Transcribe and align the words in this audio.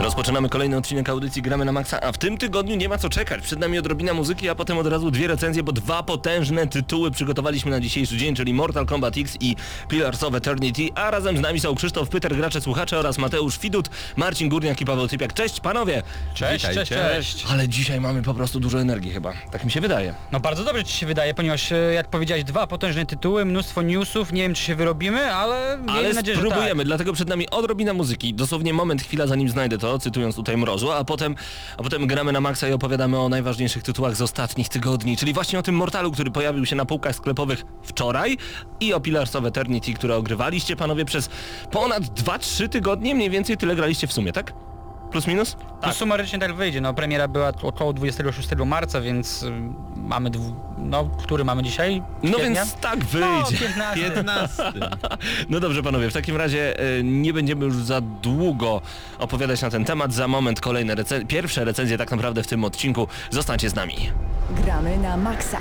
Rozpoczynamy 0.00 0.48
kolejny 0.48 0.76
odcinek 0.76 1.08
audycji 1.08 1.42
Gramy 1.42 1.64
na 1.64 1.72
Maxa, 1.72 2.00
a 2.00 2.12
w 2.12 2.18
tym 2.18 2.38
tygodniu 2.38 2.76
nie 2.76 2.88
ma 2.88 2.98
co 2.98 3.08
czekać. 3.08 3.42
Przed 3.42 3.58
nami 3.58 3.78
odrobina 3.78 4.14
muzyki, 4.14 4.48
a 4.48 4.54
potem 4.54 4.78
od 4.78 4.86
razu 4.86 5.10
dwie 5.10 5.26
recenzje, 5.26 5.62
bo 5.62 5.72
dwa 5.72 6.02
potężne 6.02 6.66
tytuły 6.66 7.10
przygotowaliśmy 7.10 7.70
na 7.70 7.80
dzisiejszy 7.80 8.16
dzień, 8.16 8.34
czyli 8.34 8.54
Mortal 8.54 8.86
Kombat 8.86 9.14
X 9.18 9.36
i 9.40 9.56
Pillars 9.88 10.22
of 10.22 10.34
Eternity, 10.34 10.88
a 10.94 11.10
razem 11.10 11.36
z 11.36 11.40
nami 11.40 11.60
są 11.60 11.74
Krzysztof 11.74 12.08
Pyter, 12.08 12.36
gracze, 12.36 12.60
słuchacze 12.60 12.98
oraz 12.98 13.18
Mateusz 13.18 13.58
Widut, 13.58 13.90
Marcin 14.16 14.48
Górniak 14.48 14.80
i 14.80 14.84
Paweł 14.84 15.08
Typiak. 15.08 15.34
Cześć 15.34 15.60
panowie! 15.60 16.02
Cześć, 16.34 16.66
Witajcie. 16.68 16.94
cześć, 16.94 17.34
cześć. 17.36 17.46
Ale 17.50 17.68
dzisiaj 17.68 18.00
mamy 18.00 18.22
po 18.22 18.34
prostu 18.34 18.60
dużo 18.60 18.80
energii 18.80 19.10
chyba, 19.12 19.32
tak 19.50 19.64
mi 19.64 19.70
się 19.70 19.80
wydaje. 19.80 20.14
No 20.32 20.40
bardzo 20.40 20.64
dobrze 20.64 20.84
ci 20.84 20.96
się 20.96 21.06
wydaje, 21.06 21.34
ponieważ 21.34 21.72
e, 21.72 21.76
jak 21.76 22.08
powiedziałeś, 22.08 22.44
dwa 22.44 22.66
potężne 22.66 23.06
tytuły, 23.06 23.44
mnóstwo 23.44 23.82
newsów, 23.82 24.32
nie 24.32 24.42
wiem 24.42 24.54
czy 24.54 24.62
się 24.62 24.74
wyrobimy, 24.74 25.32
ale 25.34 25.76
miejmy 25.76 25.92
Ale 25.92 26.12
nadzieję, 26.12 26.36
że 26.36 26.42
spróbujemy, 26.42 26.76
tak. 26.82 26.86
dlatego 26.86 27.12
przed 27.12 27.28
nami 27.28 27.50
odrobina 27.50 27.92
muzyki. 27.94 28.34
Dosłownie 28.34 28.72
moment, 28.74 29.02
chwila 29.02 29.26
zanim 29.26 29.48
znajdę 29.48 29.78
to, 29.78 29.89
cytując 29.98 30.36
tutaj 30.36 30.56
Mrozu, 30.56 30.92
a 30.92 31.04
potem, 31.04 31.34
a 31.78 31.82
potem 31.82 32.06
gramy 32.06 32.32
na 32.32 32.40
maksa 32.40 32.68
i 32.68 32.72
opowiadamy 32.72 33.18
o 33.18 33.28
najważniejszych 33.28 33.82
tytułach 33.82 34.16
z 34.16 34.22
ostatnich 34.22 34.68
tygodni, 34.68 35.16
czyli 35.16 35.32
właśnie 35.32 35.58
o 35.58 35.62
tym 35.62 35.74
Mortalu, 35.74 36.12
który 36.12 36.30
pojawił 36.30 36.66
się 36.66 36.76
na 36.76 36.84
półkach 36.84 37.16
sklepowych 37.16 37.64
wczoraj 37.82 38.36
i 38.80 38.94
o 38.94 39.00
Pillars 39.00 39.36
of 39.36 39.44
Eternity, 39.44 39.94
które 39.94 40.16
ogrywaliście 40.16 40.76
panowie 40.76 41.04
przez 41.04 41.28
ponad 41.70 42.02
2-3 42.02 42.68
tygodnie, 42.68 43.14
mniej 43.14 43.30
więcej 43.30 43.56
tyle 43.56 43.76
graliście 43.76 44.06
w 44.06 44.12
sumie, 44.12 44.32
tak? 44.32 44.69
Plus 45.10 45.26
minus? 45.26 45.56
No 45.86 45.92
sumarycznie 45.92 46.38
tak 46.38 46.54
wyjdzie, 46.54 46.80
no 46.80 46.94
premiera 46.94 47.28
była 47.28 47.52
około 47.62 47.92
26 47.92 48.48
marca, 48.66 49.00
więc 49.00 49.42
y, 49.42 49.52
mamy, 49.96 50.30
dwu, 50.30 50.54
no 50.78 51.04
który 51.22 51.44
mamy 51.44 51.62
dzisiaj? 51.62 52.02
No 52.22 52.38
więc 52.38 52.74
tak 52.74 52.98
No, 52.98 53.04
wyjdzie. 53.46 53.66
15. 53.66 54.10
15. 54.10 54.62
No 55.48 55.60
dobrze 55.60 55.82
panowie, 55.82 56.10
w 56.10 56.12
takim 56.12 56.36
razie 56.36 56.78
e, 56.98 57.02
nie 57.02 57.32
będziemy 57.32 57.64
już 57.64 57.74
za 57.76 58.00
długo 58.00 58.80
opowiadać 59.18 59.62
na 59.62 59.70
ten 59.70 59.84
temat. 59.84 60.12
Za 60.12 60.28
moment 60.28 60.60
kolejne 60.60 60.94
recen- 60.96 61.26
pierwsze 61.26 61.64
recenzje 61.64 61.98
tak 61.98 62.10
naprawdę 62.10 62.42
w 62.42 62.46
tym 62.46 62.64
odcinku. 62.64 63.08
Zostańcie 63.30 63.70
z 63.70 63.74
nami. 63.74 63.94
Gramy 64.64 64.98
na 64.98 65.16
maksa. 65.16 65.58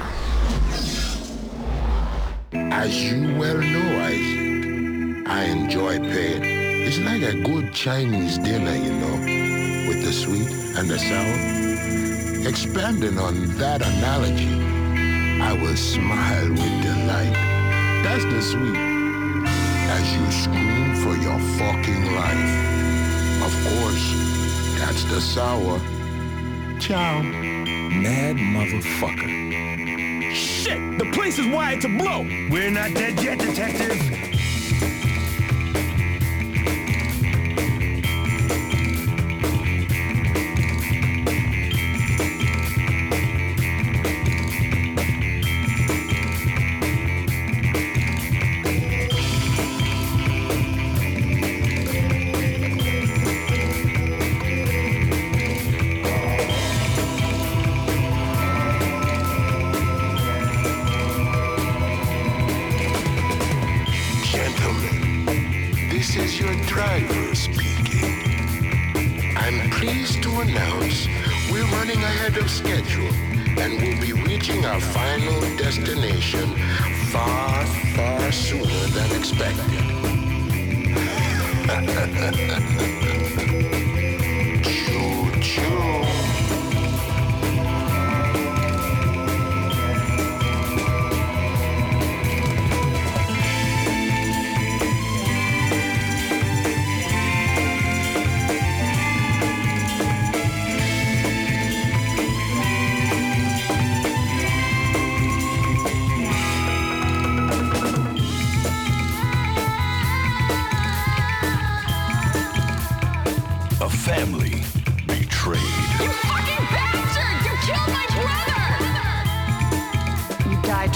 As 2.72 2.90
you 3.04 3.40
well 3.40 3.58
know, 3.60 3.84
Isaac, 4.12 5.28
I 5.28 5.52
enjoy 5.52 6.00
pain. 6.00 6.69
It's 6.82 6.98
like 7.00 7.22
a 7.22 7.36
good 7.36 7.74
Chinese 7.74 8.38
dinner, 8.38 8.76
you 8.76 8.94
know, 8.94 9.16
with 9.88 10.04
the 10.04 10.12
sweet 10.12 10.50
and 10.78 10.90
the 10.90 10.98
sour. 10.98 12.48
Expanding 12.48 13.18
on 13.20 13.48
that 13.58 13.82
analogy, 13.82 14.50
I 15.42 15.54
will 15.54 15.76
smile 15.76 16.50
with 16.50 16.82
delight. 16.82 17.34
That's 18.04 18.24
the 18.26 18.42
sweet. 18.42 18.76
As 19.96 20.16
you 20.16 20.32
scream 20.32 20.96
for 21.04 21.16
your 21.18 21.40
fucking 21.60 22.16
life. 22.16 22.70
Of 23.46 23.54
course, 23.68 24.06
that's 24.80 25.04
the 25.06 25.22
sour. 25.22 25.80
Ciao. 26.80 27.22
Mad 27.22 28.38
motherfucker. 28.38 29.50
Shit! 30.34 30.98
The 30.98 31.12
place 31.12 31.40
is 31.40 31.48
wired 31.48 31.82
to 31.82 31.88
blow! 31.98 32.22
We're 32.50 32.72
not 32.72 32.94
dead 32.94 33.22
yet, 33.22 33.40
detective! 33.40 34.19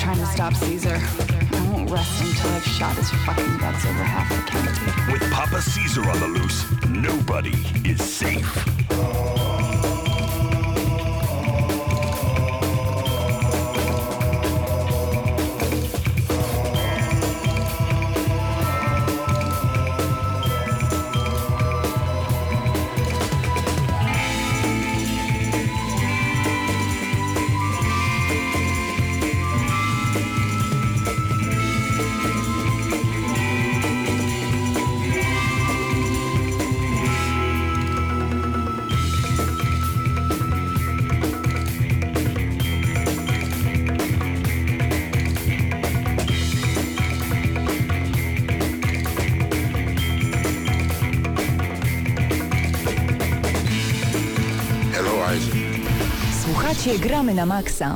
Trying 0.04 0.18
to 0.18 0.26
stop 0.26 0.54
Caesar. 0.56 1.00
I 1.00 1.70
won't 1.72 1.90
rest 1.90 2.22
until 2.22 2.52
I've 2.52 2.66
shot 2.66 2.96
his 2.98 3.10
fucking 3.26 3.58
guts 3.58 3.86
over 3.86 4.04
half 4.04 4.30
the 4.30 4.52
county. 4.52 5.14
With 5.14 5.32
Papa 5.32 5.62
Caesar 5.62 6.02
on 6.10 6.20
the 6.20 6.28
loose, 6.28 6.66
nobody 6.90 7.54
is 7.90 8.04
safe. 8.04 8.44
Słuchacie, 56.84 57.00
gramy 57.08 57.34
na 57.34 57.46
maksa. 57.46 57.94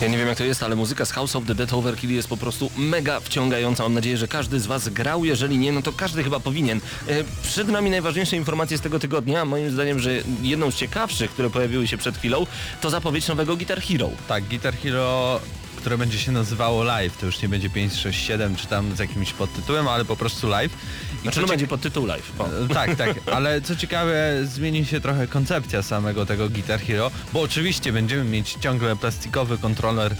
Ja 0.00 0.08
nie 0.08 0.18
wiem 0.18 0.28
jak 0.28 0.38
to 0.38 0.44
jest, 0.44 0.62
ale 0.62 0.76
muzyka 0.76 1.04
z 1.04 1.10
House 1.12 1.36
of 1.36 1.44
the 1.46 1.54
Dead 1.54 1.72
Overkill 1.72 2.10
jest 2.14 2.28
po 2.28 2.36
prostu 2.36 2.70
mega 2.76 3.20
wciągająca. 3.20 3.82
Mam 3.82 3.94
nadzieję, 3.94 4.16
że 4.16 4.28
każdy 4.28 4.60
z 4.60 4.66
Was 4.66 4.88
grał. 4.88 5.24
Jeżeli 5.24 5.58
nie, 5.58 5.72
no 5.72 5.82
to 5.82 5.92
każdy 5.92 6.24
chyba 6.24 6.40
powinien. 6.40 6.80
E, 7.08 7.24
Przed 7.42 7.68
nami 7.68 7.90
najważniejsze 7.90 8.36
informacje 8.36 8.78
z 8.78 8.80
tego 8.80 8.98
tygodnia. 8.98 9.44
Moim 9.44 9.70
zdaniem, 9.70 9.98
że 9.98 10.10
jedną 10.42 10.70
z 10.70 10.76
ciekawszych, 10.76 11.30
które 11.30 11.50
pojawiły 11.50 11.88
się 11.88 11.96
przed 11.96 12.18
chwilą, 12.18 12.46
to 12.80 12.90
zapowiedź 12.90 13.28
nowego 13.28 13.56
Guitar 13.56 13.80
Hero. 13.82 14.10
Tak, 14.28 14.44
Guitar 14.44 14.74
Hero 14.76 15.40
które 15.86 15.98
będzie 15.98 16.18
się 16.18 16.32
nazywało 16.32 16.84
live. 16.84 17.16
To 17.16 17.26
już 17.26 17.42
nie 17.42 17.48
będzie 17.48 17.70
5, 17.70 17.94
6, 17.94 18.26
7 18.26 18.56
czy 18.56 18.66
tam 18.66 18.96
z 18.96 18.98
jakimś 18.98 19.32
podtytułem, 19.32 19.88
ale 19.88 20.04
po 20.04 20.16
prostu 20.16 20.48
live. 20.48 20.72
I 21.18 21.22
Znaczy 21.22 21.34
co 21.34 21.40
no 21.40 21.46
będzie 21.46 21.66
pod 21.66 21.80
tytuł 21.80 22.06
live. 22.06 22.32
O. 22.38 22.46
E, 22.46 22.68
Tak, 22.74 22.96
tak, 22.96 23.14
ale 23.32 23.60
co 23.60 23.76
ciekawe, 23.76 24.40
zmieni 24.44 24.84
się 24.84 25.00
trochę 25.00 25.26
koncepcja 25.26 25.82
samego 25.82 26.26
tego 26.26 26.48
Guitar 26.48 26.80
Hero, 26.80 27.10
bo 27.32 27.40
oczywiście 27.40 27.92
będziemy 27.92 28.24
mieć 28.24 28.56
ciągle 28.60 28.96
plastikowy 28.96 29.58
kontroler 29.58 30.16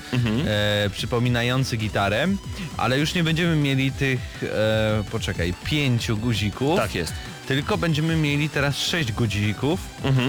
e, 0.47 0.91
przypominający 0.91 1.77
gitarę, 1.77 2.29
ale 2.77 2.99
już 2.99 3.15
nie 3.15 3.25
będziemy 3.25 3.57
mieli 3.57 3.93
tych, 3.93 4.21
e, 4.43 5.05
poczekaj, 5.11 5.55
pięciu 5.65 6.17
guzików. 6.17 6.77
Tak 6.77 6.95
jest. 6.95 7.13
Tylko 7.49 7.79
będziemy 7.79 8.17
mieli 8.17 8.49
teraz 8.49 8.79
sześć 8.79 9.13
guzików 9.13 9.81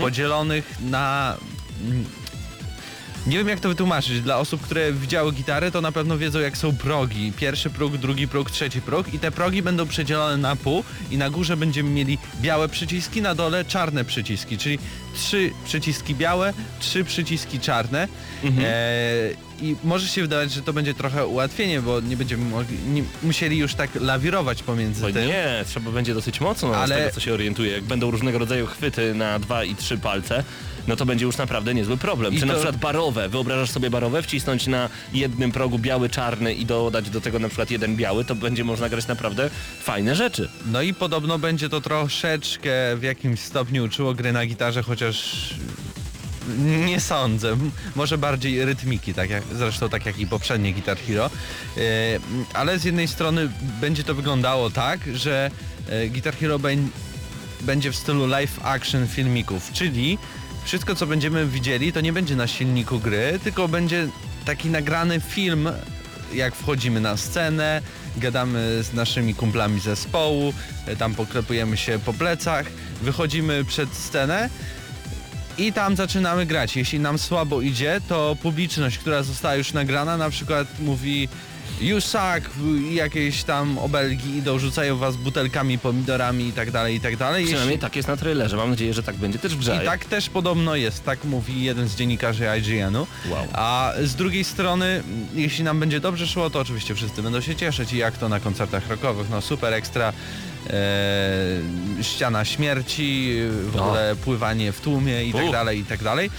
podzielonych 0.01 0.75
na... 0.79 1.37
Nie 3.27 3.37
wiem 3.37 3.47
jak 3.47 3.59
to 3.59 3.69
wytłumaczyć. 3.69 4.21
Dla 4.21 4.37
osób, 4.37 4.61
które 4.61 4.93
widziały 4.93 5.31
gitarę, 5.31 5.71
to 5.71 5.81
na 5.81 5.91
pewno 5.91 6.17
wiedzą 6.17 6.39
jak 6.39 6.57
są 6.57 6.75
progi. 6.75 7.31
Pierwszy 7.37 7.69
próg, 7.69 7.97
drugi 7.97 8.27
próg, 8.27 8.51
trzeci 8.51 8.81
próg 8.81 9.13
i 9.13 9.19
te 9.19 9.31
progi 9.31 9.61
będą 9.61 9.87
przedzielone 9.87 10.37
na 10.37 10.55
pół 10.55 10.83
i 11.11 11.17
na 11.17 11.29
górze 11.29 11.57
będziemy 11.57 11.89
mieli 11.89 12.17
białe 12.41 12.69
przyciski, 12.69 13.21
na 13.21 13.35
dole 13.35 13.65
czarne 13.65 14.05
przyciski, 14.05 14.57
czyli 14.57 14.79
trzy 15.15 15.51
przyciski 15.65 16.15
białe, 16.15 16.53
trzy 16.79 17.03
przyciski 17.03 17.59
czarne. 17.59 18.07
E, 18.61 19.29
I 19.61 19.75
może 19.83 20.07
się 20.07 20.21
wydawać, 20.21 20.51
że 20.51 20.61
to 20.61 20.73
będzie 20.73 20.93
trochę 20.93 21.27
ułatwienie, 21.27 21.81
bo 21.81 22.01
nie 22.01 22.17
będziemy 22.17 22.45
mogli, 22.45 22.77
nie, 22.93 23.03
musieli 23.23 23.57
już 23.57 23.75
tak 23.75 23.89
lawirować 23.95 24.63
pomiędzy 24.63 25.01
Bo 25.01 25.11
tym. 25.11 25.27
nie, 25.27 25.63
trzeba 25.67 25.91
będzie 25.91 26.13
dosyć 26.13 26.41
mocno, 26.41 26.75
ale... 26.75 26.95
z 26.95 26.97
tego 26.99 27.11
co 27.11 27.19
się 27.19 27.33
orientuję. 27.33 27.71
Jak 27.71 27.83
będą 27.83 28.11
różnego 28.11 28.39
rodzaju 28.39 28.67
chwyty 28.67 29.13
na 29.13 29.39
dwa 29.39 29.63
i 29.63 29.75
trzy 29.75 29.97
palce, 29.97 30.43
no 30.87 30.95
to 30.95 31.05
będzie 31.05 31.25
już 31.25 31.37
naprawdę 31.37 31.73
niezły 31.73 31.97
problem. 31.97 32.33
I 32.33 32.39
Czy 32.39 32.45
na 32.45 32.53
to- 32.53 32.59
przykład 32.59 32.81
barowe, 32.81 33.29
wyobrażasz 33.29 33.69
sobie 33.71 33.89
barowe, 33.89 34.21
wcisnąć 34.23 34.67
na 34.67 34.89
jednym 35.13 35.51
progu 35.51 35.79
biały, 35.79 36.09
czarny 36.09 36.53
i 36.53 36.65
dodać 36.65 37.09
do 37.09 37.21
tego 37.21 37.39
na 37.39 37.47
przykład 37.47 37.71
jeden 37.71 37.95
biały, 37.95 38.25
to 38.25 38.35
będzie 38.35 38.63
można 38.63 38.89
grać 38.89 39.07
naprawdę 39.07 39.49
fajne 39.83 40.15
rzeczy. 40.15 40.49
No 40.65 40.81
i 40.81 40.93
podobno 40.93 41.39
będzie 41.39 41.69
to 41.69 41.81
troszeczkę 41.81 42.71
w 42.97 43.03
jakimś 43.03 43.39
stopniu 43.39 43.83
uczyło 43.85 44.13
gry 44.13 44.33
na 44.33 44.45
gitarze, 44.45 44.83
chociaż 44.83 45.49
nie 46.59 46.99
sądzę. 47.01 47.49
M- 47.51 47.71
Może 47.95 48.17
bardziej 48.17 48.65
rytmiki, 48.65 49.13
tak 49.13 49.29
jak, 49.29 49.43
zresztą 49.55 49.89
tak 49.89 50.05
jak 50.05 50.19
i 50.19 50.27
poprzednie 50.27 50.73
Guitar 50.73 50.97
Hero. 50.97 51.25
E, 51.77 51.79
ale 52.53 52.79
z 52.79 52.83
jednej 52.83 53.07
strony 53.07 53.49
będzie 53.81 54.03
to 54.03 54.15
wyglądało 54.15 54.69
tak, 54.69 54.99
że 55.13 55.51
e, 55.89 56.07
Guitar 56.09 56.35
Hero 56.37 56.59
beń- 56.59 56.87
będzie 57.61 57.91
w 57.91 57.95
stylu 57.95 58.27
live 58.27 58.59
action 58.65 59.07
filmików, 59.07 59.71
czyli 59.73 60.17
wszystko 60.67 60.95
co 60.95 61.07
będziemy 61.07 61.45
widzieli 61.45 61.93
to 61.93 62.01
nie 62.01 62.13
będzie 62.13 62.35
na 62.35 62.47
silniku 62.47 62.99
gry, 62.99 63.39
tylko 63.43 63.67
będzie 63.67 64.07
taki 64.45 64.69
nagrany 64.69 65.19
film 65.19 65.69
jak 66.33 66.55
wchodzimy 66.55 67.01
na 67.01 67.17
scenę, 67.17 67.81
gadamy 68.17 68.83
z 68.83 68.93
naszymi 68.93 69.35
kumplami 69.35 69.79
zespołu, 69.79 70.53
tam 70.97 71.15
poklepujemy 71.15 71.77
się 71.77 71.99
po 72.05 72.13
plecach, 72.13 72.65
wychodzimy 73.01 73.65
przed 73.65 73.93
scenę 73.93 74.49
i 75.57 75.73
tam 75.73 75.95
zaczynamy 75.95 76.45
grać. 76.45 76.75
Jeśli 76.75 76.99
nam 76.99 77.17
słabo 77.17 77.61
idzie, 77.61 78.01
to 78.07 78.37
publiczność, 78.41 78.97
która 78.97 79.23
została 79.23 79.55
już 79.55 79.73
nagrana, 79.73 80.17
na 80.17 80.29
przykład 80.29 80.67
mówi 80.79 81.29
You 81.81 82.01
suck, 82.01 82.49
jakieś 82.91 83.43
tam 83.43 83.77
obelgi 83.77 84.37
idą, 84.37 84.59
rzucają 84.59 84.97
was 84.97 85.15
butelkami, 85.15 85.77
pomidorami 85.79 86.47
i 86.47 86.51
tak 86.53 86.71
dalej, 86.71 86.95
i 86.95 86.99
tak 86.99 87.17
dalej. 87.17 87.43
Przynajmniej 87.45 87.71
Jeśli... 87.71 87.81
tak 87.81 87.95
jest 87.95 88.07
na 88.07 88.17
trailerze. 88.17 88.57
Mam 88.57 88.69
nadzieję, 88.69 88.93
że 88.93 89.03
tak 89.03 89.15
będzie 89.15 89.39
też 89.39 89.55
w 89.55 89.59
grze. 89.59 89.79
I 89.83 89.85
tak 89.85 90.05
też 90.05 90.29
podobno 90.29 90.75
jest, 90.75 91.03
tak 91.03 91.23
mówi 91.23 91.63
jeden 91.63 91.87
z 91.89 91.95
dziennikarzy 91.95 92.45
IGN-u. 92.59 93.07
Wow. 93.29 93.47
A 93.53 93.93
z 94.03 94.15
drugiej 94.15 94.43
strony, 94.43 95.03
jeśli 95.35 95.63
nam 95.63 95.79
będzie 95.79 95.99
dobrze 95.99 96.27
szło, 96.27 96.49
to 96.49 96.59
oczywiście 96.59 96.95
wszyscy 96.95 97.21
będą 97.23 97.41
się 97.41 97.55
cieszyć 97.55 97.93
i 97.93 97.97
jak 97.97 98.17
to 98.17 98.29
na 98.29 98.39
koncertach 98.39 98.89
rockowych, 98.89 99.29
no 99.29 99.41
super 99.41 99.73
ekstra, 99.73 100.13
e, 100.69 102.03
ściana 102.03 102.45
śmierci, 102.45 103.33
w 103.51 103.75
No. 103.75 103.85
ogóle 103.85 104.15
pływanie 104.15 104.71
w 104.71 104.81
tłumie 104.81 105.23
i 105.25 105.33
tak 105.33 105.51
dalej, 105.51 105.79
i 105.79 105.83
tak 105.85 106.03
dalej. 106.03 106.29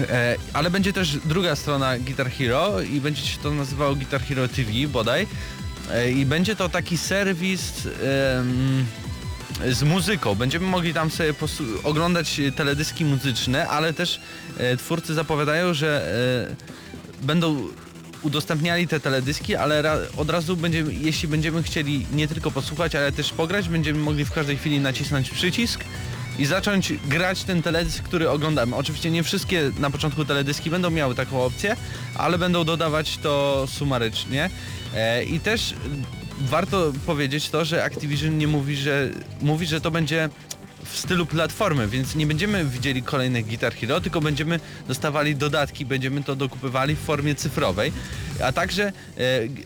E, 0.00 0.36
ale 0.52 0.70
będzie 0.70 0.92
też 0.92 1.18
druga 1.24 1.56
strona 1.56 1.98
Guitar 1.98 2.30
Hero 2.30 2.80
i 2.80 3.00
będzie 3.00 3.22
się 3.22 3.38
to 3.38 3.50
nazywało 3.50 3.94
Guitar 3.94 4.20
Hero 4.20 4.48
TV 4.48 4.70
bodaj. 4.88 5.26
E, 5.90 6.12
I 6.12 6.26
będzie 6.26 6.56
to 6.56 6.68
taki 6.68 6.98
serwis 6.98 7.72
z 9.70 9.82
muzyką. 9.82 10.34
Będziemy 10.34 10.66
mogli 10.66 10.94
tam 10.94 11.10
sobie 11.10 11.34
oglądać 11.84 12.40
teledyski 12.56 13.04
muzyczne, 13.04 13.68
ale 13.68 13.92
też 13.92 14.20
e, 14.58 14.76
twórcy 14.76 15.14
zapowiadają, 15.14 15.74
że 15.74 16.12
będą 17.22 17.68
udostępniali 18.22 18.88
te 18.88 19.00
teledyski, 19.00 19.56
ale 19.56 19.82
od 20.16 20.30
razu 20.30 20.56
będziemy, 20.56 20.94
jeśli 20.94 21.28
będziemy 21.28 21.62
chcieli 21.62 22.06
nie 22.12 22.28
tylko 22.28 22.50
posłuchać, 22.50 22.94
ale 22.94 23.12
też 23.12 23.32
pograć, 23.32 23.68
będziemy 23.68 23.98
mogli 23.98 24.24
w 24.24 24.32
każdej 24.32 24.56
chwili 24.56 24.80
nacisnąć 24.80 25.30
przycisk 25.30 25.84
i 26.38 26.46
zacząć 26.46 26.92
grać 27.08 27.44
ten 27.44 27.62
teledysk, 27.62 28.04
który 28.04 28.30
oglądamy. 28.30 28.76
Oczywiście 28.76 29.10
nie 29.10 29.22
wszystkie 29.22 29.70
na 29.78 29.90
początku 29.90 30.24
teledyski 30.24 30.70
będą 30.70 30.90
miały 30.90 31.14
taką 31.14 31.44
opcję, 31.44 31.76
ale 32.14 32.38
będą 32.38 32.64
dodawać 32.64 33.18
to 33.18 33.66
sumarycznie. 33.66 34.50
E, 34.94 35.24
I 35.24 35.40
też 35.40 35.74
warto 36.40 36.92
powiedzieć 37.06 37.50
to, 37.50 37.64
że 37.64 37.84
Activision 37.84 38.38
nie 38.38 38.46
mówi, 38.46 38.76
że 38.76 39.08
mówi, 39.42 39.66
że 39.66 39.80
to 39.80 39.90
będzie 39.90 40.28
w 40.84 40.98
stylu 40.98 41.26
platformy, 41.26 41.88
więc 41.88 42.14
nie 42.14 42.26
będziemy 42.26 42.64
widzieli 42.64 43.02
kolejnych 43.02 43.46
Guitar 43.46 43.74
Hero, 43.74 44.00
tylko 44.00 44.20
będziemy 44.20 44.60
dostawali 44.88 45.36
dodatki, 45.36 45.86
będziemy 45.86 46.22
to 46.22 46.36
dokupywali 46.36 46.96
w 46.96 46.98
formie 46.98 47.34
cyfrowej. 47.34 47.92
A 48.44 48.52
także 48.52 48.84
e, 48.84 48.92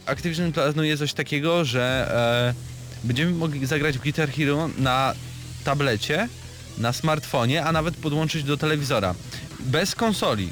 Activision 0.06 0.52
planuje 0.52 0.96
coś 0.96 1.12
takiego, 1.12 1.64
że 1.64 2.54
e, 3.02 3.06
będziemy 3.06 3.32
mogli 3.32 3.66
zagrać 3.66 3.98
w 3.98 4.02
Guitar 4.02 4.30
Hero 4.30 4.68
na 4.78 5.14
tablecie, 5.64 6.28
na 6.78 6.92
smartfonie, 6.92 7.64
a 7.64 7.72
nawet 7.72 7.96
podłączyć 7.96 8.42
do 8.44 8.56
telewizora. 8.56 9.14
Bez 9.60 9.94
konsoli. 9.94 10.50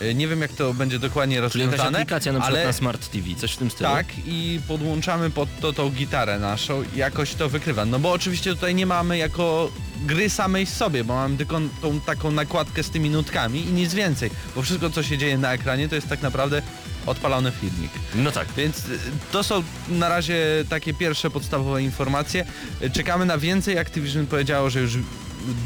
E, 0.00 0.14
Nie 0.14 0.28
wiem 0.28 0.40
jak 0.40 0.52
to 0.52 0.74
będzie 0.74 0.98
dokładnie 0.98 1.34
Czyli 1.36 1.42
rozwiązane, 1.64 1.98
aplikacja 1.98 2.32
na 2.32 2.40
przykład 2.40 2.58
ale 2.58 2.66
na 2.66 2.72
Smart 2.72 3.08
TV, 3.08 3.26
coś 3.38 3.52
w 3.52 3.56
tym 3.56 3.70
stylu. 3.70 3.90
tak 3.90 4.06
i 4.26 4.60
podłączamy 4.68 5.30
pod 5.30 5.48
to 5.60 5.72
tą 5.72 5.90
gitarę 5.90 6.38
naszą 6.38 6.82
i 6.94 6.98
jakoś 6.98 7.34
to 7.34 7.48
wykrywa. 7.48 7.84
No 7.84 7.98
bo 7.98 8.12
oczywiście 8.12 8.50
tutaj 8.54 8.74
nie 8.74 8.86
mamy 8.86 9.18
jako 9.18 9.70
gry 10.06 10.30
samej 10.30 10.66
sobie, 10.66 11.04
bo 11.04 11.14
mamy 11.14 11.36
tylko 11.36 11.60
tą 11.82 12.00
taką 12.00 12.30
nakładkę 12.30 12.82
z 12.82 12.90
tymi 12.90 13.10
nutkami 13.10 13.60
i 13.68 13.72
nic 13.72 13.94
więcej, 13.94 14.30
bo 14.56 14.62
wszystko 14.62 14.90
co 14.90 15.02
się 15.02 15.18
dzieje 15.18 15.38
na 15.38 15.52
ekranie 15.52 15.88
to 15.88 15.94
jest 15.94 16.08
tak 16.08 16.22
naprawdę 16.22 16.62
odpalony 17.06 17.52
filmik. 17.60 17.90
No 18.14 18.30
tak. 18.32 18.48
Więc 18.56 18.78
y, 18.78 18.98
to 19.32 19.42
są 19.44 19.62
na 19.88 20.08
razie 20.08 20.64
takie 20.68 20.94
pierwsze 20.94 21.30
podstawowe 21.30 21.82
informacje. 21.82 22.44
Y, 22.82 22.90
Czekamy 22.90 23.24
na 23.26 23.38
więcej. 23.38 23.78
Activision 23.78 24.26
powiedziało, 24.26 24.70
że 24.70 24.80
już 24.80 24.92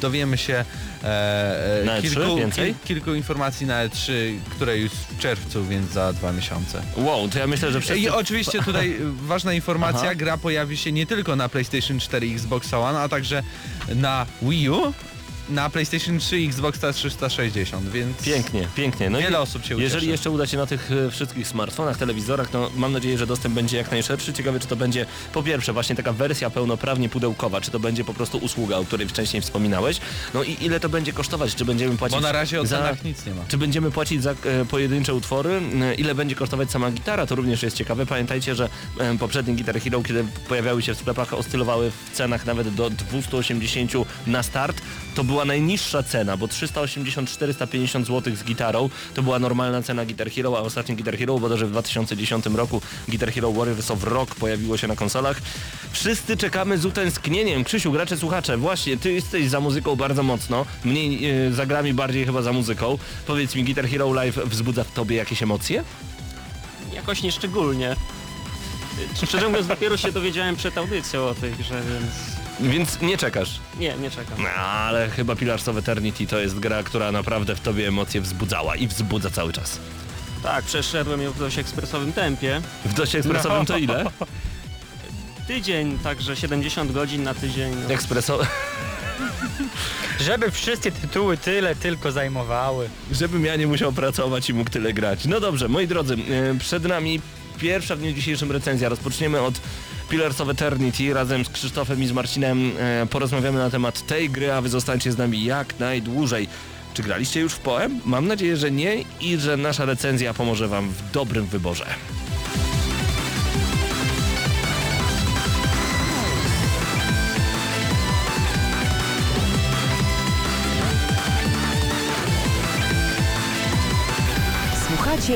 dowiemy 0.00 0.38
się 0.38 0.64
e, 1.04 1.84
e, 1.84 2.00
E3 2.00 2.02
kilku, 2.02 2.36
więcej? 2.36 2.74
kilku 2.84 3.14
informacji 3.14 3.66
na 3.66 3.88
E3, 3.88 4.12
które 4.50 4.78
już 4.78 4.92
w 4.92 5.18
czerwcu, 5.18 5.64
więc 5.64 5.90
za 5.92 6.12
dwa 6.12 6.32
miesiące. 6.32 6.82
Wow, 6.96 7.28
to 7.28 7.38
ja 7.38 7.46
myślę, 7.46 7.72
że. 7.72 7.98
I 7.98 8.08
oczywiście 8.08 8.62
tutaj 8.62 8.96
ważna 9.22 9.52
informacja, 9.52 10.02
Aha. 10.02 10.14
gra 10.14 10.36
pojawi 10.36 10.76
się 10.76 10.92
nie 10.92 11.06
tylko 11.06 11.36
na 11.36 11.48
PlayStation 11.48 12.00
4 12.00 12.26
i 12.26 12.34
Xbox 12.34 12.74
One, 12.74 12.98
a 12.98 13.08
także 13.08 13.42
na 13.94 14.26
Wii 14.42 14.70
U, 14.70 14.92
na 15.50 15.70
PlayStation 15.70 16.18
3 16.18 16.40
i 16.40 16.46
Xbox 16.46 16.78
360, 16.94 17.88
więc 17.90 18.22
Pięknie, 18.22 18.68
pięknie. 18.76 19.10
No 19.10 19.18
wiele 19.18 19.40
osób 19.40 19.64
się 19.64 19.74
Jeżeli 19.74 19.86
ucieszy. 19.96 20.10
jeszcze 20.10 20.30
uda 20.30 20.46
się 20.46 20.56
na 20.56 20.66
tych 20.66 20.90
e, 20.92 21.10
wszystkich 21.10 21.48
smartfonach, 21.48 21.96
telewizorach, 21.96 22.50
to 22.50 22.70
mam 22.76 22.92
nadzieję, 22.92 23.18
że 23.18 23.26
dostęp 23.26 23.54
będzie 23.54 23.76
jak 23.76 23.90
najszerszy. 23.90 24.32
Ciekawe, 24.32 24.60
czy 24.60 24.66
to 24.66 24.76
będzie 24.76 25.06
po 25.32 25.42
pierwsze 25.42 25.72
właśnie 25.72 25.96
taka 25.96 26.12
wersja 26.12 26.50
pełnoprawnie 26.50 27.08
pudełkowa, 27.08 27.60
czy 27.60 27.70
to 27.70 27.80
będzie 27.80 28.04
po 28.04 28.14
prostu 28.14 28.38
usługa, 28.38 28.76
o 28.76 28.84
której 28.84 29.08
wcześniej 29.08 29.42
wspominałeś. 29.42 30.00
No 30.34 30.42
i 30.42 30.56
ile 30.60 30.80
to 30.80 30.88
będzie 30.88 31.12
kosztować? 31.12 31.54
Czy 31.54 31.64
będziemy 31.64 31.96
płacić 31.96 32.16
Bo 32.16 32.20
na 32.20 32.32
razie 32.32 32.60
o 32.60 32.66
za... 32.66 32.76
cenach 32.76 33.04
nic 33.04 33.26
nie 33.26 33.34
ma. 33.34 33.44
Czy 33.48 33.58
będziemy 33.58 33.90
płacić 33.90 34.22
za 34.22 34.30
e, 34.30 34.34
pojedyncze 34.70 35.14
utwory? 35.14 35.60
E, 35.82 35.94
Ile 35.94 36.14
będzie 36.14 36.34
kosztować 36.34 36.70
sama 36.70 36.90
gitara? 36.90 37.26
To 37.26 37.34
również 37.34 37.62
jest 37.62 37.76
ciekawe. 37.76 38.06
Pamiętajcie, 38.06 38.54
że 38.54 38.68
e, 39.00 39.18
poprzednie 39.18 39.54
Guitar 39.54 39.80
Hero, 39.80 40.02
kiedy 40.02 40.24
pojawiały 40.48 40.82
się 40.82 40.94
w 40.94 40.98
sklepach, 40.98 41.34
oscylowały 41.34 41.90
w 41.90 42.16
cenach 42.16 42.46
nawet 42.46 42.74
do 42.74 42.90
280 42.90 43.92
na 44.26 44.42
start. 44.42 44.82
To 45.14 45.24
była 45.38 45.46
najniższa 45.46 46.02
cena, 46.02 46.36
bo 46.36 46.46
380-450 46.46 48.04
zł 48.04 48.36
z 48.36 48.44
gitarą 48.44 48.90
to 49.14 49.22
była 49.22 49.38
normalna 49.38 49.82
cena 49.82 50.04
Guitar 50.04 50.30
Hero, 50.30 50.58
a 50.58 50.60
ostatni 50.60 50.96
Guitar 50.96 51.18
Hero, 51.18 51.38
bodajże 51.38 51.66
w 51.66 51.70
2010 51.70 52.46
roku 52.46 52.82
Guitar 53.08 53.32
Hero 53.32 53.52
Warriors 53.52 53.90
of 53.90 54.04
Rock 54.04 54.34
pojawiło 54.34 54.76
się 54.76 54.88
na 54.88 54.96
konsolach. 54.96 55.40
Wszyscy 55.92 56.36
czekamy 56.36 56.78
z 56.78 56.84
utęsknieniem. 56.84 57.64
Krzysiu, 57.64 57.92
gracze, 57.92 58.16
słuchacze, 58.16 58.56
właśnie, 58.56 58.96
ty 58.96 59.12
jesteś 59.12 59.48
za 59.48 59.60
muzyką 59.60 59.96
bardzo 59.96 60.22
mocno, 60.22 60.66
mniej 60.84 61.30
e, 61.30 61.52
za 61.52 61.66
grami, 61.66 61.94
bardziej 61.94 62.26
chyba 62.26 62.42
za 62.42 62.52
muzyką. 62.52 62.98
Powiedz 63.26 63.54
mi, 63.54 63.64
Guitar 63.64 63.88
Hero 63.88 64.12
Live 64.12 64.36
wzbudza 64.36 64.84
w 64.84 64.92
tobie 64.92 65.16
jakieś 65.16 65.42
emocje? 65.42 65.84
Jakoś 66.94 67.22
nieszczególnie. 67.22 67.96
Szczerze 69.26 69.48
mówiąc, 69.48 69.66
dopiero 69.66 69.96
się 69.96 70.12
dowiedziałem 70.12 70.56
przed 70.56 70.78
audycją 70.78 71.24
o 71.24 71.34
tej 71.34 71.52
grze, 71.52 71.82
więc 71.90 72.37
Więc 72.60 73.00
nie 73.00 73.18
czekasz. 73.18 73.60
nie, 73.78 73.94
nie 73.96 74.10
czekam. 74.10 74.42
No, 74.42 74.48
ale 74.48 75.10
chyba 75.10 75.36
Pillars 75.36 75.68
of 75.68 75.76
Eternity 75.76 76.26
to 76.26 76.38
jest 76.38 76.58
gra, 76.58 76.82
która 76.82 77.12
naprawdę 77.12 77.56
w 77.56 77.60
tobie 77.60 77.88
emocje 77.88 78.20
wzbudzała 78.20 78.76
i 78.76 78.88
wzbudza 78.88 79.30
cały 79.30 79.52
czas. 79.52 79.78
Tak, 80.42 80.64
przeszedłem 80.64 81.22
ją 81.22 81.32
w 81.32 81.38
dość 81.38 81.58
ekspresowym 81.58 82.12
tempie. 82.12 82.60
W 82.84 82.94
dość 82.94 83.14
ekspresowym 83.14 83.66
to 83.66 83.78
ile? 83.78 84.04
Tydzień, 85.46 85.98
także 85.98 86.36
70 86.36 86.92
godzin 86.92 87.22
na 87.22 87.34
tydzień. 87.34 87.74
No. 87.88 87.94
Ekspreso... 87.94 88.38
Żeby 90.20 90.50
wszystkie 90.50 90.92
tytuły 90.92 91.36
tyle 91.36 91.76
tylko 91.76 92.12
zajmowały. 92.12 92.88
Żebym 93.12 93.44
ja 93.44 93.56
nie 93.56 93.66
musiał 93.66 93.92
pracować 93.92 94.50
i 94.50 94.54
mógł 94.54 94.70
tyle 94.70 94.92
grać. 94.92 95.24
No 95.24 95.40
dobrze, 95.40 95.68
moi 95.68 95.86
drodzy, 95.88 96.14
e, 96.14 96.58
przed 96.58 96.84
nami 96.84 97.20
pierwsza 97.58 97.96
w 97.96 97.98
dniu 97.98 98.12
dzisiejszym 98.12 98.52
recenzja. 98.52 98.88
Rozpoczniemy 98.88 99.40
od 99.40 99.60
Pillars 100.08 100.40
of 100.40 100.48
Eternity. 100.48 101.14
Razem 101.14 101.44
z 101.44 101.48
Krzysztofem 101.48 102.02
i 102.02 102.06
z 102.06 102.12
Marcinem 102.12 102.72
e, 102.78 103.06
porozmawiamy 103.06 103.58
na 103.58 103.70
temat 103.70 104.06
tej 104.06 104.30
gry, 104.30 104.52
a 104.52 104.60
wy 104.60 104.68
zostańcie 104.68 105.12
z 105.12 105.18
nami 105.18 105.44
jak 105.44 105.78
najdłużej. 105.80 106.48
Czy 106.94 107.02
graliście 107.02 107.40
już 107.40 107.52
w 107.52 107.58
Poem? 107.58 108.00
Mam 108.04 108.26
nadzieję, 108.26 108.56
że 108.56 108.70
nie 108.70 109.04
i 109.20 109.36
że 109.36 109.56
nasza 109.56 109.84
recenzja 109.84 110.34
pomoże 110.34 110.68
wam 110.68 110.88
w 110.88 111.10
dobrym 111.10 111.46
wyborze. 111.46 111.86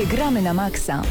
Gramy 0.09 0.41
na 0.41 0.53
Maxa. 0.53 1.01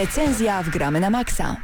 Recenzja 0.00 0.62
w 0.62 0.70
Gramy 0.70 1.00
na 1.00 1.10
Maxa. 1.10 1.56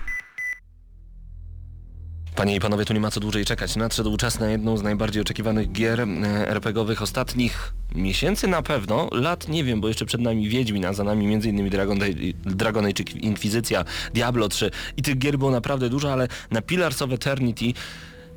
Panie 2.34 2.56
i 2.56 2.60
panowie, 2.60 2.84
tu 2.84 2.94
nie 2.94 3.00
ma 3.00 3.10
co 3.10 3.20
dłużej 3.20 3.44
czekać. 3.44 3.76
Nadszedł 3.76 4.16
czas 4.16 4.40
na 4.40 4.50
jedną 4.50 4.76
z 4.76 4.82
najbardziej 4.82 5.22
oczekiwanych 5.22 5.72
gier 5.72 6.00
e, 6.00 6.48
RPGowych 6.48 7.02
ostatnich 7.02 7.74
miesięcy 7.94 8.48
na 8.48 8.62
pewno. 8.62 9.08
Lat 9.12 9.48
nie 9.48 9.64
wiem, 9.64 9.80
bo 9.80 9.88
jeszcze 9.88 10.06
przed 10.06 10.20
nami 10.20 10.48
Wiedźmin, 10.48 10.86
a 10.86 10.92
za 10.92 11.04
nami 11.04 11.34
m.in. 11.34 11.70
Dragon, 11.70 11.98
Dragon 12.44 12.86
Age 12.86 13.02
Inkwizycja, 13.02 13.84
Diablo 14.14 14.48
3 14.48 14.70
i 14.96 15.02
tych 15.02 15.18
gier 15.18 15.38
było 15.38 15.50
naprawdę 15.50 15.88
dużo, 15.88 16.12
ale 16.12 16.28
na 16.50 16.62
Pillars 16.62 17.02
of 17.02 17.12
Eternity 17.12 17.72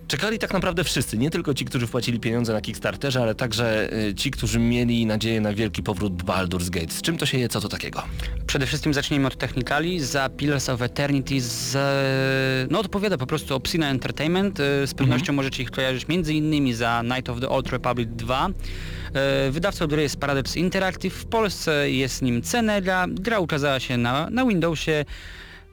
Czekali 0.09 0.39
tak 0.39 0.53
naprawdę 0.53 0.83
wszyscy, 0.83 1.17
nie 1.17 1.29
tylko 1.29 1.53
ci, 1.53 1.65
którzy 1.65 1.87
wpłacili 1.87 2.19
pieniądze 2.19 2.53
na 2.53 2.61
Kickstarterze, 2.61 3.21
ale 3.21 3.35
także 3.35 3.93
y, 3.93 4.15
ci, 4.15 4.31
którzy 4.31 4.59
mieli 4.59 5.05
nadzieję 5.05 5.41
na 5.41 5.53
wielki 5.53 5.83
powrót 5.83 6.23
Baldur's 6.23 6.69
Gate. 6.69 6.93
Z 6.93 7.01
czym 7.01 7.17
to 7.17 7.25
się 7.25 7.37
je, 7.37 7.49
co 7.49 7.61
to 7.61 7.69
takiego? 7.69 8.03
Przede 8.47 8.65
wszystkim 8.65 8.93
zacznijmy 8.93 9.27
od 9.27 9.37
technikali. 9.37 9.99
Za 9.99 10.29
Pillars 10.29 10.69
of 10.69 10.81
Eternity 10.81 11.41
z, 11.41 11.77
no 12.71 12.79
odpowiada 12.79 13.17
po 13.17 13.25
prostu 13.27 13.55
Obscena 13.55 13.89
Entertainment. 13.89 14.59
Y, 14.59 14.87
Z 14.87 14.93
pewnością 14.93 15.33
możecie 15.33 15.63
ich 15.63 15.71
kojarzyć 15.71 16.07
między 16.07 16.33
innymi 16.33 16.73
za 16.73 17.03
Night 17.03 17.29
of 17.29 17.39
the 17.39 17.49
Old 17.49 17.69
Republic 17.69 18.09
2. 18.11 18.49
Y, 19.47 19.51
Wydawcą 19.51 19.87
gry 19.87 20.01
jest 20.01 20.17
Paradox 20.17 20.55
Interactive. 20.57 21.13
W 21.13 21.25
Polsce 21.25 21.91
jest 21.91 22.21
nim 22.21 22.41
Cenega. 22.41 23.05
Gra 23.09 23.39
ukazała 23.39 23.79
się 23.79 23.97
na, 23.97 24.29
na 24.29 24.45
Windowsie. 24.45 25.05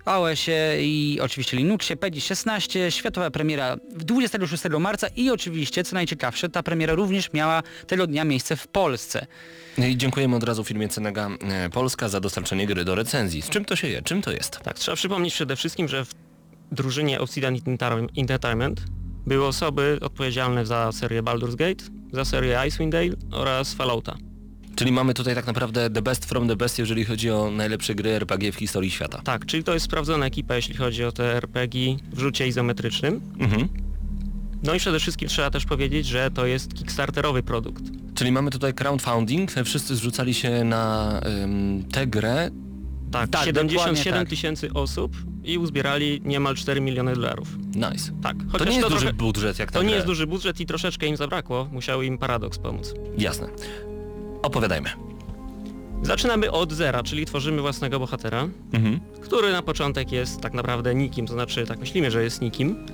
iOSie 0.06 0.76
i 0.80 1.18
oczywiście 1.22 1.56
Linuxie, 1.56 1.96
PEGI 1.96 2.20
16, 2.20 2.90
światowa 2.90 3.30
premiera 3.30 3.76
26 3.90 4.64
marca 4.80 5.06
i 5.16 5.30
oczywiście, 5.30 5.84
co 5.84 5.94
najciekawsze, 5.94 6.48
ta 6.48 6.62
premiera 6.62 6.94
również 6.94 7.32
miała 7.32 7.62
tego 7.86 8.06
dnia 8.06 8.24
miejsce 8.24 8.56
w 8.56 8.68
Polsce. 8.68 9.26
No 9.78 9.86
I 9.86 9.96
dziękujemy 9.96 10.36
od 10.36 10.42
razu 10.42 10.64
firmie 10.64 10.88
Cenega 10.88 11.28
e, 11.40 11.70
Polska 11.70 12.08
za 12.08 12.20
dostarczenie 12.20 12.66
gry 12.66 12.84
do 12.84 12.94
recenzji. 12.94 13.42
Z 13.42 13.48
czym 13.48 13.64
to 13.64 13.76
się 13.76 13.88
je? 13.88 14.02
Czym 14.02 14.22
to 14.22 14.32
jest? 14.32 14.58
Tak, 14.58 14.78
trzeba 14.78 14.96
przypomnieć 14.96 15.34
przede 15.34 15.56
wszystkim, 15.56 15.88
że 15.88 16.04
w 16.04 16.14
drużynie 16.72 17.20
Obsidian 17.20 17.56
Entertainment 18.16 18.80
były 19.26 19.46
osoby 19.46 19.98
odpowiedzialne 20.02 20.66
za 20.66 20.92
serię 20.92 21.22
Baldur's 21.22 21.56
Gate, 21.56 21.84
za 22.12 22.24
serię 22.24 22.58
Icewind 22.68 22.92
Dale 22.92 23.12
oraz 23.32 23.74
Fallouta. 23.74 24.16
Czyli 24.76 24.92
mamy 24.92 25.14
tutaj 25.14 25.34
tak 25.34 25.46
naprawdę 25.46 25.90
the 25.90 26.02
best 26.02 26.24
from 26.24 26.48
the 26.48 26.56
best, 26.56 26.78
jeżeli 26.78 27.04
chodzi 27.04 27.30
o 27.30 27.50
najlepsze 27.50 27.94
gry 27.94 28.10
RPG 28.10 28.52
w 28.52 28.54
historii 28.56 28.90
świata. 28.90 29.20
Tak, 29.24 29.46
czyli 29.46 29.64
to 29.64 29.74
jest 29.74 29.86
sprawdzona 29.86 30.26
ekipa, 30.26 30.56
jeśli 30.56 30.74
chodzi 30.74 31.04
o 31.04 31.12
te 31.12 31.34
RPG 31.36 31.96
w 32.12 32.18
rzucie 32.18 32.48
izometrycznym. 32.48 33.20
Mhm. 33.38 33.68
No 34.62 34.74
i 34.74 34.78
przede 34.78 35.00
wszystkim 35.00 35.28
trzeba 35.28 35.50
też 35.50 35.64
powiedzieć, 35.64 36.06
że 36.06 36.30
to 36.30 36.46
jest 36.46 36.74
kickstarterowy 36.74 37.42
produkt. 37.42 37.82
Czyli 38.14 38.32
mamy 38.32 38.50
tutaj 38.50 38.74
crowdfunding, 38.74 39.50
wszyscy 39.64 39.96
zrzucali 39.96 40.34
się 40.34 40.64
na 40.64 41.20
ym, 41.44 41.84
tę 41.92 42.06
grę. 42.06 42.50
Tak, 43.12 43.30
Tak, 43.30 43.44
77 43.44 43.94
dokładnie 43.94 44.20
tak. 44.20 44.28
tysięcy 44.28 44.72
osób 44.72 45.16
i 45.44 45.58
uzbierali 45.58 46.20
niemal 46.24 46.54
4 46.54 46.80
miliony 46.80 47.14
dolarów. 47.14 47.48
Nice. 47.74 48.12
Tak, 48.22 48.36
To 48.58 48.64
nie 48.64 48.76
jest 48.76 48.88
duży 48.88 49.00
trochę- 49.00 49.12
budżet 49.16 49.58
jak 49.58 49.72
To 49.72 49.82
nie 49.82 49.94
jest 49.94 50.06
duży 50.06 50.26
budżet 50.26 50.60
i 50.60 50.66
troszeczkę 50.66 51.06
im 51.06 51.16
zabrakło, 51.16 51.68
musiał 51.72 52.02
im 52.02 52.18
Paradox 52.18 52.58
pomóc. 52.58 52.94
Jasne. 53.18 53.48
Opowiadajmy. 54.46 54.88
Zaczynamy 56.02 56.50
od 56.50 56.72
zera, 56.72 57.02
czyli 57.02 57.26
tworzymy 57.26 57.60
własnego 57.62 57.98
bohatera, 57.98 58.48
Mhm. 58.72 59.00
który 59.22 59.52
na 59.52 59.62
początek 59.62 60.12
jest 60.12 60.40
tak 60.40 60.54
naprawdę 60.54 60.94
nikim, 60.94 61.26
to 61.26 61.32
znaczy 61.32 61.66
tak 61.66 61.78
myślimy, 61.78 62.10
że 62.10 62.22
jest 62.24 62.40
nikim. 62.40 62.86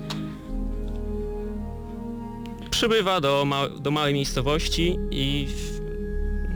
Przybywa 2.69 3.21
do, 3.21 3.45
ma 3.45 3.69
do 3.69 3.91
małej 3.91 4.13
miejscowości 4.13 4.97
i 5.11 5.47
w, 5.49 5.79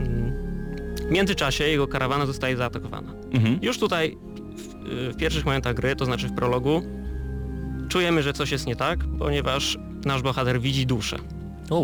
mm, 0.00 0.32
w 1.08 1.10
międzyczasie 1.10 1.64
jego 1.64 1.86
karawana 1.88 2.26
zostaje 2.26 2.56
zaatakowana. 2.56 3.12
Mhm. 3.32 3.58
Już 3.62 3.78
tutaj 3.78 4.16
w, 4.56 4.74
w 5.12 5.16
pierwszych 5.16 5.44
momentach 5.44 5.74
gry, 5.74 5.96
to 5.96 6.04
znaczy 6.04 6.28
w 6.28 6.34
prologu, 6.34 6.82
czujemy, 7.88 8.22
że 8.22 8.32
coś 8.32 8.50
jest 8.50 8.66
nie 8.66 8.76
tak, 8.76 8.98
ponieważ 9.18 9.78
nasz 10.04 10.22
bohater 10.22 10.60
widzi 10.60 10.86
duszę. 10.86 11.18
O, 11.70 11.82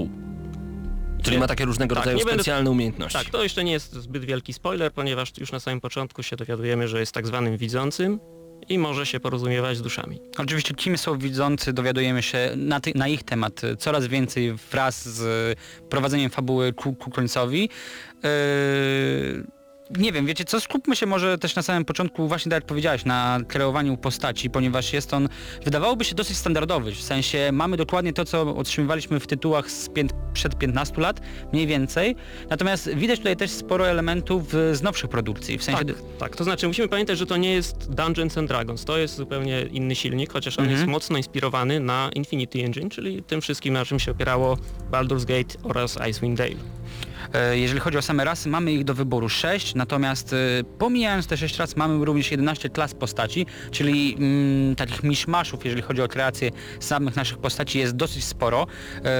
Czyli 1.24 1.38
ma 1.38 1.46
takie 1.46 1.64
różnego 1.64 1.94
Tak, 1.94 2.04
rodzaju 2.04 2.18
nie 2.18 2.24
będę- 2.24 2.42
specjalne 2.42 2.70
umiejętności. 2.70 3.18
Tak, 3.18 3.30
to 3.30 3.42
jeszcze 3.42 3.64
nie 3.64 3.72
jest 3.72 3.92
zbyt 3.92 4.24
wielki 4.24 4.52
spoiler, 4.52 4.92
ponieważ 4.92 5.32
już 5.38 5.52
na 5.52 5.60
samym 5.60 5.80
początku 5.80 6.22
się 6.22 6.36
dowiadujemy, 6.36 6.88
że 6.88 7.00
jest 7.00 7.12
tak 7.12 7.26
zwanym 7.26 7.56
widzącym 7.56 8.20
i 8.68 8.78
może 8.78 9.06
się 9.06 9.20
porozumiewać 9.20 9.76
z 9.76 9.82
duszami. 9.82 10.20
Oczywiście 10.38 10.74
kim 10.74 10.98
są 10.98 11.18
widzący, 11.18 11.72
dowiadujemy 11.72 12.22
się 12.22 12.50
na, 12.56 12.80
ty, 12.80 12.92
na 12.94 13.08
ich 13.08 13.22
temat 13.22 13.64
y, 13.64 13.76
coraz 13.76 14.06
więcej 14.06 14.52
wraz 14.70 15.08
z 15.08 15.20
y, 15.20 15.84
prowadzeniem 15.88 16.30
fabuły 16.30 16.72
ku, 16.72 16.94
ku 16.94 17.10
końcowi. 17.10 17.60
Yy, 18.22 18.30
nie 19.90 20.12
wiem, 20.12 20.26
wiecie 20.26 20.44
co, 20.44 20.60
skupmy 20.60 20.96
się 20.96 21.06
może 21.06 21.38
też 21.38 21.54
na 21.56 21.62
samym 21.62 21.84
początku, 21.84 22.28
właśnie 22.28 22.50
tak 22.50 22.56
jak 22.56 22.66
powiedziałeś, 22.66 23.04
na 23.04 23.38
kreowaniu 23.48 23.96
postaci, 23.96 24.50
ponieważ 24.50 24.92
jest 24.92 25.14
on, 25.14 25.28
wydawałoby 25.64 26.04
się 26.04 26.14
dosyć 26.14 26.36
standardowy, 26.36 26.92
w 26.92 27.02
sensie 27.02 27.50
mamy 27.52 27.76
dokładnie 27.76 28.12
to, 28.12 28.24
co 28.24 28.56
otrzymywaliśmy 28.56 29.20
w 29.20 29.26
tytułach 29.26 29.70
z 29.70 29.88
pięt, 29.88 30.12
przed 30.32 30.58
15 30.58 31.00
lat, 31.00 31.20
mniej 31.52 31.66
więcej, 31.66 32.16
natomiast 32.50 32.94
widać 32.94 33.18
tutaj 33.18 33.36
też 33.36 33.50
sporo 33.50 33.88
elementów 33.88 34.48
z 34.72 34.82
nowszych 34.82 35.10
produkcji, 35.10 35.58
w 35.58 35.64
sensie... 35.64 35.84
Tak, 35.84 35.96
tak, 36.18 36.36
to 36.36 36.44
znaczy 36.44 36.66
musimy 36.68 36.88
pamiętać, 36.88 37.18
że 37.18 37.26
to 37.26 37.36
nie 37.36 37.52
jest 37.52 37.94
Dungeons 37.94 38.38
and 38.38 38.48
Dragons, 38.48 38.84
to 38.84 38.98
jest 38.98 39.14
zupełnie 39.16 39.62
inny 39.62 39.94
silnik, 39.94 40.32
chociaż 40.32 40.58
on 40.58 40.64
Mhm. 40.64 40.80
jest 40.80 40.90
mocno 40.90 41.16
inspirowany 41.16 41.80
na 41.80 42.10
Infinity 42.14 42.64
Engine, 42.64 42.90
czyli 42.90 43.22
tym 43.22 43.40
wszystkim, 43.40 43.74
na 43.74 43.84
czym 43.84 44.00
się 44.00 44.10
opierało 44.12 44.58
Baldur's 44.92 45.24
Gate 45.24 45.54
oraz 45.62 45.98
Icewind 46.10 46.38
Dale. 46.38 46.54
E, 47.34 47.58
Jeżeli 47.58 47.80
chodzi 47.80 47.98
o 47.98 48.02
same 48.02 48.24
rasy, 48.24 48.48
mamy 48.48 48.72
ich 48.72 48.84
do 48.84 48.94
wyboru 48.94 49.28
6, 49.28 49.74
natomiast 49.74 50.32
e, 50.32 50.36
pomijając 50.78 51.26
te 51.26 51.36
6 51.36 51.58
ras, 51.58 51.76
mamy 51.76 52.04
również 52.04 52.30
11 52.30 52.68
klas 52.68 52.94
postaci, 52.94 53.46
czyli 53.70 54.16
mm, 54.18 54.76
takich 54.76 55.02
miszmaszów, 55.02 55.64
jeżeli 55.64 55.82
chodzi 55.82 56.02
o 56.02 56.08
kreację 56.08 56.50
samych 56.80 57.16
naszych 57.16 57.38
postaci 57.38 57.78
jest 57.78 57.96
dosyć 57.96 58.24
sporo. 58.24 58.66
E, 59.04 59.10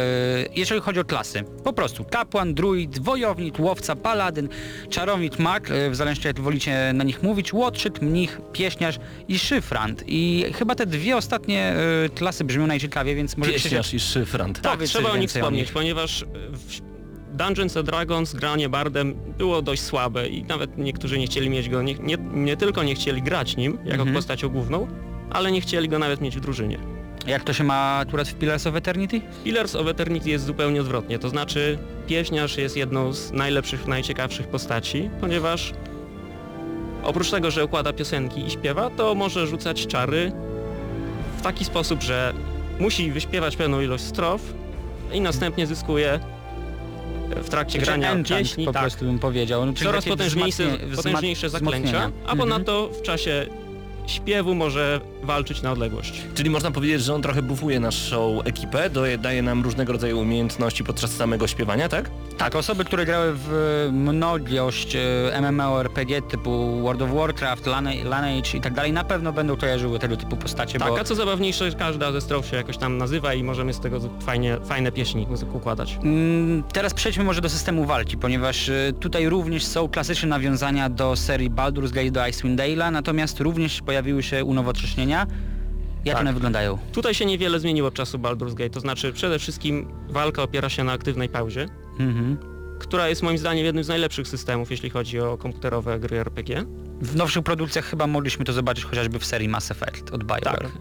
Jeżeli 0.57 0.81
chodzi 0.81 1.01
o 1.01 1.05
klasy, 1.05 1.45
po 1.65 1.73
prostu 1.73 2.05
kapłan, 2.05 2.55
druid, 2.55 2.99
wojownik, 2.99 3.59
łowca, 3.61 3.97
paladyn, 3.97 4.49
czarownik, 4.91 5.39
mag, 5.39 5.69
w 5.91 5.95
zależności 5.97 6.27
jak 6.29 6.41
wolicie 6.41 6.93
na 6.95 7.05
nich 7.05 7.23
mówić, 7.23 7.53
łotrzyk, 7.53 8.03
mnich, 8.03 8.41
pieśniarz 8.53 8.99
i 9.29 9.39
szyfrant. 9.39 10.05
I 10.07 10.45
chyba 10.55 10.75
te 10.75 10.87
dwie 10.87 11.17
ostatnie 11.17 11.75
klasy 12.15 12.45
brzmią 12.45 12.67
najciekawiej, 12.67 13.15
więc 13.17 13.37
może 13.37 13.51
Pieśniarz 13.53 13.95
i 13.95 14.01
szyfrant. 14.01 14.61
Tak, 14.61 14.73
Powiedz 14.73 14.91
trzeba 14.91 15.11
o 15.11 15.17
nich 15.17 15.31
wspomnieć, 15.31 15.67
nich. 15.67 15.73
ponieważ 15.73 16.25
w 16.53 16.94
Dungeons 17.35 17.77
and 17.77 17.87
Dragons 17.87 18.35
granie 18.35 18.69
bardem 18.69 19.15
było 19.39 19.63
dość 19.63 19.83
słabe 19.83 20.29
i 20.29 20.43
nawet 20.45 20.79
niektórzy 20.79 21.19
nie 21.19 21.27
chcieli 21.27 21.51
mieć 21.51 21.69
go, 21.69 21.83
nie, 21.83 21.95
nie, 21.95 22.17
nie 22.35 22.57
tylko 22.57 22.83
nie 22.83 22.95
chcieli 22.95 23.23
grać 23.23 23.57
nim 23.57 23.73
jako 23.85 23.93
Mhm. 24.03 24.15
postacią 24.15 24.49
główną, 24.49 24.87
ale 25.31 25.53
nie 25.53 25.61
chcieli 25.61 25.89
go 25.89 25.99
nawet 25.99 26.21
mieć 26.21 26.37
w 26.37 26.41
drużynie. 26.41 26.79
Jak 27.27 27.45
to 27.45 27.53
się 27.53 27.65
ma 27.65 27.97
akurat 27.99 28.29
w 28.29 28.35
Pillars 28.35 28.67
of 28.67 28.77
Eternity? 28.77 29.21
Pillars 29.45 29.75
of 29.75 29.87
Eternity 29.87 30.31
jest 30.31 30.45
zupełnie 30.47 30.81
odwrotnie, 30.81 31.19
to 31.19 31.29
znaczy 31.29 31.79
pieśniarz 32.07 32.57
jest 32.57 32.77
jedną 32.77 33.13
z 33.13 33.33
najlepszych, 33.33 33.87
najciekawszych 33.87 34.49
postaci, 34.49 35.11
ponieważ 35.21 35.73
oprócz 37.05 37.31
tego, 37.31 37.51
że 37.51 37.65
układa 37.65 37.93
piosenki 37.93 38.47
i 38.47 38.51
śpiewa, 38.51 38.91
to 38.91 39.15
może 39.15 39.47
rzucać 39.47 39.87
czary 39.87 40.33
w 41.39 41.43
taki 41.43 41.65
sposób, 41.65 42.03
że 42.03 42.33
musi 42.81 43.13
wyśpiewać 43.13 43.57
pewną 43.57 43.81
ilość 43.81 44.05
strof 44.05 44.41
i 45.13 45.21
następnie 45.21 45.67
zyskuje 45.67 46.21
w 47.29 47.49
trakcie 47.49 47.79
Znaczy 47.79 47.87
grania 47.87 48.13
enchant 48.13 48.29
pieśni 48.43 48.65
po 48.67 48.73
tak, 48.73 48.83
prostu 48.83 49.05
bym 49.05 49.19
powiedział. 49.19 49.67
No, 49.67 49.73
czyli 49.73 49.87
coraz 49.87 50.05
potężniejsze, 50.05 50.65
Mhm. 50.65 50.97
potężniejsze 50.97 51.51
zaklęcia, 51.51 52.11
a 52.27 52.37
ponadto 52.37 52.89
w 52.89 53.03
czasie 53.03 53.47
śpiewu 54.07 54.55
może 54.55 55.01
walczyć 55.25 55.63
na 55.63 55.73
odległość. 55.73 56.23
Czyli 56.35 56.51
można 56.51 56.71
powiedzieć, 56.71 57.03
że 57.03 57.15
on 57.15 57.23
trochę 57.23 57.43
bufuje 57.43 57.81
naszą 57.81 58.43
ekipę, 58.43 58.91
daje, 59.19 59.43
nam 59.43 59.63
różnego 59.63 59.93
rodzaju 59.93 60.21
umiejętności 60.21 60.85
podczas 60.85 61.11
samego 61.11 61.47
śpiewania, 61.47 61.89
tak? 61.89 62.11
Tak, 62.39 62.57
osoby, 62.57 62.85
które 62.85 63.07
grały 63.07 63.33
w 63.35 63.89
mnogość 63.93 64.97
e, 64.97 65.41
MMORPG 65.41 66.23
typu 66.23 66.81
World 66.83 67.03
of 67.03 67.11
Warcraft, 67.11 67.67
Lineage 68.05 68.59
i 68.59 68.61
tak 68.61 68.75
dalej, 68.75 68.93
na 68.93 69.05
pewno 69.05 69.33
będą 69.33 69.57
kojarzyły 69.57 69.99
tego 69.99 70.17
typu 70.17 70.37
postacie, 70.37 70.79
Tak, 70.79 70.89
bo 70.89 71.01
a 71.01 71.05
co 71.05 71.15
zabawniejsze, 71.15 71.71
każda 71.79 72.13
ze 72.13 72.21
strof 72.21 72.47
się 72.47 72.57
jakoś 72.57 72.77
tam 72.77 72.99
nazywa 72.99 73.35
i 73.35 73.43
możemy 73.43 73.73
z 73.73 73.81
tego 73.81 74.01
fajnie, 74.21 74.57
fajne 74.65 74.93
pieśni 74.93 75.27
układać. 75.53 75.99
Mm, 76.03 76.63
Teraz 76.73 76.95
przejdźmy 76.95 77.25
może 77.25 77.41
do 77.41 77.49
systemu 77.49 77.85
walki, 77.85 78.17
ponieważ 78.17 78.69
e, 78.69 78.93
tutaj 79.01 79.29
również 79.29 79.65
są 79.65 79.89
klasyczne 79.89 80.29
nawiązania 80.29 80.89
do 80.89 81.17
serii 81.17 81.51
Baldur's 81.51 81.91
Gate 81.93 82.11
do 82.11 82.27
Icewind 82.29 82.61
Dale'a, 82.61 82.93
natomiast 82.93 83.41
również 83.41 83.81
pojawiły 83.83 84.23
się 84.23 84.45
unowocześnienia. 84.45 85.14
Jak 86.05 86.15
Tak. 86.17 86.21
one 86.21 86.33
wyglądają? 86.33 86.79
Tutaj 86.93 87.15
się 87.15 87.25
niewiele 87.27 87.61
zmieniło 87.61 87.89
od 87.89 87.95
czasu 87.95 88.19
Baldur's 88.19 88.55
Gate, 88.55 88.71
to 88.71 88.81
znaczy 88.81 89.13
przede 89.13 89.39
wszystkim 89.39 89.89
walka 90.09 90.43
opiera 90.43 90.69
się 90.69 90.85
na 90.85 90.93
aktywnej 90.93 91.29
pauzie, 91.29 91.69
Mhm. 92.01 92.37
która 92.79 93.09
jest 93.09 93.23
moim 93.23 93.39
zdaniem 93.39 93.65
jednym 93.65 93.85
z 93.85 93.89
najlepszych 93.89 94.29
systemów, 94.29 94.71
jeśli 94.71 94.91
chodzi 94.91 95.21
o 95.21 95.37
komputerowe 95.39 95.99
gry 96.01 96.19
RPG. 96.19 96.65
W 97.01 97.17
nowszych 97.17 97.43
produkcjach 97.43 97.85
chyba 97.85 98.07
mogliśmy 98.07 98.45
to 98.45 98.53
zobaczyć 98.53 98.85
chociażby 98.85 99.19
w 99.19 99.25
serii 99.25 99.49
Mass 99.49 99.71
Effect 99.71 100.11
od 100.13 100.25
BioWare. 100.25 100.43
Tak. 100.63 100.73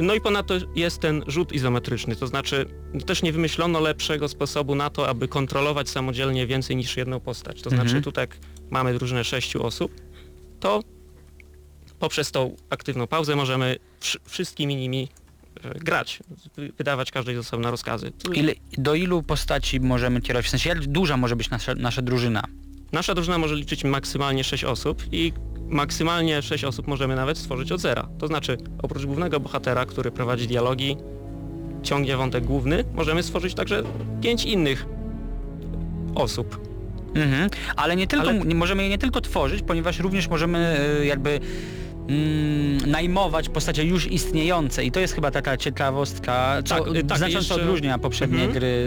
No 0.00 0.14
i 0.14 0.20
ponadto 0.20 0.54
jest 0.74 1.00
ten 1.00 1.24
rzut 1.26 1.52
izometryczny, 1.52 2.16
to 2.16 2.26
znaczy 2.26 2.66
też 3.06 3.22
nie 3.22 3.32
wymyślono 3.32 3.80
lepszego 3.80 4.28
sposobu 4.28 4.74
na 4.74 4.90
to, 4.90 5.08
aby 5.08 5.28
kontrolować 5.28 5.88
samodzielnie 5.88 6.46
więcej 6.46 6.76
niż 6.76 6.96
jedną 6.96 7.20
postać. 7.20 7.62
To 7.62 7.70
znaczy 7.70 7.84
Mhm. 7.84 8.02
tutaj 8.02 8.22
jak 8.22 8.36
mamy 8.70 8.94
drużynę 8.94 9.24
sześciu 9.24 9.66
osób, 9.66 9.92
to 10.60 10.80
poprzez 12.02 12.30
tą 12.30 12.56
aktywną 12.70 13.06
pauzę 13.06 13.36
możemy 13.36 13.76
wsz- 14.00 14.16
wszystkimi 14.26 14.76
nimi 14.76 15.08
e, 15.64 15.74
grać, 15.78 16.20
wy- 16.56 16.72
wydawać 16.78 17.10
każdej 17.10 17.34
z 17.34 17.38
osobna 17.38 17.70
rozkazy. 17.70 18.12
Ile, 18.34 18.52
do 18.78 18.94
ilu 18.94 19.22
postaci 19.22 19.80
możemy 19.80 20.20
kierować? 20.20 20.46
W 20.46 20.50
sensie 20.50 20.68
jak 20.68 20.86
duża 20.86 21.16
może 21.16 21.36
być 21.36 21.50
nasza, 21.50 21.74
nasza 21.74 22.02
drużyna? 22.02 22.42
Nasza 22.92 23.14
drużyna 23.14 23.38
może 23.38 23.54
liczyć 23.56 23.84
maksymalnie 23.84 24.44
6 24.44 24.64
osób 24.64 25.02
i 25.12 25.32
maksymalnie 25.68 26.42
6 26.42 26.64
osób 26.64 26.86
możemy 26.86 27.16
nawet 27.16 27.38
stworzyć 27.38 27.72
od 27.72 27.80
zera. 27.80 28.08
To 28.18 28.26
znaczy, 28.26 28.56
oprócz 28.82 29.06
głównego 29.06 29.40
bohatera, 29.40 29.86
który 29.86 30.10
prowadzi 30.10 30.46
dialogi, 30.46 30.96
ciągnie 31.82 32.16
wątek 32.16 32.44
główny, 32.44 32.84
możemy 32.94 33.22
stworzyć 33.22 33.54
także 33.54 33.82
5 34.22 34.44
innych 34.44 34.86
osób. 36.14 36.60
Mhm. 37.14 37.50
Ale 37.76 37.96
nie 37.96 38.06
tylko, 38.06 38.28
Ale- 38.28 38.44
możemy 38.54 38.82
je 38.82 38.88
nie 38.88 38.98
tylko 38.98 39.20
tworzyć, 39.20 39.62
ponieważ 39.66 39.98
również 39.98 40.28
możemy 40.28 40.58
e, 40.58 41.06
jakby 41.06 41.40
mm, 42.08 42.90
najmować 42.90 43.48
postacie 43.48 43.84
już 43.84 44.06
istniejące 44.12 44.84
i 44.84 44.90
to 44.90 45.00
jest 45.00 45.14
chyba 45.14 45.30
taka 45.30 45.56
ciekawostka, 45.56 46.56
co 46.64 46.74
Tak, 46.74 46.84
tak, 47.08 47.18
znacząco 47.18 47.38
jeszcze- 47.38 47.54
odróżnia 47.54 47.98
poprzednie 47.98 48.36
Mhm. 48.44 48.52
gry 48.52 48.86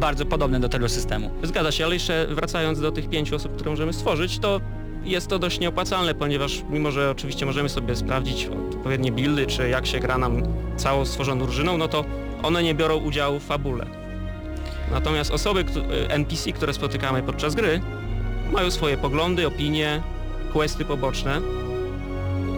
bardzo 0.00 0.26
podobne 0.26 0.60
do 0.60 0.68
tego 0.68 0.88
systemu. 0.88 1.30
Zgadza 1.42 1.72
się, 1.72 1.84
ale 1.84 1.94
jeszcze 1.94 2.26
wracając 2.30 2.80
do 2.80 2.92
tych 2.92 3.08
pięciu 3.10 3.36
osób, 3.36 3.54
które 3.54 3.70
możemy 3.70 3.92
stworzyć, 3.92 4.38
to 4.38 4.60
jest 5.04 5.28
to 5.28 5.38
dość 5.38 5.60
nieopłacalne, 5.60 6.14
ponieważ 6.14 6.62
mimo, 6.70 6.90
że 6.90 7.10
oczywiście 7.10 7.46
możemy 7.46 7.68
sobie 7.68 7.96
sprawdzić 7.96 8.46
odpowiednie 8.70 9.12
buildy, 9.12 9.46
czy 9.46 9.68
jak 9.68 9.86
się 9.86 9.98
gra 10.00 10.18
nam 10.18 10.42
całą 10.76 11.04
stworzoną 11.04 11.44
drużyną, 11.44 11.78
no 11.78 11.88
to 11.88 12.04
one 12.42 12.62
nie 12.62 12.74
biorą 12.74 12.96
udziału 12.96 13.38
w 13.40 13.44
fabule. 13.44 13.86
Natomiast 14.92 15.30
osoby, 15.30 15.64
któ- 15.64 15.80
NPC, 16.08 16.52
które 16.52 16.72
spotykamy 16.74 17.22
podczas 17.22 17.54
gry, 17.54 17.80
mają 18.52 18.70
swoje 18.70 18.96
poglądy, 18.96 19.46
opinie, 19.46 20.02
questy 20.52 20.84
poboczne, 20.84 21.40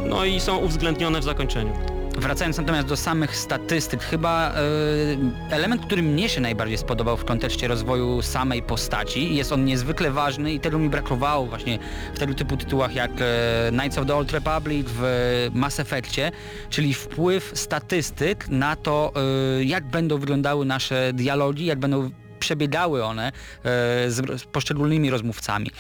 no 0.09 0.25
i 0.25 0.41
są 0.41 0.57
uwzględnione 0.57 1.21
w 1.21 1.25
zakończeniu. 1.25 1.73
Wracając 2.19 2.59
natomiast 2.59 2.89
do 2.89 2.97
samych 2.97 3.37
statystyk, 3.37 4.03
chyba 4.03 4.51
e, 4.51 4.55
element, 5.51 5.87
który 5.87 6.03
mnie 6.03 6.29
się 6.29 6.41
najbardziej 6.41 6.79
spodobał 6.79 7.17
w 7.17 7.25
kontekście 7.25 7.69
rozwoju 7.69 8.23
samej 8.23 8.63
postaci, 8.63 9.35
jest 9.35 9.53
on 9.53 9.65
niezwykle 9.65 10.11
ważny 10.11 10.53
i 10.53 10.61
tego 10.61 10.79
mi 10.79 10.89
brakowało 10.89 11.47
właśnie 11.47 11.79
w 12.15 12.19
tego 12.19 12.35
typu 12.35 12.57
tytułach 12.57 12.95
jak 12.95 13.11
e, 13.21 13.71
Knights 13.71 13.99
of 13.99 14.07
the 14.07 14.15
Old 14.15 14.33
Republic, 14.33 14.87
w 14.91 15.03
Mass 15.55 15.81
Effectie, 15.81 16.33
czyli 16.71 16.95
wpływ 16.95 17.51
statystyk 17.55 18.49
na 18.49 18.77
to, 18.77 19.13
e, 19.61 19.65
jak 19.65 19.91
będą 19.91 20.19
wyglądały 20.19 20.65
nasze 20.65 21.13
dialogi, 21.13 21.67
jak 21.67 21.79
będą 21.79 22.11
przebiegały 22.39 23.05
one 23.05 23.29
e, 23.29 23.33
z, 24.11 24.41
z 24.41 24.45
poszczególnymi 24.45 25.11
rozmówcami. 25.11 25.71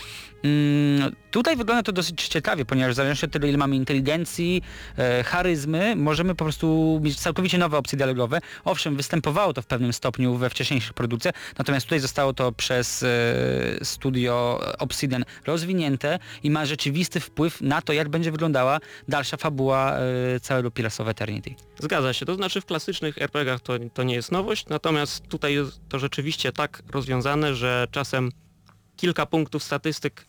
Mm, 0.46 1.16
tutaj 1.30 1.56
wygląda 1.56 1.82
to 1.82 1.92
dosyć 1.92 2.28
ciekawie, 2.28 2.64
ponieważ 2.64 2.94
zależnie 2.94 3.26
od 3.26 3.32
tego, 3.32 3.46
ile 3.46 3.58
mamy 3.58 3.76
inteligencji, 3.76 4.62
e, 4.98 5.22
charyzmy, 5.24 5.96
możemy 5.96 6.34
po 6.34 6.44
prostu 6.44 7.00
mieć 7.02 7.20
całkowicie 7.20 7.58
nowe 7.58 7.78
opcje 7.78 7.98
dialogowe. 7.98 8.40
Owszem, 8.64 8.96
występowało 8.96 9.52
to 9.52 9.62
w 9.62 9.66
pewnym 9.66 9.92
stopniu 9.92 10.34
we 10.34 10.50
wcześniejszych 10.50 10.92
produkcjach, 10.92 11.34
natomiast 11.58 11.86
tutaj 11.86 12.00
zostało 12.00 12.32
to 12.32 12.52
przez 12.52 13.02
e, 13.02 13.06
studio 13.82 14.60
Obsidian 14.78 15.24
rozwinięte 15.46 16.18
i 16.42 16.50
ma 16.50 16.66
rzeczywisty 16.66 17.20
wpływ 17.20 17.60
na 17.60 17.82
to, 17.82 17.92
jak 17.92 18.08
będzie 18.08 18.32
wyglądała 18.32 18.80
dalsza 19.08 19.36
fabuła 19.36 19.96
e, 19.96 20.40
całego 20.40 20.70
Pillars 20.70 21.00
of 21.00 21.08
Eternity. 21.08 21.54
Zgadza 21.80 22.12
się, 22.12 22.26
to 22.26 22.34
znaczy 22.34 22.60
w 22.60 22.66
klasycznych 22.66 23.18
RPG-ach 23.18 23.60
to, 23.60 23.72
to 23.94 24.02
nie 24.02 24.14
jest 24.14 24.32
nowość, 24.32 24.66
natomiast 24.66 25.28
tutaj 25.28 25.54
jest 25.54 25.80
to 25.88 25.98
rzeczywiście 25.98 26.52
tak 26.52 26.82
rozwiązane, 26.92 27.54
że 27.54 27.86
czasem 27.90 28.30
kilka 28.96 29.26
punktów 29.26 29.62
statystyk 29.62 30.26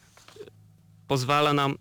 pozwala 1.07 1.53
nam, 1.53 1.75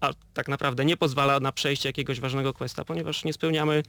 a 0.00 0.10
tak 0.34 0.48
naprawdę 0.48 0.84
nie 0.84 0.96
pozwala 0.96 1.40
na 1.40 1.52
przejście 1.52 1.88
jakiegoś 1.88 2.20
ważnego 2.20 2.52
questa, 2.52 2.84
ponieważ 2.84 3.24
nie 3.24 3.32
spełniamy 3.32 3.82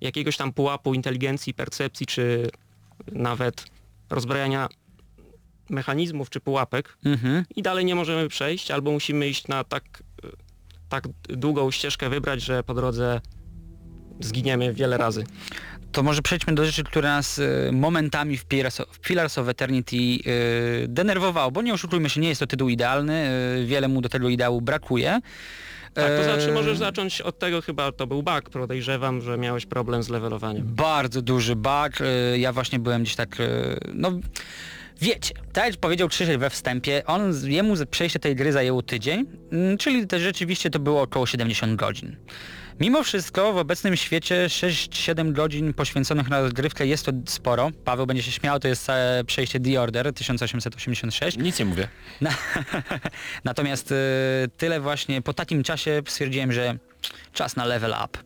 jakiegoś 0.00 0.36
tam 0.36 0.52
pułapu 0.52 0.94
inteligencji, 0.94 1.54
percepcji, 1.54 2.06
czy 2.06 2.50
nawet 3.12 3.64
rozbrajania 4.10 4.68
mechanizmów 5.70 6.30
czy 6.30 6.40
pułapek 6.40 6.98
Mhm. 7.04 7.44
i 7.56 7.62
dalej 7.62 7.84
nie 7.84 7.94
możemy 7.94 8.28
przejść, 8.28 8.70
albo 8.70 8.90
musimy 8.90 9.28
iść 9.28 9.48
na 9.48 9.64
tak, 9.64 10.02
tak 10.88 11.08
długą 11.22 11.70
ścieżkę 11.70 12.08
wybrać, 12.10 12.42
że 12.42 12.62
po 12.62 12.74
drodze 12.74 13.20
zginiemy 14.20 14.74
wiele 14.74 14.96
razy. 14.96 15.24
To 15.92 16.02
może 16.02 16.22
przejdźmy 16.22 16.54
do 16.54 16.64
rzeczy, 16.64 16.84
które 16.84 17.08
nas 17.08 17.38
y, 17.38 17.70
momentami 17.72 18.36
w 18.36 18.44
Pillars 18.44 18.80
of, 18.80 18.88
w 18.92 19.00
Pillars 19.00 19.38
of 19.38 19.48
Eternity 19.48 19.96
y, 19.96 20.20
denerwowało, 20.88 21.50
bo 21.50 21.62
nie 21.62 21.74
oszukujmy 21.74 22.10
się, 22.10 22.20
nie 22.20 22.28
jest 22.28 22.40
to 22.40 22.46
tytuł 22.46 22.68
idealny, 22.68 23.30
y, 23.62 23.66
wiele 23.66 23.88
mu 23.88 24.00
do 24.00 24.08
tego 24.08 24.28
ideału 24.28 24.60
brakuje. 24.60 25.20
Tak, 25.94 26.16
to 26.16 26.24
znaczy 26.24 26.50
E, 26.50 26.52
możesz 26.54 26.78
zacząć 26.78 27.20
od 27.20 27.38
tego 27.38 27.62
chyba, 27.62 27.92
to 27.92 28.06
był 28.06 28.22
bug, 28.22 28.50
podejrzewam, 28.50 29.20
że 29.20 29.38
miałeś 29.38 29.66
problem 29.66 30.02
z 30.02 30.08
levelowaniem. 30.08 30.66
Bardzo 30.66 31.22
duży 31.22 31.56
bug. 31.56 32.00
y, 32.34 32.38
Ja 32.38 32.52
właśnie 32.52 32.78
byłem 32.78 33.02
gdzieś 33.02 33.16
tak, 33.16 33.40
y, 33.40 33.80
no 33.94 34.12
wiecie, 35.00 35.34
tak 35.52 35.66
jak 35.66 35.76
powiedział 35.76 36.08
Krzysiek 36.08 36.38
we 36.38 36.50
wstępie, 36.50 37.02
on, 37.06 37.32
jemu 37.44 37.74
przejście 37.90 38.18
tej 38.18 38.36
gry 38.36 38.52
zajęło 38.52 38.82
tydzień, 38.82 39.26
mm, 39.52 39.78
czyli 39.78 40.06
też 40.06 40.22
rzeczywiście 40.22 40.70
to 40.70 40.78
było 40.78 41.02
około 41.02 41.26
70 41.26 41.76
godzin. 41.76 42.16
Mimo 42.80 43.02
wszystko 43.02 43.52
w 43.52 43.56
obecnym 43.56 43.96
świecie 43.96 44.46
6-7 44.48 45.32
godzin 45.32 45.74
poświęconych 45.74 46.28
na 46.28 46.40
rozgrywkę 46.40 46.86
jest 46.86 47.06
to 47.06 47.12
sporo. 47.26 47.70
Paweł 47.84 48.06
będzie 48.06 48.22
się 48.22 48.32
śmiał, 48.32 48.60
to 48.60 48.68
jest 48.68 48.84
całe 48.84 49.24
przejście 49.24 49.60
The 49.60 49.80
Order 49.80 50.12
1886. 50.12 51.38
Nic 51.38 51.58
nie 51.58 51.64
mówię. 51.64 51.88
Na- 52.20 52.30
Natomiast 53.44 53.92
y, 53.92 53.94
tyle 54.56 54.80
właśnie 54.80 55.22
po 55.22 55.32
takim 55.34 55.62
czasie 55.62 56.02
stwierdziłem, 56.08 56.52
że 56.52 56.78
czas 57.32 57.56
na 57.56 57.64
level 57.64 57.94
up. 58.04 58.18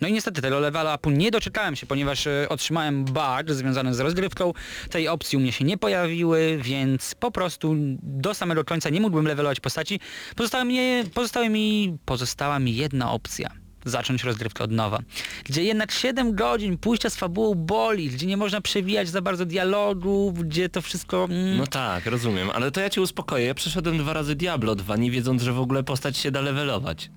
No 0.00 0.08
i 0.08 0.12
niestety 0.12 0.42
tego 0.42 0.60
level 0.60 0.86
upu 0.94 1.10
nie 1.10 1.30
doczekałem 1.30 1.76
się, 1.76 1.86
ponieważ 1.86 2.26
y, 2.26 2.46
otrzymałem 2.48 3.04
bug 3.04 3.44
związany 3.50 3.94
z 3.94 4.00
rozgrywką. 4.00 4.52
Tej 4.90 5.08
opcji 5.08 5.38
u 5.38 5.40
mnie 5.40 5.52
się 5.52 5.64
nie 5.64 5.78
pojawiły, 5.78 6.58
więc 6.62 7.14
po 7.14 7.30
prostu 7.30 7.74
do 8.02 8.34
samego 8.34 8.64
końca 8.64 8.90
nie 8.90 9.00
mógłbym 9.00 9.26
levelować 9.26 9.60
postaci. 9.60 10.00
Pozostała 10.36 10.64
mi, 10.64 10.78
pozostała 11.14 11.48
mi, 11.48 11.96
pozostała 12.04 12.58
mi 12.58 12.76
jedna 12.76 13.12
opcja. 13.12 13.63
Zacząć 13.84 14.24
rozgrywkę 14.24 14.64
od 14.64 14.70
nowa. 14.70 14.98
Gdzie 15.44 15.64
jednak 15.64 15.90
7 15.92 16.34
godzin 16.34 16.78
pójścia 16.78 17.10
z 17.10 17.16
fabułą 17.16 17.54
boli, 17.54 18.08
gdzie 18.08 18.26
nie 18.26 18.36
można 18.36 18.60
przewijać 18.60 19.08
za 19.08 19.22
bardzo 19.22 19.46
dialogów, 19.46 20.44
gdzie 20.44 20.68
to 20.68 20.82
wszystko... 20.82 21.24
Mm, 21.30 21.56
No 21.56 21.66
tak, 21.66 22.06
rozumiem, 22.06 22.50
ale 22.50 22.70
to 22.70 22.80
ja 22.80 22.90
cię 22.90 23.00
uspokoję. 23.02 23.46
Ja 23.46 23.54
przeszedłem 23.54 23.98
dwa 23.98 24.12
razy 24.12 24.34
Diablo 24.34 24.74
2, 24.74 24.96
nie 24.96 25.10
wiedząc, 25.10 25.42
że 25.42 25.52
w 25.52 25.58
ogóle 25.60 25.82
postać 25.82 26.16
się 26.16 26.30
da 26.30 26.40
levelować. 26.40 27.10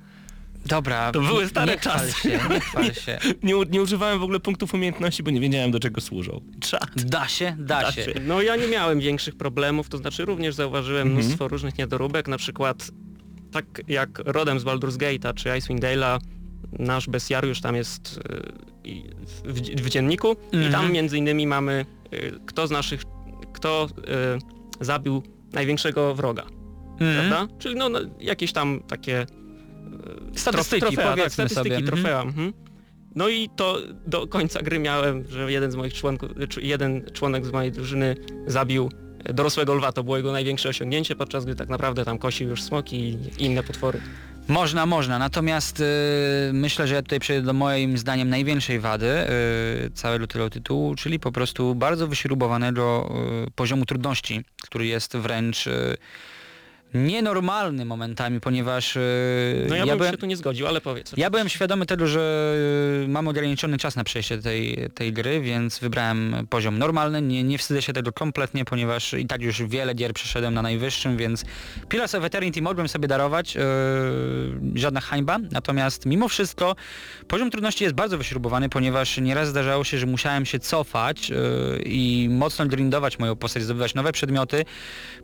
Dobra, 0.65 1.11
To 1.11 1.21
były 1.21 1.47
stare 1.47 1.71
nie 1.73 1.77
chwal 1.79 1.93
czasy. 1.99 2.11
Się, 2.21 2.29
nie 2.49 2.59
chwal 2.59 2.93
się. 2.93 3.17
Nie, 3.43 3.57
u- 3.57 3.63
nie 3.63 3.81
używałem 3.81 4.19
w 4.19 4.23
ogóle 4.23 4.39
punktów 4.39 4.73
umiejętności, 4.73 5.23
bo 5.23 5.31
nie 5.31 5.39
wiedziałem 5.39 5.71
do 5.71 5.79
czego 5.79 6.01
służą. 6.01 6.41
Czad. 6.59 6.89
Da 7.03 7.27
się, 7.27 7.55
da, 7.59 7.81
Da 7.81 7.91
się. 7.91 8.03
się. 8.03 8.13
No 8.25 8.41
ja 8.41 8.55
nie 8.55 8.67
miałem 8.67 8.99
większych 8.99 9.35
problemów, 9.35 9.89
to 9.89 9.97
znaczy 9.97 10.25
również 10.25 10.55
zauważyłem 10.55 11.07
Mhm. 11.07 11.25
mnóstwo 11.25 11.47
różnych 11.47 11.77
niedoróbek, 11.77 12.27
na 12.27 12.37
przykład 12.37 12.91
tak 13.51 13.65
jak 13.87 14.09
rodem 14.25 14.59
z 14.59 14.63
Baldur's 14.63 14.97
Gate'a 14.97 15.33
czy 15.33 15.57
Icewind 15.57 15.83
Dale'a, 15.83 16.19
nasz 16.71 17.07
bestiariusz 17.09 17.61
tam 17.61 17.75
jest 17.75 18.17
y, 18.17 18.89
i 18.89 19.03
w, 19.43 19.81
w 19.81 19.89
dzienniku 19.89 20.35
i 20.51 20.55
Mhm. 20.55 20.71
tam 20.73 20.91
między 20.91 21.17
innymi 21.17 21.47
mamy 21.47 21.85
y, 22.13 22.39
kto 22.45 22.67
z 22.67 22.71
naszych, 22.71 23.01
kto 23.53 23.87
y, 24.81 24.85
zabił 24.85 25.23
największego 25.53 26.15
wroga, 26.15 26.43
Mhm. 26.99 27.29
prawda? 27.29 27.53
Czyli 27.59 27.75
no, 27.75 27.89
no 27.89 27.99
jakieś 28.19 28.53
tam 28.53 28.79
takie 28.87 29.25
Statystyki, 30.35 30.81
trofea, 30.81 31.15
tak, 31.15 31.33
statystyki, 31.33 31.53
sobie. 31.55 31.75
Mhm. 31.75 31.85
trofea. 31.85 32.21
Mhm. 32.21 32.53
No 33.15 33.29
i 33.29 33.49
to 33.55 33.77
do 34.07 34.27
końca 34.27 34.61
gry 34.61 34.79
miałem, 34.79 35.23
że 35.29 35.51
jeden 35.51 35.71
z 35.71 35.75
moich 35.75 35.93
członków, 35.93 36.29
jeden 36.61 37.05
członek 37.13 37.45
z 37.45 37.51
mojej 37.51 37.71
drużyny 37.71 38.15
zabił 38.47 38.91
dorosłego 39.33 39.73
lwa, 39.73 39.91
to 39.91 40.03
było 40.03 40.17
jego 40.17 40.31
największe 40.31 40.69
osiągnięcie, 40.69 41.15
podczas 41.15 41.45
gdy 41.45 41.55
tak 41.55 41.69
naprawdę 41.69 42.05
tam 42.05 42.17
kosił 42.17 42.49
już 42.49 42.61
smoki 42.63 42.97
i 43.39 43.45
inne 43.45 43.63
potwory. 43.63 44.01
Można, 44.47 44.85
można. 44.85 45.19
Natomiast 45.19 45.79
y, 45.79 45.83
myślę, 46.53 46.87
że 46.87 46.95
ja 46.95 47.01
tutaj 47.01 47.19
przejdę 47.19 47.45
do 47.45 47.53
moim 47.53 47.97
zdaniem 47.97 48.29
największej 48.29 48.79
wady 48.79 49.05
y, 49.85 49.91
całego 49.93 50.27
tego 50.27 50.49
tytułu, 50.49 50.95
czyli 50.95 51.19
po 51.19 51.31
prostu 51.31 51.75
bardzo 51.75 52.07
wyśrubowanego 52.07 53.11
y, 53.47 53.51
poziomu 53.51 53.85
trudności, 53.85 54.43
który 54.63 54.85
jest 54.85 55.17
wręcz 55.17 55.69
nienormalny 56.93 57.85
momentami, 57.85 58.39
ponieważ 58.39 58.95
y, 58.95 59.65
No 59.69 59.75
ja, 59.75 59.85
ja 59.85 59.95
bym 59.95 60.11
się 60.11 60.17
tu 60.17 60.25
nie 60.25 60.37
zgodził, 60.37 60.67
ale 60.67 60.81
powiedz. 60.81 61.13
Ja 61.17 61.29
byłem 61.29 61.49
świadomy 61.49 61.85
tego, 61.85 62.07
że 62.07 62.55
y, 63.05 63.07
mam 63.07 63.27
ograniczony 63.27 63.77
czas 63.77 63.95
na 63.95 64.03
przejście 64.03 64.37
tej, 64.37 64.89
tej 64.93 65.13
gry, 65.13 65.41
więc 65.41 65.79
wybrałem 65.79 66.47
poziom 66.49 66.79
normalny. 66.79 67.21
Nie, 67.21 67.43
nie 67.43 67.57
wstydzę 67.57 67.81
się 67.81 67.93
tego 67.93 68.11
kompletnie, 68.11 68.65
ponieważ 68.65 69.13
i 69.13 69.25
tak 69.25 69.41
już 69.41 69.63
wiele 69.63 69.93
gier 69.93 70.13
przeszedłem 70.13 70.53
na 70.53 70.61
najwyższym, 70.61 71.17
więc 71.17 71.45
Pillars 71.89 72.15
of 72.15 72.23
Eternity 72.23 72.61
mogłem 72.61 72.87
sobie 72.87 73.07
darować, 73.07 73.55
yy, 73.55 73.61
żadna 74.75 75.01
hańba. 75.01 75.37
Natomiast 75.51 76.05
mimo 76.05 76.27
wszystko 76.27 76.75
poziom 77.27 77.51
trudności 77.51 77.83
jest 77.83 77.95
bardzo 77.95 78.17
wyśrubowany, 78.17 78.69
ponieważ 78.69 79.17
nieraz 79.17 79.49
zdarzało 79.49 79.83
się, 79.83 79.97
że 79.97 80.05
musiałem 80.05 80.45
się 80.45 80.59
cofać 80.59 81.29
yy, 81.29 81.37
i 81.85 82.29
mocno 82.31 82.65
grindować 82.65 83.19
moją 83.19 83.35
postać, 83.35 83.63
zdobywać 83.63 83.95
nowe 83.95 84.11
przedmioty, 84.11 84.65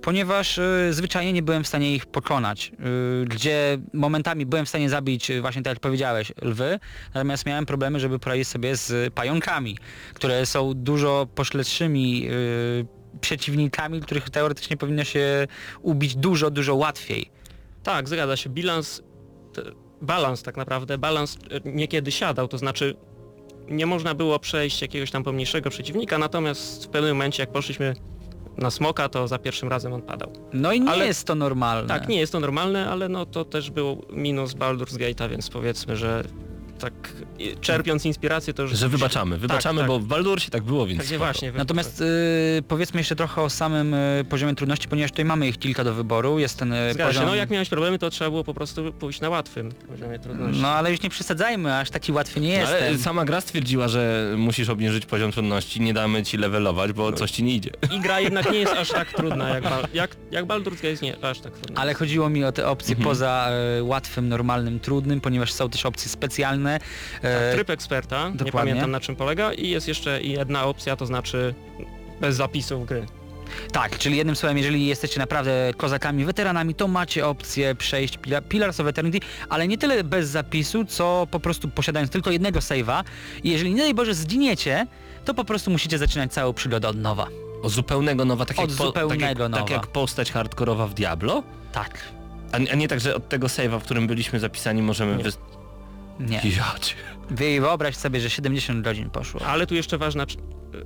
ponieważ 0.01 0.57
yy, 0.57 0.93
zwyczajnie 0.93 1.33
nie 1.33 1.41
byłem 1.41 1.52
w 1.61 1.67
stanie 1.67 1.95
ich 1.95 2.05
pokonać. 2.05 2.71
Yy, 3.19 3.25
gdzie 3.25 3.77
momentami 3.93 4.45
byłem 4.45 4.65
w 4.65 4.69
stanie 4.69 4.89
zabić, 4.89 5.29
yy, 5.29 5.41
właśnie 5.41 5.61
tak 5.61 5.71
jak 5.71 5.79
powiedziałeś, 5.79 6.31
lwy, 6.41 6.79
natomiast 7.13 7.45
miałem 7.45 7.65
problemy, 7.65 7.99
żeby 7.99 8.19
poradzić 8.19 8.47
sobie 8.47 8.75
z 8.75 9.13
pająkami, 9.13 9.77
które 10.13 10.45
są 10.45 10.73
dużo 10.73 11.27
poszletszymi 11.35 12.21
yy, 12.21 12.85
przeciwnikami, 13.21 14.01
których 14.01 14.29
teoretycznie 14.29 14.77
powinno 14.77 15.03
się 15.03 15.47
ubić 15.81 16.15
dużo, 16.15 16.51
dużo 16.51 16.75
łatwiej. 16.75 17.29
Tak, 17.83 18.09
zgadza 18.09 18.37
się. 18.37 18.49
Bilans, 18.49 19.03
balans 20.01 20.43
tak 20.43 20.57
naprawdę, 20.57 20.97
balans 20.97 21.37
niekiedy 21.65 22.11
siadał, 22.11 22.47
to 22.47 22.57
znaczy 22.57 22.95
nie 23.67 23.85
można 23.85 24.15
było 24.15 24.39
przejść 24.39 24.81
jakiegoś 24.81 25.11
tam 25.11 25.23
pomniejszego 25.23 25.69
przeciwnika, 25.69 26.17
natomiast 26.17 26.85
w 26.85 26.87
pewnym 26.87 27.11
momencie 27.11 27.43
jak 27.43 27.51
poszliśmy 27.51 27.93
na 28.57 28.71
smoka, 28.71 29.09
to 29.09 29.27
za 29.27 29.37
pierwszym 29.39 29.69
razem 29.69 29.93
on 29.93 30.01
padał. 30.01 30.33
No 30.53 30.73
i 30.73 30.81
nie 30.81 30.91
Ale- 30.91 31.05
jest 31.05 31.27
to 31.27 31.35
normalne. 31.35 31.87
Tak, 31.87 32.07
nie 32.07 32.19
jest 32.19 32.31
to 32.31 32.39
normalne, 32.39 32.89
ale 32.89 33.09
no 33.09 33.25
to 33.25 33.45
też 33.45 33.69
był 33.71 34.05
minus 34.09 34.53
Baldur's 34.53 34.97
Gate'a, 34.97 35.29
więc 35.29 35.49
powiedzmy, 35.49 35.95
że 35.97 36.23
tak 36.83 36.93
czerpiąc 37.61 38.05
inspirację 38.05 38.53
to 38.53 38.63
już... 38.63 38.71
Że 38.71 38.89
wybaczamy, 38.89 39.37
wybaczamy, 39.37 39.79
tak. 39.79 39.87
bo 39.87 39.99
w 39.99 40.05
Baldursie 40.05 40.51
tak 40.51 40.63
było, 40.63 40.85
więc 40.87 41.09
Tak, 41.09 41.17
właśnie. 41.17 41.51
Natomiast 41.51 42.01
y, 42.01 42.05
powiedzmy 42.67 42.99
jeszcze 42.99 43.15
trochę 43.15 43.41
o 43.41 43.49
samym 43.49 43.93
y, 43.93 44.25
poziomie 44.29 44.55
trudności, 44.55 44.87
ponieważ 44.87 45.11
tutaj 45.11 45.25
mamy 45.25 45.47
ich 45.47 45.57
kilka 45.57 45.83
do 45.83 45.93
wyboru. 45.93 46.39
Jest 46.39 46.59
ten 46.59 46.73
y, 46.73 46.93
Zgadza 46.93 47.07
poziom... 47.09 47.23
się, 47.23 47.29
no 47.29 47.35
jak 47.35 47.49
miałeś 47.49 47.69
problemy, 47.69 47.99
to 47.99 48.09
trzeba 48.09 48.29
było 48.29 48.43
po 48.43 48.53
prostu 48.53 48.93
pójść 48.93 49.21
na 49.21 49.29
łatwym 49.29 49.71
poziomie 49.71 50.19
trudności. 50.19 50.61
No 50.61 50.67
ale 50.67 50.91
już 50.91 51.01
nie 51.01 51.09
przesadzajmy, 51.09 51.77
aż 51.77 51.89
taki 51.89 52.11
łatwy 52.11 52.39
nie 52.39 52.61
No, 52.63 52.67
Ale 52.67 52.97
sama 52.97 53.25
gra 53.25 53.41
stwierdziła, 53.41 53.87
że 53.87 54.33
musisz 54.37 54.69
obniżyć 54.69 55.05
poziom 55.05 55.31
trudności, 55.31 55.81
nie 55.81 55.93
damy 55.93 56.23
ci 56.23 56.37
levelować, 56.37 56.93
bo 56.93 57.11
coś 57.13 57.31
ci 57.31 57.43
nie 57.43 57.55
idzie. 57.55 57.71
I 57.95 57.99
gra 58.01 58.19
jednak 58.19 58.51
nie 58.51 58.59
jest 58.59 58.73
aż 58.73 58.89
tak 58.89 59.13
trudna 59.17 59.49
jak, 59.49 59.63
jak, 59.93 60.15
jak 60.31 60.45
Baldur's 60.45 60.75
Gate 60.75 60.87
jest 60.89 61.01
nie 61.01 61.25
aż 61.25 61.39
tak 61.39 61.53
trudna. 61.53 61.81
Ale 61.81 61.93
chodziło 61.93 62.29
mi 62.29 62.43
o 62.43 62.51
te 62.51 62.67
opcje 62.67 62.95
Mhm. 62.95 63.03
poza 63.09 63.49
y, 63.79 63.83
łatwym, 63.83 64.29
normalnym, 64.29 64.79
trudnym, 64.79 65.21
ponieważ 65.21 65.53
są 65.53 65.69
też 65.69 65.85
opcje 65.85 66.09
specjalne. 66.09 66.72
E, 66.75 66.79
Tak, 67.21 67.53
tryb 67.55 67.69
eksperta, 67.69 68.29
nie 68.29 68.35
dokładnie. 68.35 68.51
pamiętam 68.71 68.91
na 68.91 68.99
czym 68.99 69.15
polega 69.15 69.53
i 69.53 69.69
jest 69.69 69.87
jeszcze 69.87 70.21
jedna 70.21 70.65
opcja, 70.65 70.95
to 70.95 71.05
znaczy 71.05 71.53
bez 72.21 72.35
zapisów 72.35 72.85
gry. 72.85 73.05
Tak, 73.71 73.97
czyli 73.97 74.17
jednym 74.17 74.35
słowem, 74.35 74.57
jeżeli 74.57 74.85
jesteście 74.87 75.19
naprawdę 75.19 75.71
kozakami, 75.77 76.25
weteranami, 76.25 76.75
to 76.75 76.87
macie 76.87 77.27
opcję 77.27 77.75
przejść 77.75 78.17
Pila- 78.19 78.41
Pillars 78.41 78.79
of 78.79 78.87
Eternity, 78.87 79.19
ale 79.49 79.67
nie 79.67 79.77
tyle 79.77 80.03
bez 80.03 80.29
zapisu, 80.29 80.85
co 80.85 81.27
po 81.31 81.39
prostu 81.39 81.67
posiadając 81.69 82.11
tylko 82.11 82.31
jednego 82.31 82.59
save'a 82.59 83.03
i 83.43 83.49
jeżeli 83.49 83.73
nie 83.73 83.81
daj 83.81 83.93
Boże 83.93 84.13
zginiecie, 84.13 84.87
to 85.25 85.33
po 85.33 85.45
prostu 85.45 85.71
musicie 85.71 85.97
zaczynać 85.97 86.33
całą 86.33 86.53
przygodę 86.53 86.87
od 86.87 86.97
nowa. 86.97 87.27
Od 87.63 87.71
zupełnego 87.71 88.25
nowa, 88.25 88.45
tak 88.45 88.59
Od 88.59 88.69
jak, 88.69 88.77
po, 88.77 88.83
tak, 88.91 89.03
zupełnego 89.03 89.43
jak, 89.43 89.51
nowa. 89.51 89.57
tak 89.63 89.69
jak 89.69 89.87
postać 89.87 90.31
hardkorowa 90.31 90.87
w 90.87 90.93
Diablo? 90.93 91.43
Tak. 91.71 91.99
A, 92.51 92.55
a 92.71 92.75
nie 92.75 92.87
tak, 92.87 92.99
że 92.99 93.15
od 93.15 93.29
tego 93.29 93.47
save'a, 93.47 93.79
w 93.79 93.83
którym 93.83 94.07
byliśmy 94.07 94.39
zapisani, 94.39 94.81
możemy... 94.81 95.15
Nie. 95.15 95.23
Wys... 95.23 95.37
Nie. 96.19 96.35
Ja 96.57 96.75
cię. 96.81 96.95
Wy 97.29 97.61
wyobraź 97.61 97.95
sobie, 97.95 98.19
że 98.19 98.29
70 98.29 98.81
godzin 98.83 99.09
poszło. 99.09 99.41
Ale 99.45 99.67
tu 99.67 99.75
jeszcze 99.75 99.97
ważna 99.97 100.25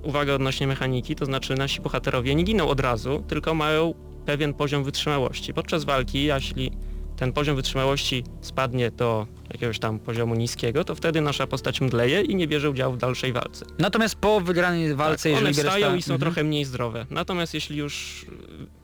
uwaga 0.03 0.33
odnośnie 0.33 0.67
mechaniki, 0.67 1.15
to 1.15 1.25
znaczy 1.25 1.55
nasi 1.55 1.81
bohaterowie 1.81 2.35
nie 2.35 2.43
giną 2.43 2.67
od 2.67 2.79
razu, 2.79 3.23
tylko 3.27 3.53
mają 3.53 3.93
pewien 4.25 4.53
poziom 4.53 4.83
wytrzymałości. 4.83 5.53
Podczas 5.53 5.83
walki, 5.83 6.23
jeśli 6.23 6.71
ten 7.17 7.33
poziom 7.33 7.55
wytrzymałości 7.55 8.23
spadnie 8.41 8.91
do 8.91 9.27
jakiegoś 9.53 9.79
tam 9.79 9.99
poziomu 9.99 10.35
niskiego, 10.35 10.83
to 10.83 10.95
wtedy 10.95 11.21
nasza 11.21 11.47
postać 11.47 11.81
mdleje 11.81 12.21
i 12.21 12.35
nie 12.35 12.47
bierze 12.47 12.69
udziału 12.69 12.93
w 12.93 12.97
dalszej 12.97 13.33
walce. 13.33 13.65
Natomiast 13.79 14.15
po 14.15 14.41
wygranej 14.41 14.95
walce, 14.95 15.29
tak, 15.29 15.37
one 15.39 15.47
jeżeli 15.49 15.63
gra 15.63 15.71
wstają 15.71 15.95
i 15.95 16.01
są 16.01 16.13
Mhm. 16.13 16.19
trochę 16.31 16.43
mniej 16.43 16.65
zdrowe. 16.65 17.05
Natomiast 17.09 17.53
jeśli 17.53 17.77
już 17.77 18.25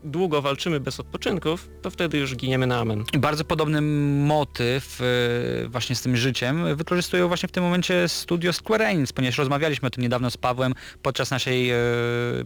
długo 0.03 0.41
walczymy 0.41 0.79
bez 0.79 0.99
odpoczynków, 0.99 1.69
to 1.81 1.89
wtedy 1.91 2.17
już 2.17 2.35
giniemy 2.35 2.67
na 2.67 2.79
amen. 2.79 3.03
Bardzo 3.17 3.45
podobny 3.45 3.81
motyw 4.25 5.01
e, 5.01 5.67
właśnie 5.67 5.95
z 5.95 6.01
tym 6.01 6.17
życiem 6.17 6.75
wykorzystują 6.75 7.27
właśnie 7.27 7.49
w 7.49 7.51
tym 7.51 7.63
momencie 7.63 8.07
studio 8.09 8.53
Square 8.53 8.81
Enix, 8.81 9.13
ponieważ 9.13 9.37
rozmawialiśmy 9.37 9.87
o 9.87 9.89
tym 9.89 10.03
niedawno 10.03 10.31
z 10.31 10.37
Pawłem 10.37 10.73
podczas 11.01 11.31
naszej 11.31 11.69
e, 11.71 11.75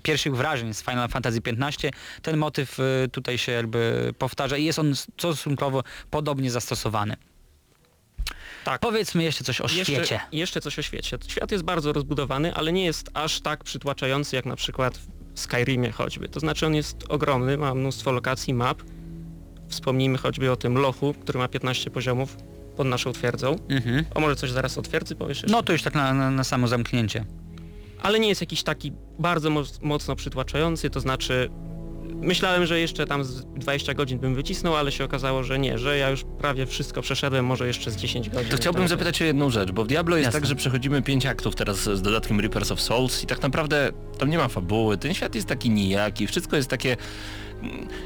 pierwszych 0.04 0.36
wrażeń 0.36 0.74
z 0.74 0.82
Final 0.84 1.10
Fantasy 1.10 1.40
XV. 1.46 1.90
Ten 2.22 2.38
motyw 2.38 2.80
e, 2.80 2.84
tutaj 3.08 3.38
się 3.38 3.52
jakby 3.52 4.14
powtarza 4.18 4.58
i 4.58 4.66
jest 4.66 4.80
on 4.80 4.96
stosunkowo 4.96 5.84
podobnie 6.10 6.52
zastosowany. 6.52 7.16
Tak. 8.64 8.82
Powiedzmy 8.82 9.24
jeszcze 9.24 9.44
coś 9.44 9.62
o 9.62 9.64
Jeszcze, 9.64 9.86
świecie. 9.86 10.20
jeszcze 10.32 10.62
coś 10.62 10.80
o 10.80 10.82
świecie. 10.82 11.18
Świat 11.28 11.52
jest 11.52 11.64
bardzo 11.64 11.94
rozbudowany, 11.94 12.54
ale 12.54 12.74
nie 12.74 12.86
jest 12.86 13.10
aż 13.14 13.42
tak 13.42 13.64
przytłaczający 13.64 14.36
jak 14.36 14.46
na 14.46 14.56
przykład 14.56 15.00
w 15.38 15.40
Skyrimie 15.40 15.92
choćby. 15.92 16.30
To 16.30 16.40
znaczy 16.40 16.66
on 16.66 16.76
jest 16.76 16.98
ogromny, 17.10 17.58
ma 17.58 17.76
mnóstwo 17.76 18.12
lokacji, 18.12 18.54
map. 18.54 18.82
Wspomnijmy 19.68 20.18
choćby 20.18 20.52
o 20.52 20.56
tym 20.56 20.78
lochu, 20.78 21.14
który 21.14 21.40
ma 21.40 21.48
15 21.48 21.92
poziomów 21.92 22.38
pod 22.76 22.88
naszą 22.88 23.12
twierdzą. 23.14 23.56
Mhm. 23.70 24.06
O 24.16 24.20
może 24.20 24.36
coś 24.36 24.52
zaraz 24.52 24.78
o 24.78 24.82
twierdzy 24.82 25.16
powiesz 25.16 25.38
jeszcze? 25.38 25.52
No 25.52 25.64
to 25.64 25.74
już 25.74 25.82
tak 25.84 25.96
na, 25.96 26.14
na, 26.14 26.32
na 26.32 26.44
samo 26.44 26.68
zamknięcie. 26.68 27.26
ale 28.02 28.20
nie 28.20 28.28
jest 28.30 28.42
jakiś 28.42 28.64
taki 28.64 28.92
bardzo 29.20 29.50
moc, 29.50 29.82
mocno 29.82 30.16
przytłaczający, 30.16 30.90
to 30.90 31.00
znaczy 31.00 31.50
myślałem, 32.16 32.66
że 32.66 32.80
jeszcze 32.80 33.08
tam 33.08 33.24
z 33.24 33.46
20 33.46 33.94
godzin 33.94 34.20
bym 34.20 34.36
wycisnął, 34.36 34.76
ale 34.76 34.92
się 34.92 35.04
okazało, 35.04 35.44
że 35.44 35.60
nie, 35.60 35.78
że 35.78 35.98
ja 35.98 36.10
już 36.10 36.24
prawie 36.40 36.66
wszystko 36.66 37.02
przeszedłem, 37.02 37.46
może 37.46 37.68
jeszcze 37.68 37.92
z 37.92 37.96
10 37.96 38.30
godzin. 38.30 38.52
To 38.52 38.58
chciałbym 38.58 38.88
zapytać 38.88 39.22
o 39.22 39.26
jedną 39.26 39.50
rzecz, 39.50 39.72
bo 39.72 39.84
w 39.84 39.88
Diablo 39.88 40.18
jest 40.18 40.26
Jasne. 40.26 40.40
tak, 40.40 40.50
że 40.50 40.56
przechodzimy 40.56 41.02
pięć 41.02 41.26
aktów 41.26 41.56
teraz 41.56 41.78
z 41.78 42.02
dodatkiem 42.02 42.40
Reapers 42.40 42.72
of 42.72 42.82
Souls 42.82 43.24
i 43.24 43.28
tak 43.28 43.42
naprawdę 43.42 43.92
tam 44.18 44.30
nie 44.30 44.38
ma 44.38 44.48
fabuły, 44.48 44.98
ten 44.98 45.14
świat 45.14 45.36
jest 45.36 45.48
taki 45.48 45.70
nijaki, 45.70 46.28
wszystko 46.28 46.56
jest 46.56 46.70
takie... 46.70 46.98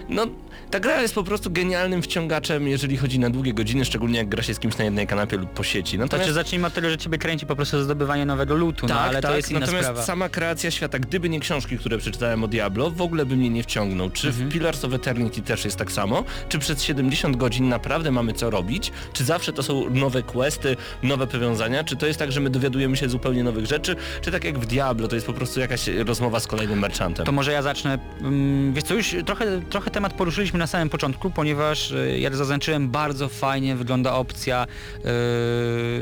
No, 0.09 0.25
ta 0.71 0.79
gra 0.79 1.01
jest 1.01 1.15
po 1.15 1.23
prostu 1.23 1.51
genialnym 1.51 2.01
wciągaczem, 2.01 2.67
jeżeli 2.67 2.97
chodzi 2.97 3.19
na 3.19 3.29
długie 3.29 3.53
godziny, 3.53 3.85
szczególnie 3.85 4.17
jak 4.17 4.29
gra 4.29 4.43
się 4.43 4.53
z 4.53 4.59
kimś 4.59 4.77
na 4.77 4.83
jednej 4.83 5.07
kanapie 5.07 5.37
lub 5.37 5.49
po 5.49 5.63
sieci. 5.63 5.97
To 5.97 6.03
Natomiast... 6.03 6.27
czy 6.27 6.33
zacznijmy 6.33 6.67
od 6.67 6.73
tego, 6.73 6.89
że 6.89 6.97
ciebie 6.97 7.17
kręci 7.17 7.45
po 7.45 7.55
prostu 7.55 7.83
zdobywanie 7.83 8.25
nowego 8.25 8.55
lutu, 8.55 8.87
no 8.87 8.99
ale 8.99 9.21
to 9.21 9.35
jest 9.35 9.51
inna 9.51 9.59
Tak, 9.59 9.67
natomiast 9.67 9.87
sprawa. 9.89 10.03
sama 10.05 10.29
kreacja 10.29 10.71
świata, 10.71 10.99
gdyby 10.99 11.29
nie 11.29 11.39
książki, 11.39 11.77
które 11.77 11.97
przeczytałem 11.97 12.43
o 12.43 12.47
Diablo, 12.47 12.91
w 12.91 13.01
ogóle 13.01 13.25
by 13.25 13.35
mnie 13.35 13.49
nie 13.49 13.63
wciągnął. 13.63 14.09
Czy 14.09 14.27
Mhm. 14.27 14.49
w 14.49 14.53
Pillars 14.53 14.85
of 14.85 14.93
Eternity 14.93 15.41
też 15.41 15.65
jest 15.65 15.77
tak 15.77 15.91
samo? 15.91 16.23
Czy 16.49 16.59
przez 16.59 16.83
70 16.83 17.35
godzin 17.37 17.69
naprawdę 17.69 18.11
mamy 18.11 18.33
co 18.33 18.49
robić? 18.49 18.91
Czy 19.13 19.23
zawsze 19.23 19.53
to 19.53 19.63
są 19.63 19.89
nowe 19.89 20.23
questy, 20.23 20.75
nowe 21.03 21.27
powiązania? 21.27 21.83
Czy 21.83 21.95
to 21.95 22.05
jest 22.07 22.19
tak, 22.19 22.31
że 22.31 22.39
my 22.39 22.49
dowiadujemy 22.49 22.97
się 22.97 23.09
zupełnie 23.09 23.43
nowych 23.43 23.65
rzeczy? 23.65 23.95
Czy 24.21 24.31
tak 24.31 24.43
jak 24.43 24.59
w 24.59 24.65
Diablo, 24.65 25.07
to 25.07 25.15
jest 25.15 25.27
po 25.27 25.33
prostu 25.33 25.59
jakaś 25.59 25.87
rozmowa 25.87 26.39
z 26.39 26.47
kolejnym 26.47 26.79
merchantem? 26.79 27.25
To 27.25 27.31
może 27.31 27.51
ja 27.51 27.61
zacznę. 27.61 27.99
Mm, 28.21 28.73
Wiesz 28.73 28.83
co, 28.83 28.93
już 28.93 29.15
trochę, 29.25 29.40
trochę 29.69 29.91
temat 29.91 30.13
poruszyliśmy 30.13 30.59
na 30.59 30.67
samym 30.67 30.89
początku, 30.89 31.29
ponieważ 31.29 31.91
y, 31.91 32.19
jak 32.19 32.35
zaznaczyłem, 32.35 32.89
bardzo 32.89 33.29
fajnie 33.29 33.75
wygląda 33.75 34.13
opcja 34.13 34.67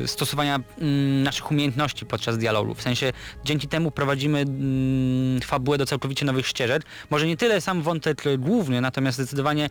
y, 0.03 0.07
stosowania 0.07 0.59
mm, 0.81 1.23
naszych 1.23 1.51
umiejętności 1.51 2.05
podczas 2.05 2.37
dialogu. 2.37 2.73
W 2.73 2.81
sensie 2.81 3.13
dzięki 3.45 3.67
temu 3.67 3.91
prowadzimy 3.91 4.39
mm, 4.39 5.41
fabułę 5.41 5.77
do 5.77 5.85
całkowicie 5.85 6.25
nowych 6.25 6.47
ścieżek. 6.47 6.83
Może 7.09 7.27
nie 7.27 7.37
tyle 7.37 7.61
sam 7.61 7.81
wątek 7.81 8.25
y, 8.25 8.37
główny, 8.37 8.81
natomiast 8.81 9.17
zdecydowanie 9.17 9.65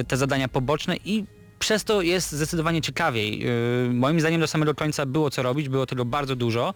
y, 0.00 0.04
te 0.04 0.16
zadania 0.16 0.48
poboczne 0.48 0.96
i 1.04 1.24
przez 1.64 1.84
to 1.84 2.02
jest 2.02 2.32
zdecydowanie 2.32 2.82
ciekawiej. 2.82 3.38
Yy, 3.38 3.90
moim 3.92 4.20
zdaniem 4.20 4.40
do 4.40 4.46
samego 4.46 4.74
końca 4.74 5.06
było 5.06 5.30
co 5.30 5.42
robić, 5.42 5.68
było 5.68 5.86
tego 5.86 6.04
bardzo 6.04 6.36
dużo. 6.36 6.74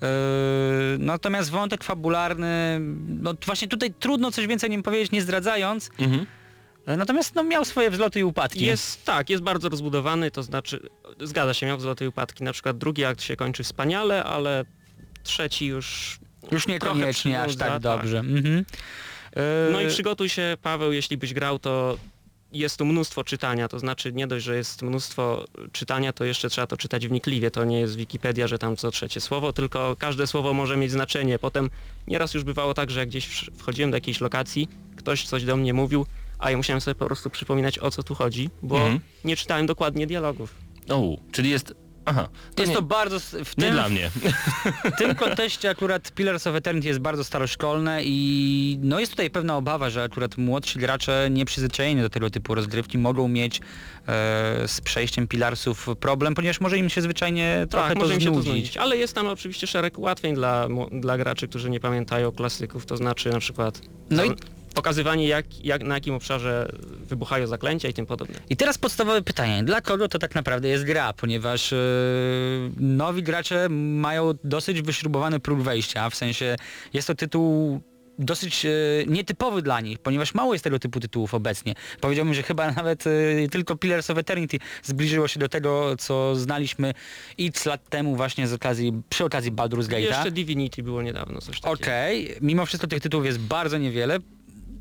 Yy, 0.00 0.08
natomiast 0.98 1.50
wątek 1.50 1.84
fabularny, 1.84 2.80
no 3.08 3.34
właśnie 3.46 3.68
tutaj 3.68 3.94
trudno 4.00 4.30
coś 4.30 4.46
więcej 4.46 4.68
o 4.68 4.70
nim 4.70 4.82
powiedzieć, 4.82 5.12
nie 5.12 5.22
zdradzając. 5.22 5.90
Mhm. 5.98 6.26
Yy, 6.86 6.96
Natomiast 6.96 7.34
no, 7.34 7.44
miał 7.44 7.64
swoje 7.64 7.90
wzloty 7.90 8.20
i 8.20 8.24
upadki. 8.24 8.66
Jest, 8.66 9.04
tak, 9.04 9.30
jest 9.30 9.42
bardzo 9.42 9.68
rozbudowany, 9.68 10.30
to 10.30 10.42
znaczy, 10.42 10.80
zgadza 11.20 11.54
się, 11.54 11.66
miał 11.66 11.78
wzloty 11.78 12.04
i 12.04 12.08
upadki. 12.08 12.44
Na 12.44 12.52
przykład 12.52 12.78
drugi 12.78 13.04
akt 13.04 13.22
się 13.22 13.36
kończy 13.36 13.62
wspaniale, 13.64 14.24
ale 14.24 14.64
trzeci 15.22 15.66
już... 15.66 16.18
Już 16.52 16.66
niekoniecznie 16.66 17.40
aż 17.40 17.46
przynudza, 17.46 17.70
tak 17.70 17.82
dobrze. 17.82 18.18
Mhm. 18.18 18.64
Yy, 19.36 19.42
No 19.72 19.80
i 19.80 19.88
przygotuj 19.88 20.28
się, 20.28 20.56
Paweł, 20.62 20.92
jeśli 20.92 21.16
byś 21.16 21.34
grał, 21.34 21.58
to 21.58 21.98
jest 22.52 22.76
tu 22.76 22.84
mnóstwo 22.86 23.24
czytania, 23.24 23.68
to 23.68 23.78
znaczy 23.78 24.12
nie 24.12 24.26
dość, 24.26 24.44
że 24.44 24.56
jest 24.56 24.82
mnóstwo 24.82 25.44
czytania, 25.72 26.12
to 26.12 26.24
jeszcze 26.24 26.50
trzeba 26.50 26.66
to 26.66 26.76
czytać 26.76 27.08
wnikliwie. 27.08 27.50
To 27.50 27.64
nie 27.64 27.80
jest 27.80 27.96
Wikipedia, 27.96 28.48
że 28.48 28.58
tam 28.58 28.76
co 28.76 28.90
trzecie 28.90 29.20
słowo, 29.20 29.52
tylko 29.52 29.96
każde 29.98 30.26
słowo 30.26 30.54
może 30.54 30.76
mieć 30.76 30.90
znaczenie. 30.90 31.38
Potem 31.38 31.70
nieraz 32.06 32.34
już 32.34 32.44
bywało 32.44 32.74
tak, 32.74 32.90
że 32.90 33.00
jak 33.00 33.08
gdzieś 33.08 33.50
wchodziłem 33.58 33.90
do 33.90 33.96
jakiejś 33.96 34.20
lokacji, 34.20 34.68
ktoś 34.96 35.24
coś 35.26 35.44
do 35.44 35.56
mnie 35.56 35.74
mówił, 35.74 36.06
a 36.38 36.50
ja 36.50 36.56
musiałem 36.56 36.80
sobie 36.80 36.94
po 36.94 37.06
prostu 37.06 37.30
przypominać 37.30 37.78
o 37.78 37.90
co 37.90 38.02
tu 38.02 38.14
chodzi, 38.14 38.50
bo 38.62 38.76
Mhm. 38.76 39.00
nie 39.24 39.36
czytałem 39.36 39.66
dokładnie 39.66 40.06
dialogów. 40.06 40.54
O, 40.88 41.16
czyli 41.32 41.50
jest... 41.50 41.74
Aha, 42.10 42.28
to 42.54 42.62
jest 42.62 42.70
nie, 42.70 42.76
to 42.76 42.82
bardzo, 42.82 43.20
w 43.20 43.34
nie 43.34 43.64
tym, 43.64 43.72
dla 43.72 43.88
mnie. 43.88 44.10
w 44.94 44.98
tym 44.98 45.14
kontekście 45.14 45.70
akurat 45.70 46.12
Pillars 46.12 46.46
of 46.46 46.54
Eternity 46.54 46.88
jest 46.88 47.00
bardzo 47.00 47.24
staroszkolne 47.24 48.00
i 48.04 48.78
no 48.82 49.00
jest 49.00 49.12
tutaj 49.12 49.30
pewna 49.30 49.56
obawa, 49.56 49.90
że 49.90 50.02
akurat 50.02 50.38
młodsi 50.38 50.78
gracze 50.78 51.28
nieprzyzwyczajeni 51.30 52.02
do 52.02 52.10
tego 52.10 52.30
typu 52.30 52.54
rozgrywki 52.54 52.98
mogą 52.98 53.28
mieć 53.28 53.56
e, 53.58 53.60
z 54.68 54.80
przejściem 54.80 55.28
Pillarsów 55.28 55.88
problem, 56.00 56.34
ponieważ 56.34 56.60
może 56.60 56.78
im 56.78 56.88
się 56.88 57.02
zwyczajnie 57.02 57.66
trochę 57.70 57.88
tak, 57.88 57.94
to 57.96 58.00
może 58.00 58.14
im 58.14 58.20
się 58.20 58.34
to 58.34 58.42
znudzić. 58.42 58.76
Ale 58.76 58.96
jest 58.96 59.14
tam 59.14 59.26
oczywiście 59.26 59.66
szereg 59.66 59.98
ułatwień 59.98 60.34
dla, 60.34 60.68
dla 60.92 61.18
graczy, 61.18 61.48
którzy 61.48 61.70
nie 61.70 61.80
pamiętają 61.80 62.32
klasyków, 62.32 62.86
to 62.86 62.96
znaczy 62.96 63.30
na 63.30 63.40
przykład 63.40 63.80
No 64.10 64.24
i- 64.24 64.30
pokazywanie 64.74 65.28
jak, 65.28 65.64
jak, 65.64 65.82
na 65.82 65.94
jakim 65.94 66.14
obszarze 66.14 66.72
wybuchają 66.88 67.46
zaklęcia 67.46 67.88
i 67.88 67.94
tym 67.94 68.06
podobne. 68.06 68.34
I 68.50 68.56
teraz 68.56 68.78
podstawowe 68.78 69.22
pytanie, 69.22 69.64
dla 69.64 69.80
kogo 69.80 70.08
to 70.08 70.18
tak 70.18 70.34
naprawdę 70.34 70.68
jest 70.68 70.84
gra, 70.84 71.12
ponieważ 71.12 71.72
e, 71.72 71.76
nowi 72.76 73.22
gracze 73.22 73.68
mają 73.68 74.32
dosyć 74.44 74.82
wyśrubowany 74.82 75.40
próg 75.40 75.60
wejścia, 75.60 76.10
w 76.10 76.14
sensie 76.14 76.56
jest 76.92 77.06
to 77.06 77.14
tytuł 77.14 77.80
dosyć 78.20 78.66
e, 78.66 78.70
nietypowy 79.06 79.62
dla 79.62 79.80
nich, 79.80 79.98
ponieważ 79.98 80.34
mało 80.34 80.52
jest 80.52 80.64
tego 80.64 80.78
typu 80.78 81.00
tytułów 81.00 81.34
obecnie. 81.34 81.74
Powiedziałbym, 82.00 82.34
że 82.34 82.42
chyba 82.42 82.72
nawet 82.72 83.04
e, 83.06 83.10
tylko 83.50 83.76
Pillars 83.76 84.10
of 84.10 84.18
Eternity 84.18 84.58
zbliżyło 84.82 85.28
się 85.28 85.40
do 85.40 85.48
tego, 85.48 85.96
co 85.96 86.36
znaliśmy 86.36 86.94
x 87.38 87.66
lat 87.66 87.88
temu 87.88 88.16
właśnie 88.16 88.48
z 88.48 88.52
okazji, 88.52 89.02
przy 89.08 89.24
okazji 89.24 89.52
Baldur's 89.52 89.88
Gate'a. 89.88 89.98
Jeszcze 89.98 90.30
Divinity 90.30 90.82
było 90.82 91.02
niedawno 91.02 91.40
coś 91.40 91.60
takiego. 91.60 91.82
Okej, 91.82 92.36
mimo 92.40 92.66
wszystko 92.66 92.86
tych 92.86 93.00
tytułów 93.00 93.26
jest 93.26 93.38
bardzo 93.38 93.78
niewiele, 93.78 94.18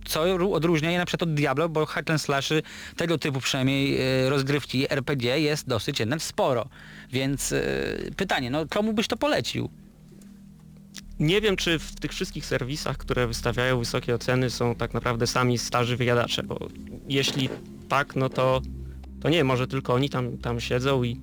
co 0.05 0.23
ró- 0.37 0.53
odróżnia 0.53 0.91
je 0.91 0.97
na 0.97 1.05
przykład 1.05 1.29
od 1.29 1.33
Diablo, 1.33 1.69
bo 1.69 1.85
hack 1.85 2.09
and 2.09 2.21
slashy 2.21 2.63
tego 2.97 3.17
typu 3.17 3.39
przynajmniej 3.39 4.01
e, 4.01 4.29
rozgrywki 4.29 4.93
RPG 4.93 5.39
jest 5.39 5.67
dosyć 5.67 5.99
jednak 5.99 6.21
sporo. 6.21 6.69
Więc 7.11 7.51
e, 7.51 7.63
pytanie, 8.17 8.51
no 8.51 8.65
komu 8.69 8.93
byś 8.93 9.07
to 9.07 9.17
polecił? 9.17 9.69
Nie 11.19 11.41
wiem, 11.41 11.55
czy 11.55 11.79
w 11.79 11.95
tych 11.95 12.11
wszystkich 12.11 12.45
serwisach, 12.45 12.97
które 12.97 13.27
wystawiają 13.27 13.79
wysokie 13.79 14.15
oceny 14.15 14.49
są 14.49 14.75
tak 14.75 14.93
naprawdę 14.93 15.27
sami 15.27 15.57
starzy 15.57 15.97
wyjadacze, 15.97 16.43
bo 16.43 16.59
jeśli 17.07 17.49
tak, 17.89 18.15
no 18.15 18.29
to, 18.29 18.61
to 19.21 19.29
nie, 19.29 19.43
może 19.43 19.67
tylko 19.67 19.93
oni 19.93 20.09
tam, 20.09 20.37
tam 20.37 20.59
siedzą 20.59 21.03
i 21.03 21.21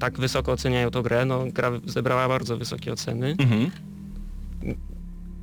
tak 0.00 0.18
wysoko 0.18 0.52
oceniają 0.52 0.90
tą 0.90 1.02
grę. 1.02 1.24
No, 1.24 1.44
gra 1.46 1.70
zebrała 1.86 2.28
bardzo 2.28 2.56
wysokie 2.56 2.92
oceny. 2.92 3.36
Mhm. 3.38 3.70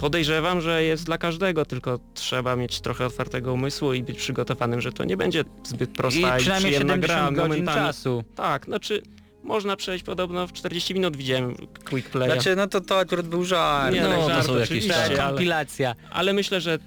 Podejrzewam, 0.03 0.61
że 0.61 0.83
jest 0.83 1.05
dla 1.05 1.17
każdego, 1.17 1.65
tylko 1.65 1.99
trzeba 2.13 2.55
mieć 2.55 2.81
trochę 2.81 3.05
otwartego 3.05 3.53
umysłu 3.53 3.93
i 3.93 4.03
być 4.03 4.17
przygotowanym, 4.17 4.81
że 4.81 4.91
to 4.91 5.03
nie 5.03 5.17
będzie 5.17 5.43
zbyt 5.63 5.89
prosta 5.89 6.37
I 6.37 6.41
i, 6.41 6.45
przyjemna 6.45 6.69
70 6.69 7.01
gra 7.01 7.31
momentami. 7.31 7.65
czasu. 7.65 8.23
Tak, 8.35 8.65
znaczy 8.65 9.01
można 9.43 9.75
przejść 9.75 10.03
podobno 10.05 10.47
w 10.47 10.53
40 10.53 10.93
minut 10.93 11.17
widziałem 11.17 11.55
quick 11.89 12.09
playa. 12.09 12.31
Znaczy, 12.31 12.55
no 12.55 12.67
to 12.67 12.81
to 12.81 12.99
akurat 12.99 13.27
był 13.27 13.43
żart. 13.45 13.93
Nie, 13.95 14.01
no, 14.01 14.09
no, 14.09 14.15
to 14.15 14.29
żart 14.29 14.45
są 14.45 14.57
jakieś 14.57 14.87
tam. 14.87 14.97
ale, 15.05 15.17
kompilacja. 15.17 15.95
ale 16.11 16.33
myślę, 16.33 16.61
że 16.61 16.79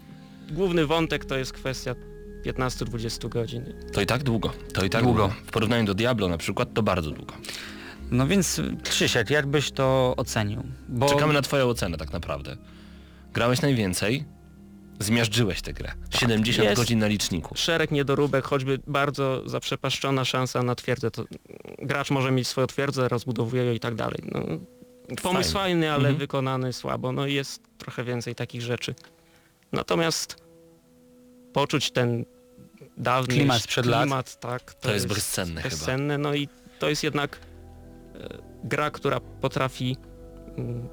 główny 0.51 0.87
wątek 0.87 1.25
to 1.25 1.39
jest 1.39 1.53
kwestia 1.53 1.95
15-20 2.47 3.29
godzin. 3.29 3.65
To 3.93 4.01
i 4.01 4.07
tak 4.07 4.23
długo. 4.23 4.53
To 4.75 4.85
i 4.85 4.91
tak 4.91 5.03
Długo. 5.03 5.19
długo. 5.19 5.35
W 5.47 5.51
porównaniu 5.51 5.85
do 5.87 5.95
Diablo 5.95 6.29
na 6.29 6.39
przykład 6.39 6.75
to 6.75 6.83
bardzo 6.83 7.11
długo. 7.11 7.35
No 8.11 8.27
więc 8.27 8.61
Krzysiek, 8.83 9.31
jak 9.31 9.47
byś 9.47 9.71
to 9.71 10.15
ocenił? 10.17 10.63
Bo 10.89 11.09
Czekamy 11.09 11.35
na 11.35 11.43
twoją 11.43 11.69
ocenę 11.69 11.97
tak 11.97 12.13
naprawdę. 12.13 12.57
Grałeś 13.37 13.63
najwięcej, 13.63 14.25
zmiażdżyłeś 15.01 15.63
tę 15.63 15.73
grę. 15.73 15.93
70 16.11 16.65
Jest. 16.69 16.81
godzin 16.81 16.99
na 16.99 17.07
liczniku. 17.07 17.55
Szereg 17.57 17.91
niedoróbek, 17.91 18.45
choćby 18.45 18.79
bardzo 18.87 19.43
zaprzepaszczona 19.49 20.25
szansa 20.25 20.63
na 20.63 20.75
twierdzę, 20.75 21.11
to 21.11 21.25
gracz 21.79 22.11
może 22.11 22.31
mieć 22.31 22.49
swoją 22.49 22.67
twierdzę, 22.67 23.09
rozbudowuje 23.09 23.65
ją 23.65 23.73
i 23.73 23.81
tak 23.81 23.95
dalej. 23.95 24.19
No, 24.33 24.41
pomysł 25.23 25.53
Fajnie. 25.53 25.53
fajny, 25.53 25.87
ale 25.91 25.97
Mhm. 25.99 26.17
wykonany 26.17 26.73
słabo. 26.73 27.13
No 27.13 27.27
i 27.27 27.35
jest 27.35 27.63
trochę 27.79 28.05
więcej 28.05 28.35
takich 28.35 28.63
rzeczy. 28.63 28.95
Natomiast 29.73 30.37
poczuć 31.53 31.91
ten 31.91 32.25
dawny 32.97 33.35
Klimat 33.35 33.63
sprzed 33.63 33.87
lat. 33.87 34.03
klimat, 34.03 34.41
tak, 34.41 34.75
to, 34.75 34.81
To 34.89 34.95
jest 34.95 35.07
bezcenne 35.07 35.63
chyba. 35.63 35.71
bezcenne. 35.75 36.19
No 36.19 36.35
i 36.35 36.49
to 36.79 36.89
jest 36.89 37.03
jednak 37.05 37.39
e, 38.15 38.39
gra, 38.65 38.91
która 38.91 39.21
potrafi 39.21 39.97
mm, 40.57 40.89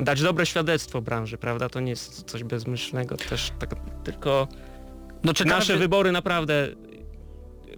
dać 0.00 0.22
dobre 0.22 0.46
świadectwo 0.46 1.02
branży, 1.02 1.38
prawda? 1.38 1.68
To 1.68 1.80
nie 1.80 1.90
jest 1.90 2.22
coś 2.30 2.44
bezmyślnego 2.44 3.16
też, 3.16 3.52
tak, 3.58 3.70
tylko 4.04 4.48
No, 5.24 5.34
czy 5.34 5.44
Nasze 5.44 5.58
każdy- 5.58 5.76
wybory 5.76 6.12
naprawdę 6.12 6.68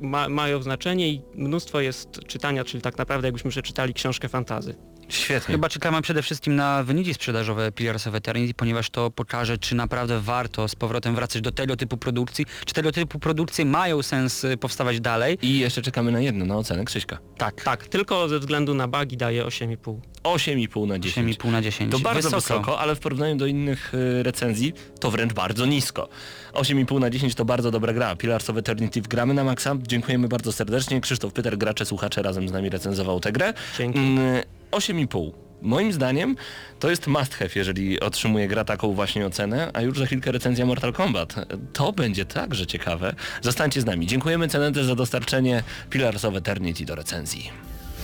ma, 0.01 0.29
mają 0.29 0.63
znaczenie 0.63 1.09
i 1.09 1.23
mnóstwo 1.35 1.81
jest 1.81 2.21
czytania, 2.27 2.65
czyli 2.65 2.83
tak 2.83 2.99
naprawdę 2.99 3.29
jakbyśmy 3.29 3.51
przeczytali 3.51 3.95
książkę 3.95 4.29
fantazy. 4.29 4.75
Świetnie. 5.09 5.53
Chyba 5.55 5.69
czekamy 5.69 6.03
przede 6.03 6.23
wszystkim 6.23 6.57
na 6.57 6.83
wyniki 6.83 7.15
sprzedażowe 7.15 7.73
Pillars 7.73 8.07
of 8.07 8.15
Eternity, 8.15 8.55
ponieważ 8.55 8.91
to 8.91 9.11
pokaże, 9.11 9.59
czy 9.59 9.75
naprawdę 9.75 10.21
warto 10.21 10.69
z 10.69 10.75
powrotem 10.75 11.15
wracać 11.15 11.43
do 11.43 11.53
tego 11.53 11.77
typu 11.77 11.97
produkcji, 11.97 12.47
czy 12.67 12.75
tego 12.75 12.93
typu 12.93 13.19
produkcje 13.19 13.65
mają 13.65 14.03
sens 14.03 14.45
y, 14.45 14.57
powstawać 14.57 15.01
dalej. 15.01 15.39
I 15.43 15.59
jeszcze 15.59 15.83
czekamy 15.83 16.13
na 16.13 16.21
jedno, 16.21 16.45
na 16.45 16.57
ocenę 16.57 16.85
Krzyśka. 16.85 17.19
Tak, 17.39 17.63
Tak, 17.63 17.87
tylko 17.87 18.29
ze 18.29 18.39
względu 18.39 18.75
na 18.75 18.89
bugi 18.89 19.17
daje 19.17 19.45
8,5. 19.45 19.97
8,5 20.23 20.87
na 20.87 20.99
10. 20.99 21.39
8,5 21.39 21.53
na 21.53 21.63
10. 21.63 21.93
To 21.93 21.99
bardzo 21.99 22.31
wysoko. 22.31 22.79
ale 22.81 22.97
w 22.97 22.99
porównaniu 23.01 23.37
do 23.37 23.47
innych 23.47 23.95
y, 23.95 24.23
recenzji 24.23 24.73
to 25.01 25.11
wręcz 25.11 25.33
bardzo 25.33 25.67
nisko. 25.67 26.09
8,5 26.53 27.01
na 27.01 27.11
10 27.11 27.35
to 27.35 27.45
bardzo 27.45 27.71
dobra 27.71 27.93
gra. 27.93 28.17
Pillars 28.17 28.51
of 28.51 28.57
Eternity 28.57 29.01
gramy 29.01 29.35
na 29.35 29.45
maksa. 29.45 29.77
Dziękujemy 29.87 30.29
bardzo 30.29 30.53
serdecznie. 30.53 31.01
Krzysztof 31.01 31.33
Pyter, 31.33 31.59
gracze, 31.59 31.87
słuchacze 31.87 32.23
razem 32.23 32.49
z 32.49 32.53
nami 32.53 32.71
recenzował 32.71 33.21
tę 33.21 33.33
grę. 33.33 33.55
Dzięki. 33.79 33.99
Mm, 33.99 34.43
8,5. 34.75 35.33
Moim 35.63 35.93
zdaniem 35.93 36.37
to 36.81 36.91
jest 36.91 37.07
must 37.07 37.35
have, 37.35 37.51
jeżeli 37.55 38.01
otrzymuje 38.01 38.49
gra 38.49 38.65
taką 38.65 38.93
właśnie 38.93 39.27
ocenę, 39.27 39.71
a 39.75 39.81
już 39.81 39.99
za 39.99 40.07
chwilkę 40.07 40.33
recenzja 40.33 40.67
Mortal 40.67 40.93
Kombat. 40.93 41.35
To 41.73 41.93
będzie 41.93 42.25
także 42.25 42.67
ciekawe. 42.67 43.15
Zostańcie 43.43 43.81
z 43.81 43.85
nami. 43.85 44.07
Dziękujemy 44.07 44.49
Cenente 44.49 44.85
za 44.85 44.95
dostarczenie 44.95 45.63
Pillars 45.91 46.25
of 46.25 46.35
Eternity 46.35 46.85
do 46.85 46.95
recenzji. 46.95 47.51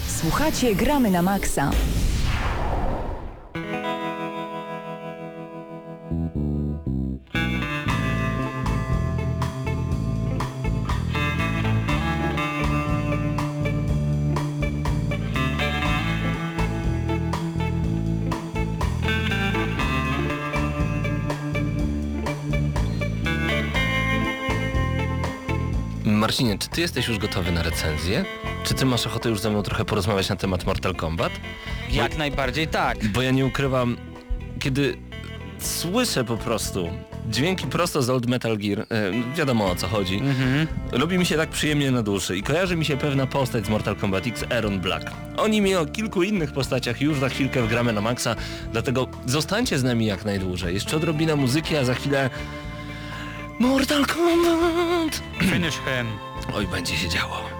Słuchacie 0.07 0.75
Gramy 0.75 1.11
na 1.11 1.23
Maxa. 1.23 1.71
Marcinie, 26.21 26.59
czy 26.59 26.69
ty 26.69 26.81
jesteś 26.81 27.09
już 27.09 27.19
gotowy 27.19 27.53
na 27.53 27.63
recenzję? 27.63 28.25
Czy 28.65 28.75
ty 28.75 28.87
masz 28.87 29.07
ochotę 29.07 29.29
już 29.29 29.41
ze 29.41 29.51
mną 29.51 29.63
trochę 29.63 29.85
porozmawiać 29.85 30.29
na 30.29 30.37
temat 30.37 30.67
Mortal 30.67 30.95
Kombat? 30.95 31.33
Jak 31.93 32.19
najbardziej 32.19 32.69
tak. 32.69 33.09
Bo 33.09 33.23
ja 33.23 33.31
nie 33.31 33.47
ukrywam, 33.47 33.97
kiedy 34.59 34.97
słyszę 35.59 36.25
po 36.25 36.37
prostu 36.37 36.89
dźwięki 37.31 37.67
prosto 37.67 38.03
z 38.03 38.11
Old 38.11 38.27
Metal 38.27 38.59
Gear, 38.59 38.81
e, 38.81 38.87
wiadomo 39.37 39.71
o 39.71 39.75
co 39.75 39.89
chodzi, 39.89 40.15
Mhm. 40.19 40.67
robi 40.93 41.19
mi 41.19 41.27
się 41.27 41.37
tak 41.37 41.49
przyjemnie 41.51 41.91
na 41.91 42.03
duszy 42.03 42.37
i 42.37 42.43
kojarzy 42.43 42.77
mi 42.77 42.85
się 42.85 42.97
pewna 42.97 43.27
postać 43.27 43.67
z 43.67 43.69
Mortal 43.69 43.97
Kombat 43.97 44.27
X, 44.27 44.45
Aaron 44.51 44.81
Black. 44.81 45.11
Oni 45.37 45.61
mi 45.61 45.75
o 45.75 45.87
kilku 45.87 46.23
innych 46.23 46.53
postaciach 46.53 47.01
już 47.01 47.19
za 47.19 47.29
chwilkę 47.29 47.63
wgramy 47.63 47.93
na 47.93 48.01
maksa, 48.01 48.37
dlatego 48.73 49.09
zostańcie 49.27 49.79
z 49.79 49.85
nami 49.85 50.07
jak 50.07 50.25
najdłużej. 50.25 50.75
Jeszcze 50.75 50.97
odrobina 50.97 51.37
muzyki, 51.37 51.77
a 51.77 51.85
za 51.85 51.95
chwilę... 51.95 52.31
Mortal 53.61 54.07
Kombat! 54.07 55.23
Finish 55.39 55.79
him. 55.85 56.07
Oj, 56.55 56.67
będzie 56.67 56.97
się 56.97 57.09
działo. 57.09 57.60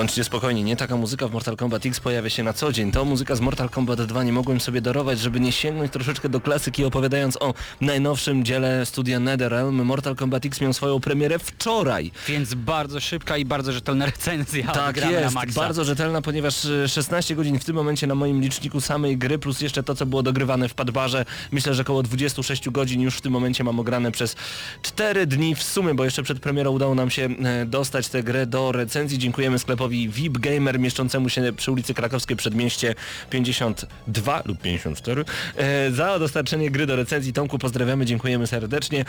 Bądźcie 0.00 0.24
spokojni, 0.24 0.64
nie 0.64 0.76
taka 0.76 0.96
muzyka 0.96 1.28
w 1.28 1.32
Mortal 1.32 1.56
Kombat 1.56 1.86
X 1.86 2.00
pojawia 2.00 2.30
się 2.30 2.42
na 2.42 2.52
co 2.52 2.72
dzień. 2.72 2.92
To 2.92 3.04
muzyka 3.04 3.36
z 3.36 3.40
Mortal 3.40 3.68
Kombat 3.68 4.02
2 4.02 4.24
nie 4.24 4.32
mogłem 4.32 4.60
sobie 4.60 4.80
darować, 4.80 5.18
żeby 5.18 5.40
nie 5.40 5.52
sięgnąć 5.52 5.92
troszeczkę 5.92 6.28
do 6.28 6.40
klasyki 6.40 6.84
opowiadając 6.84 7.42
o 7.42 7.54
najnowszym 7.80 8.44
dziele 8.44 8.86
studia 8.86 9.20
NetherRealm. 9.20 9.84
Mortal 9.84 10.16
Kombat 10.16 10.46
X 10.46 10.60
miał 10.60 10.72
swoją 10.72 11.00
premierę 11.00 11.38
wczoraj. 11.38 12.10
Więc 12.28 12.54
bardzo 12.54 13.00
szybka 13.00 13.36
i 13.36 13.44
bardzo 13.44 13.72
rzetelna 13.72 14.06
recenzja. 14.06 14.72
Tak 14.72 14.96
jest, 14.96 15.54
bardzo 15.54 15.84
rzetelna, 15.84 16.22
ponieważ 16.22 16.64
e, 16.64 16.88
16 16.88 17.34
godzin 17.34 17.58
w 17.58 17.64
tym 17.64 17.76
momencie 17.76 18.06
na 18.06 18.14
moim 18.14 18.40
liczniku 18.40 18.80
samej 18.80 19.18
gry, 19.18 19.38
plus 19.38 19.60
jeszcze 19.60 19.82
to, 19.82 19.94
co 19.94 20.06
było 20.06 20.22
dogrywane 20.22 20.68
w 20.68 20.74
Padbarze. 20.74 21.24
Myślę, 21.52 21.74
że 21.74 21.82
około 21.82 22.02
26 22.02 22.70
godzin 22.70 23.00
już 23.00 23.16
w 23.16 23.20
tym 23.20 23.32
momencie 23.32 23.64
mam 23.64 23.80
ograne 23.80 24.12
przez 24.12 24.36
4 24.82 25.26
dni 25.26 25.54
w 25.54 25.62
sumie, 25.62 25.94
bo 25.94 26.04
jeszcze 26.04 26.22
przed 26.22 26.40
premierą 26.40 26.70
udało 26.70 26.94
nam 26.94 27.10
się 27.10 27.28
e, 27.44 27.66
dostać 27.66 28.08
tę 28.08 28.22
grę 28.22 28.46
do 28.46 28.72
recenzji. 28.72 29.18
Dziękujemy 29.18 29.58
sklepowi 29.58 29.89
VIP 29.90 30.38
Gamer 30.38 30.80
mieszczącemu 30.80 31.28
się 31.28 31.52
przy 31.56 31.72
ulicy 31.72 31.94
Krakowskiej 31.94 32.36
Przedmieście 32.36 32.94
52 33.30 34.42
lub 34.44 34.58
54 34.62 35.24
e, 35.56 35.90
za 35.90 36.18
dostarczenie 36.18 36.70
gry 36.70 36.86
do 36.86 36.96
recenzji. 36.96 37.32
Tomku 37.32 37.58
pozdrawiamy, 37.58 38.06
dziękujemy 38.06 38.46
serdecznie. 38.46 39.04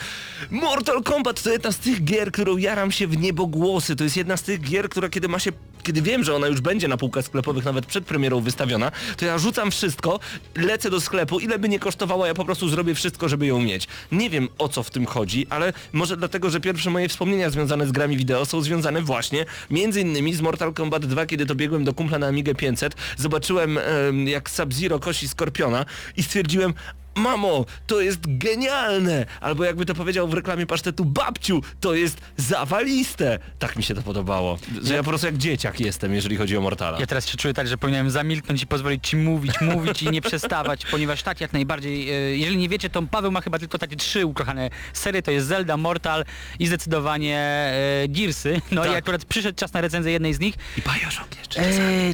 Mortal 0.49 1.03
Kombat 1.03 1.43
to 1.43 1.51
jedna 1.51 1.71
z 1.71 1.77
tych 1.77 2.03
gier, 2.03 2.31
którą 2.31 2.57
jaram 2.57 2.91
się 2.91 3.07
w 3.07 3.17
niebogłosy. 3.17 3.95
To 3.95 4.03
jest 4.03 4.17
jedna 4.17 4.37
z 4.37 4.43
tych 4.43 4.61
gier, 4.61 4.89
która 4.89 5.09
kiedy 5.09 5.27
ma 5.27 5.39
się 5.39 5.51
kiedy 5.83 6.01
wiem, 6.01 6.23
że 6.23 6.35
ona 6.35 6.47
już 6.47 6.61
będzie 6.61 6.87
na 6.87 6.97
półkach 6.97 7.25
sklepowych 7.25 7.65
nawet 7.65 7.85
przed 7.85 8.05
premierą 8.05 8.41
wystawiona, 8.41 8.91
to 9.17 9.25
ja 9.25 9.37
rzucam 9.37 9.71
wszystko, 9.71 10.19
lecę 10.55 10.89
do 10.89 11.01
sklepu, 11.01 11.39
ile 11.39 11.59
by 11.59 11.69
nie 11.69 11.79
kosztowała, 11.79 12.27
ja 12.27 12.33
po 12.33 12.45
prostu 12.45 12.69
zrobię 12.69 12.95
wszystko, 12.95 13.29
żeby 13.29 13.47
ją 13.47 13.61
mieć. 13.61 13.87
Nie 14.11 14.29
wiem 14.29 14.47
o 14.57 14.69
co 14.69 14.83
w 14.83 14.89
tym 14.89 15.05
chodzi, 15.05 15.47
ale 15.49 15.73
może 15.93 16.17
dlatego, 16.17 16.49
że 16.49 16.59
pierwsze 16.59 16.89
moje 16.89 17.09
wspomnienia 17.09 17.49
związane 17.49 17.87
z 17.87 17.91
grami 17.91 18.17
wideo 18.17 18.45
są 18.45 18.61
związane 18.61 19.01
właśnie 19.01 19.45
między 19.69 20.01
innymi 20.01 20.33
z 20.33 20.41
Mortal 20.41 20.73
Kombat 20.73 21.05
2, 21.05 21.25
kiedy 21.25 21.45
to 21.45 21.55
biegłem 21.55 21.83
do 21.83 21.93
kumpla 21.93 22.19
na 22.19 22.27
Amigę 22.27 22.55
500, 22.55 22.95
zobaczyłem 23.17 23.77
em, 23.77 24.27
jak 24.27 24.49
Sub-Zero 24.49 24.99
kosi 24.99 25.27
Skorpiona 25.27 25.85
i 26.17 26.23
stwierdziłem, 26.23 26.73
Mamo, 27.15 27.65
to 27.87 28.01
jest 28.01 28.19
genialne! 28.25 29.25
Albo 29.41 29.63
jakby 29.63 29.85
to 29.85 29.95
powiedział 29.95 30.27
w 30.27 30.33
reklamie 30.33 30.65
pasztetu, 30.65 31.05
babciu, 31.05 31.61
to 31.79 31.93
jest 31.95 32.17
zawaliste! 32.37 33.39
Tak 33.59 33.75
mi 33.75 33.83
się 33.83 33.95
to 33.95 34.01
podobało. 34.01 34.57
Że 34.83 34.93
ja 34.93 35.03
po 35.03 35.09
prostu 35.09 35.27
jak 35.27 35.37
dzieciak 35.37 35.79
jestem, 35.79 36.13
jeżeli 36.13 36.37
chodzi 36.37 36.57
o 36.57 36.61
Mortala. 36.61 36.99
Ja 36.99 37.05
teraz 37.05 37.27
się 37.27 37.37
czuję 37.37 37.53
tak, 37.53 37.67
że 37.67 37.77
powinienem 37.77 38.09
zamilknąć 38.11 38.63
i 38.63 38.67
pozwolić 38.67 39.07
ci 39.07 39.17
mówić, 39.17 39.61
mówić 39.61 40.03
i 40.03 40.09
nie 40.11 40.21
przestawać, 40.21 40.85
ponieważ 40.85 41.23
tak 41.23 41.41
jak 41.41 41.53
najbardziej, 41.53 42.09
e, 42.09 42.13
jeżeli 42.37 42.57
nie 42.57 42.69
wiecie, 42.69 42.89
to 42.89 43.01
Paweł 43.01 43.31
ma 43.31 43.41
chyba 43.41 43.59
tylko 43.59 43.77
takie 43.77 43.95
trzy 43.95 44.25
ukochane 44.25 44.69
serie, 44.93 45.21
to 45.21 45.31
jest 45.31 45.47
Zelda, 45.47 45.77
Mortal 45.77 46.25
i 46.59 46.67
zdecydowanie 46.67 47.37
e, 47.37 48.07
Gearsy. 48.07 48.61
No 48.71 48.81
Tak. 48.83 48.91
i 48.91 48.95
akurat 48.95 49.25
przyszedł 49.25 49.59
czas 49.59 49.73
na 49.73 49.81
recenzję 49.81 50.11
jednej 50.11 50.33
z 50.33 50.39
nich. 50.39 50.55
I 50.77 50.81
Bioshock 50.81 51.37
jeszcze. 51.39 51.61
E, 51.61 51.65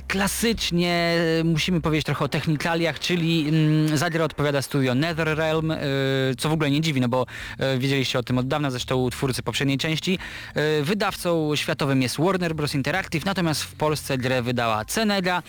klasycznie 0.08 1.18
e, 1.40 1.44
musimy 1.44 1.82
powiedzieć 1.82 2.06
trochę 2.06 2.26
o 2.26 2.28
technikaliach, 2.28 3.00
czyli 3.00 3.46
mm, 3.50 3.98
za 3.98 4.10
grę 4.10 4.24
odpowiada 4.24 4.62
studio 4.62 4.87
NetherRealm, 4.96 5.72
e, 5.72 5.78
co 6.38 6.50
w 6.50 6.54
ogóle 6.54 6.72
nie 6.72 6.82
dziwi, 6.82 7.02
no 7.02 7.10
bo 7.10 7.26
e, 7.58 7.78
wiedzieliście 7.78 8.20
o 8.20 8.24
tym 8.24 8.38
od 8.38 8.48
dawna, 8.48 8.72
zresztą 8.72 9.10
twórcy 9.10 9.44
poprzedniej 9.44 9.78
części. 9.78 10.20
E, 10.54 10.82
wydawcą 10.84 11.56
światowym 11.56 12.02
jest 12.02 12.18
Warner 12.18 12.56
Bros. 12.56 12.76
Interactive, 12.76 13.26
natomiast 13.26 13.64
w 13.64 13.76
Polsce 13.76 14.18
grę 14.18 14.42
wydała 14.42 14.86
Cenega 14.86 15.44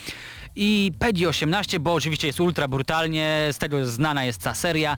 i 0.56 0.92
PEGI 0.98 1.26
18, 1.26 1.80
bo 1.80 1.94
oczywiście 1.94 2.26
jest 2.26 2.40
ultra 2.40 2.68
brutalnie, 2.68 3.48
z 3.52 3.58
tego 3.58 3.86
znana 3.86 4.24
jest 4.24 4.42
ta 4.42 4.54
seria. 4.54 4.96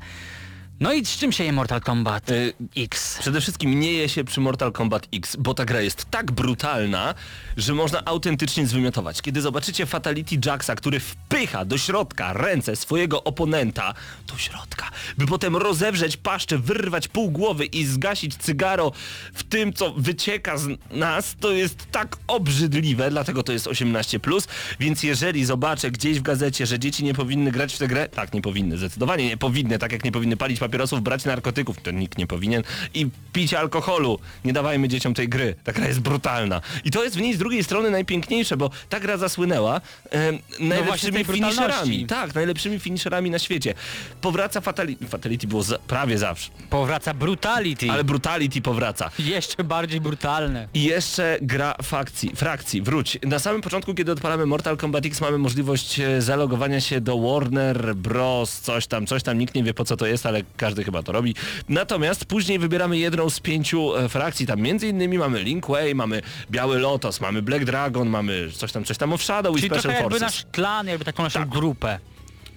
No 0.80 0.92
i 0.92 1.06
z 1.06 1.16
czym 1.16 1.32
się 1.32 1.44
je 1.44 1.52
Mortal 1.52 1.80
Kombat 1.80 2.30
Y, 2.30 2.54
X? 2.76 3.18
Przede 3.18 3.40
wszystkim 3.40 3.80
nie 3.80 3.92
je 3.92 4.08
się 4.08 4.24
przy 4.24 4.40
Mortal 4.40 4.72
Kombat 4.72 5.08
X, 5.14 5.36
bo 5.36 5.54
ta 5.54 5.64
gra 5.64 5.80
jest 5.80 6.04
tak 6.10 6.32
brutalna, 6.32 7.14
że 7.56 7.74
można 7.74 8.04
autentycznie 8.04 8.66
zwymiotować. 8.66 9.22
Kiedy 9.22 9.40
zobaczycie 9.40 9.86
Fatality 9.86 10.38
Jacksa, 10.46 10.74
który 10.74 11.00
wpycha 11.00 11.64
do 11.64 11.78
środka 11.78 12.32
ręce 12.32 12.76
swojego 12.76 13.24
oponenta 13.24 13.94
do 14.26 14.38
środka, 14.38 14.90
by 15.18 15.26
potem 15.26 15.56
rozewrzeć 15.56 16.16
paszczę, 16.16 16.58
wyrwać 16.58 17.08
pół 17.08 17.30
głowy 17.30 17.64
i 17.64 17.84
zgasić 17.84 18.36
cygaro 18.36 18.92
w 19.34 19.42
tym, 19.42 19.72
co 19.72 19.92
wycieka 19.92 20.56
z 20.56 20.68
nas, 20.90 21.36
to 21.40 21.52
jest 21.52 21.86
tak 21.90 22.16
obrzydliwe, 22.26 23.10
dlatego 23.10 23.42
to 23.42 23.52
jest 23.52 23.66
18+, 23.66 24.48
więc 24.80 25.02
jeżeli 25.02 25.44
zobaczę 25.44 25.90
gdzieś 25.90 26.18
w 26.18 26.22
gazecie, 26.22 26.66
że 26.66 26.78
dzieci 26.78 27.04
nie 27.04 27.14
powinny 27.14 27.52
grać 27.52 27.74
w 27.74 27.78
tę 27.78 27.88
grę, 27.88 28.08
tak, 28.08 28.34
nie 28.34 28.42
powinny, 28.42 28.78
zdecydowanie 28.78 29.26
nie 29.26 29.36
powinny, 29.36 29.78
tak 29.78 29.92
jak 29.92 30.04
nie 30.04 30.12
powinny 30.12 30.36
palić 30.36 30.60
papierosów, 30.70 31.02
brać 31.02 31.24
narkotyków, 31.24 31.82
to 31.82 31.90
nikt 31.90 32.18
nie 32.18 32.26
powinien, 32.26 32.62
i 32.94 33.06
pić 33.32 33.54
alkoholu. 33.54 34.18
Nie 34.44 34.52
dawajmy 34.52 34.88
dzieciom 34.88 35.14
tej 35.14 35.28
gry. 35.28 35.54
Ta 35.64 35.72
gra 35.72 35.88
jest 35.88 36.00
brutalna. 36.00 36.60
I 36.84 36.90
to 36.90 37.04
jest 37.04 37.16
w 37.16 37.20
niej 37.20 37.34
z 37.34 37.38
drugiej 37.38 37.64
strony 37.64 37.90
najpiękniejsze, 37.90 38.56
bo 38.56 38.70
ta 38.88 39.00
gra 39.00 39.16
zasłynęła 39.16 39.80
e, 40.12 40.32
najlepszymi 40.60 41.24
brutalności. 41.24 41.56
finisherami. 41.60 42.06
Tak, 42.06 42.34
najlepszymi 42.34 42.78
finisherami 42.80 43.30
na 43.30 43.38
świecie. 43.38 43.74
Powraca 44.20 44.60
Fatality, 44.60 45.06
Fatality 45.06 45.46
było 45.46 45.62
za, 45.62 45.78
prawie 45.78 46.18
zawsze, 46.18 46.50
Powraca 46.70 47.14
Brutality, 47.14 47.90
ale 47.90 48.04
Brutality 48.04 48.62
powraca. 48.62 49.10
jeszcze 49.18 49.64
bardziej 49.64 50.00
brutalne. 50.00 50.68
I 50.74 50.82
jeszcze 50.82 51.38
gra 51.42 51.74
fakcji, 51.82 52.30
frakcji, 52.36 52.82
wróć. 52.82 53.18
Na 53.22 53.38
samym 53.38 53.62
początku, 53.62 53.94
kiedy 53.94 54.12
odpalamy 54.12 54.46
Mortal 54.46 54.76
Kombat 54.76 55.06
X, 55.06 55.20
mamy 55.20 55.38
możliwość 55.38 56.00
e, 56.00 56.22
zalogowania 56.22 56.80
się 56.80 57.00
do 57.00 57.18
Warner 57.18 57.94
Bros. 57.96 58.60
Coś 58.60 58.86
tam, 58.86 59.06
coś 59.06 59.22
tam, 59.22 59.38
nikt 59.38 59.54
nie 59.54 59.64
wie 59.64 59.74
po 59.74 59.84
co 59.84 59.96
to 59.96 60.06
jest, 60.06 60.26
ale 60.26 60.42
każdy 60.60 60.84
chyba 60.84 61.02
to 61.02 61.12
robi. 61.12 61.34
Natomiast 61.68 62.24
później 62.24 62.58
wybieramy 62.58 62.98
jedną 62.98 63.30
z 63.30 63.40
pięciu 63.40 63.96
e, 63.96 64.08
frakcji. 64.08 64.46
Tam 64.46 64.60
między 64.60 64.88
innymi 64.88 65.18
mamy 65.18 65.42
Link 65.42 65.66
Way, 65.66 65.94
mamy 65.94 66.22
Biały 66.50 66.78
Lotos, 66.78 67.20
mamy 67.20 67.42
Black 67.42 67.64
Dragon, 67.64 68.08
mamy 68.08 68.48
coś 68.52 68.72
tam, 68.72 68.84
coś 68.84 68.98
tam 68.98 69.12
of 69.12 69.22
Shadow 69.22 69.56
i 69.56 69.58
Czyli 69.58 69.68
trochę 69.70 69.80
Special 69.82 70.02
jakby 70.02 70.18
Forces. 70.18 70.36
nasz 70.44 70.52
klan, 70.52 70.86
jakby 70.86 71.04
taką 71.04 71.22
naszą 71.22 71.40
Tak. 71.40 71.48
grupę. 71.48 71.98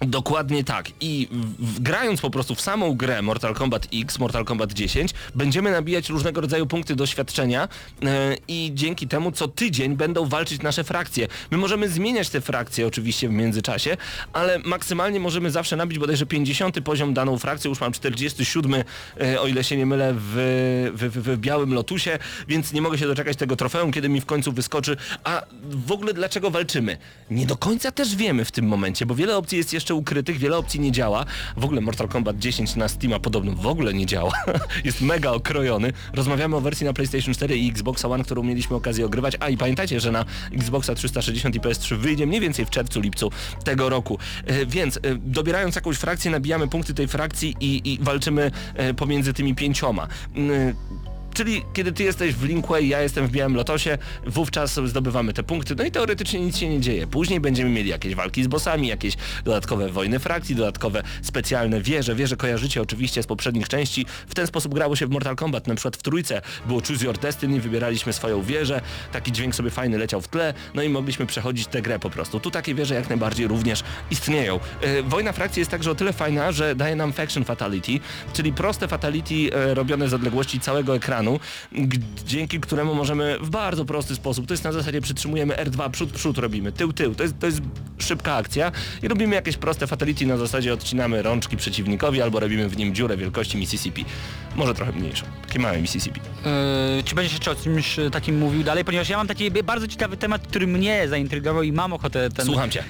Dokładnie 0.06 0.64
tak. 0.64 0.90
I 1.00 1.28
w, 1.58 1.80
grając 1.80 2.20
po 2.20 2.30
prostu 2.30 2.54
w 2.54 2.60
samą 2.60 2.94
grę 2.94 3.22
Mortal 3.22 3.54
Kombat 3.54 3.88
X, 3.94 4.18
Mortal 4.18 4.44
Kombat 4.44 4.72
10, 4.72 5.14
będziemy 5.34 5.70
nabijać 5.70 6.08
różnego 6.08 6.40
rodzaju 6.40 6.66
punkty 6.66 6.96
doświadczenia 6.96 7.68
e, 8.02 8.36
i 8.48 8.70
dzięki 8.74 9.08
temu 9.08 9.32
co 9.32 9.48
tydzień 9.48 9.96
będą 9.96 10.26
walczyć 10.28 10.62
nasze 10.62 10.84
frakcje. 10.84 11.28
My 11.50 11.58
możemy 11.58 11.88
zmieniać 11.88 12.30
te 12.30 12.40
frakcje 12.40 12.86
oczywiście 12.86 13.28
w 13.28 13.32
międzyczasie, 13.32 13.96
ale 14.32 14.58
maksymalnie 14.58 15.20
możemy 15.20 15.50
zawsze 15.50 15.76
nabić 15.76 15.98
bodajże 15.98 16.26
50 16.26 16.80
poziom 16.80 17.14
daną 17.14 17.38
frakcję. 17.38 17.68
Już 17.68 17.80
mam 17.80 17.92
47, 17.92 18.84
e, 19.20 19.40
o 19.40 19.46
ile 19.46 19.64
się 19.64 19.76
nie 19.76 19.86
mylę, 19.86 20.14
w, 20.16 20.34
w, 20.94 21.22
w 21.22 21.38
Białym 21.38 21.74
Lotusie, 21.74 22.18
więc 22.48 22.72
nie 22.72 22.82
mogę 22.82 22.98
się 22.98 23.06
doczekać 23.06 23.36
tego 23.36 23.56
trofeum, 23.56 23.92
kiedy 23.92 24.08
mi 24.08 24.20
w 24.20 24.26
końcu 24.26 24.52
wyskoczy. 24.52 24.96
A 25.24 25.42
w 25.70 25.92
ogóle 25.92 26.14
dlaczego 26.14 26.50
walczymy? 26.50 26.96
Nie 27.30 27.46
do 27.46 27.56
końca 27.56 27.92
też 27.92 28.16
wiemy 28.16 28.44
w 28.44 28.52
tym 28.52 28.66
momencie, 28.66 29.06
bo 29.06 29.14
wiele 29.14 29.36
opcji 29.36 29.58
jest 29.58 29.72
jeszcze 29.72 29.93
ukrytych, 29.94 30.38
wiele 30.38 30.56
opcji 30.56 30.80
nie 30.80 30.92
działa. 30.92 31.24
W 31.56 31.64
ogóle 31.64 31.80
Mortal 31.80 32.08
Kombat 32.08 32.38
10 32.38 32.76
na 32.76 32.88
Steama 32.88 33.18
podobno 33.18 33.52
w 33.52 33.66
ogóle 33.66 33.94
nie 33.94 34.06
działa. 34.06 34.32
jest 34.84 35.00
mega 35.00 35.30
okrojony. 35.30 35.92
Rozmawiamy 36.12 36.56
o 36.56 36.60
wersji 36.60 36.86
na 36.86 36.92
PlayStation 36.92 37.34
4 37.34 37.56
i 37.56 37.70
Xbox 37.70 38.04
One, 38.04 38.24
którą 38.24 38.42
mieliśmy 38.42 38.76
okazję 38.76 39.06
ogrywać. 39.06 39.36
A 39.40 39.48
i 39.48 39.56
pamiętajcie, 39.56 40.00
że 40.00 40.12
na 40.12 40.24
Xboxa 40.52 40.94
360 40.94 41.54
i 41.54 41.60
PS3 41.60 41.96
wyjdzie 41.96 42.26
mniej 42.26 42.40
więcej 42.40 42.66
w 42.66 42.70
czerwcu, 42.70 43.00
lipcu 43.00 43.30
tego 43.64 43.88
roku. 43.88 44.18
E, 44.46 44.66
więc 44.66 44.96
e, 44.96 45.00
dobierając 45.14 45.74
jakąś 45.74 45.96
frakcję, 45.96 46.30
nabijamy 46.30 46.68
punkty 46.68 46.94
tej 46.94 47.08
frakcji 47.08 47.56
i, 47.60 47.92
i 47.92 47.98
walczymy 48.02 48.50
e, 48.74 48.94
pomiędzy 48.94 49.32
tymi 49.32 49.54
pięcioma. 49.54 50.08
Czyli 51.34 51.62
kiedy 51.72 51.92
ty 51.92 52.02
jesteś 52.02 52.34
w 52.34 52.44
Linkway, 52.44 52.88
ja 52.88 53.02
jestem 53.02 53.26
w 53.26 53.30
Białym 53.30 53.56
Lotosie, 53.56 53.98
wówczas 54.26 54.80
zdobywamy 54.84 55.32
te 55.32 55.42
punkty, 55.42 55.74
no 55.74 55.84
i 55.84 55.90
teoretycznie 55.90 56.40
nic 56.40 56.58
się 56.58 56.68
nie 56.68 56.80
dzieje. 56.80 57.06
Później 57.06 57.40
będziemy 57.40 57.70
mieli 57.70 57.90
jakieś 57.90 58.14
walki 58.14 58.44
z 58.44 58.46
bossami, 58.46 58.88
jakieś 58.88 59.14
dodatkowe 59.44 59.88
wojny 59.88 60.18
frakcji, 60.18 60.54
dodatkowe 60.54 61.02
specjalne 61.22 61.80
wieże. 61.80 62.14
Wieże 62.14 62.36
kojarzycie 62.36 62.82
oczywiście 62.82 63.22
z 63.22 63.26
poprzednich 63.26 63.68
części. 63.68 64.06
W 64.28 64.34
ten 64.34 64.46
sposób 64.46 64.74
grało 64.74 64.96
się 64.96 65.06
w 65.06 65.10
Mortal 65.10 65.36
Kombat, 65.36 65.66
na 65.66 65.74
przykład 65.74 65.96
w 65.96 66.02
trójce 66.02 66.42
było 66.66 66.80
Choose 66.88 67.04
Your 67.04 67.18
Destiny, 67.18 67.60
wybieraliśmy 67.60 68.12
swoją 68.12 68.42
wieżę, 68.42 68.80
taki 69.12 69.32
dźwięk 69.32 69.54
sobie 69.54 69.70
fajny 69.70 69.98
leciał 69.98 70.20
w 70.20 70.28
tle, 70.28 70.54
no 70.74 70.82
i 70.82 70.88
mogliśmy 70.88 71.26
przechodzić 71.26 71.66
tę 71.66 71.82
grę 71.82 71.98
po 71.98 72.10
prostu. 72.10 72.40
Tu 72.40 72.50
takie 72.50 72.74
wieże 72.74 72.94
jak 72.94 73.08
najbardziej 73.08 73.46
również 73.46 73.82
istnieją. 74.10 74.60
E, 74.80 75.02
Wojna 75.02 75.32
frakcji 75.32 75.60
jest 75.60 75.70
także 75.70 75.90
o 75.90 75.94
tyle 75.94 76.12
fajna, 76.12 76.52
że 76.52 76.74
daje 76.74 76.96
nam 76.96 77.12
Faction 77.12 77.44
Fatality, 77.44 77.92
czyli 78.32 78.52
proste 78.52 78.88
fatality 78.88 79.34
e, 79.52 79.74
robione 79.74 80.08
z 80.08 80.14
odległości 80.14 80.60
całego 80.60 80.96
ekranu, 80.96 81.23
g- 81.72 82.00
dzięki 82.26 82.60
któremu 82.60 82.94
możemy 82.94 83.38
w 83.40 83.50
bardzo 83.50 83.84
prosty 83.84 84.14
sposób, 84.14 84.46
to 84.46 84.54
jest 84.54 84.64
na 84.64 84.72
zasadzie 84.72 85.00
przytrzymujemy 85.00 85.54
R2, 85.54 85.90
przód, 85.90 86.12
przód 86.12 86.38
robimy, 86.38 86.72
tył, 86.72 86.92
tył, 86.92 87.14
to 87.14 87.22
jest, 87.22 87.38
to 87.38 87.46
jest 87.46 87.60
szybka 87.98 88.34
akcja 88.34 88.72
i 89.02 89.08
robimy 89.08 89.34
jakieś 89.34 89.56
proste 89.56 89.86
fatality 89.86 90.26
na 90.26 90.36
zasadzie 90.36 90.72
odcinamy 90.74 91.22
rączki 91.22 91.56
przeciwnikowi 91.56 92.22
albo 92.22 92.40
robimy 92.40 92.68
w 92.68 92.76
nim 92.76 92.94
dziurę 92.94 93.16
wielkości 93.16 93.58
Mississippi. 93.58 94.04
Może 94.56 94.74
trochę 94.74 94.92
mniejszą, 94.92 95.26
takie 95.46 95.58
małe 95.58 95.80
Mississippi. 95.82 96.20
Yy, 96.96 97.02
czy 97.04 97.14
będziesz 97.14 97.32
jeszcze 97.32 97.50
o 97.50 97.54
czymś 97.54 97.98
e, 97.98 98.10
takim 98.10 98.38
mówił 98.38 98.62
dalej? 98.64 98.84
Ponieważ 98.84 99.08
ja 99.08 99.16
mam 99.16 99.26
taki 99.26 99.50
bardzo 99.50 99.88
ciekawy 99.88 100.16
temat, 100.16 100.46
który 100.46 100.66
mnie 100.66 101.08
zaintrygował 101.08 101.62
i 101.62 101.72
mam 101.72 101.92
ochotę 101.92 102.30
ten, 102.30 102.46
Słucham 102.46 102.70
cię. 102.70 102.84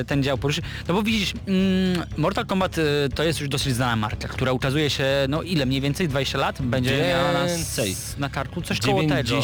e, 0.00 0.04
ten 0.04 0.22
dział 0.22 0.38
poruszyć. 0.38 0.64
No 0.88 0.94
bo 0.94 1.02
widzisz, 1.02 1.32
mm, 1.46 2.02
Mortal 2.16 2.46
Kombat 2.46 2.78
e, 2.78 2.82
to 3.14 3.22
jest 3.24 3.40
już 3.40 3.48
dosyć 3.48 3.74
znana 3.74 3.96
marka, 3.96 4.28
która 4.28 4.52
ukazuje 4.52 4.90
się, 4.90 5.04
no 5.28 5.42
ile 5.42 5.66
mniej 5.66 5.80
więcej, 5.80 6.08
20 6.08 6.38
lat? 6.38 6.62
Będzie 6.62 6.98
miała 7.08 7.32
nas 7.32 7.73
Więcej. 7.76 7.96
na 8.18 8.28
karku, 8.28 8.62
coś 8.62 8.80
koło 8.80 9.02
tego. 9.02 9.42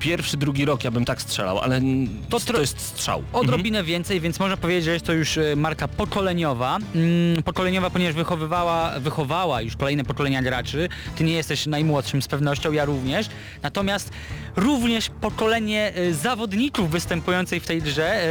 90 0.00 0.10
pierwszy, 0.10 0.36
drugi 0.36 0.64
rok 0.64 0.84
ja 0.84 0.90
bym 0.90 1.04
tak 1.04 1.22
strzelał, 1.22 1.58
ale 1.58 1.80
to, 2.28 2.40
to 2.40 2.60
jest 2.60 2.80
strzał. 2.80 3.22
Odrobinę 3.32 3.84
więcej, 3.84 4.20
więc 4.20 4.40
można 4.40 4.56
powiedzieć, 4.56 4.84
że 4.84 4.92
jest 4.92 5.06
to 5.06 5.12
już 5.12 5.38
e, 5.38 5.56
marka 5.56 5.88
pokoleniowa. 5.88 6.78
Mm, 6.94 7.42
pokoleniowa, 7.42 7.90
ponieważ 7.90 8.14
wychowywała, 8.14 9.00
wychowała 9.00 9.62
już 9.62 9.76
kolejne 9.76 10.04
pokolenia 10.04 10.42
graczy. 10.42 10.88
Ty 11.16 11.24
nie 11.24 11.32
jesteś 11.32 11.66
najmłodszym 11.66 12.22
z 12.22 12.28
pewnością, 12.28 12.72
ja 12.72 12.84
również. 12.84 13.26
Natomiast 13.62 14.10
również 14.56 15.10
pokolenie 15.20 15.92
e, 15.94 16.14
zawodników 16.14 16.90
występujących 16.90 17.62
w 17.62 17.66
tej 17.66 17.82
grze 17.82 18.24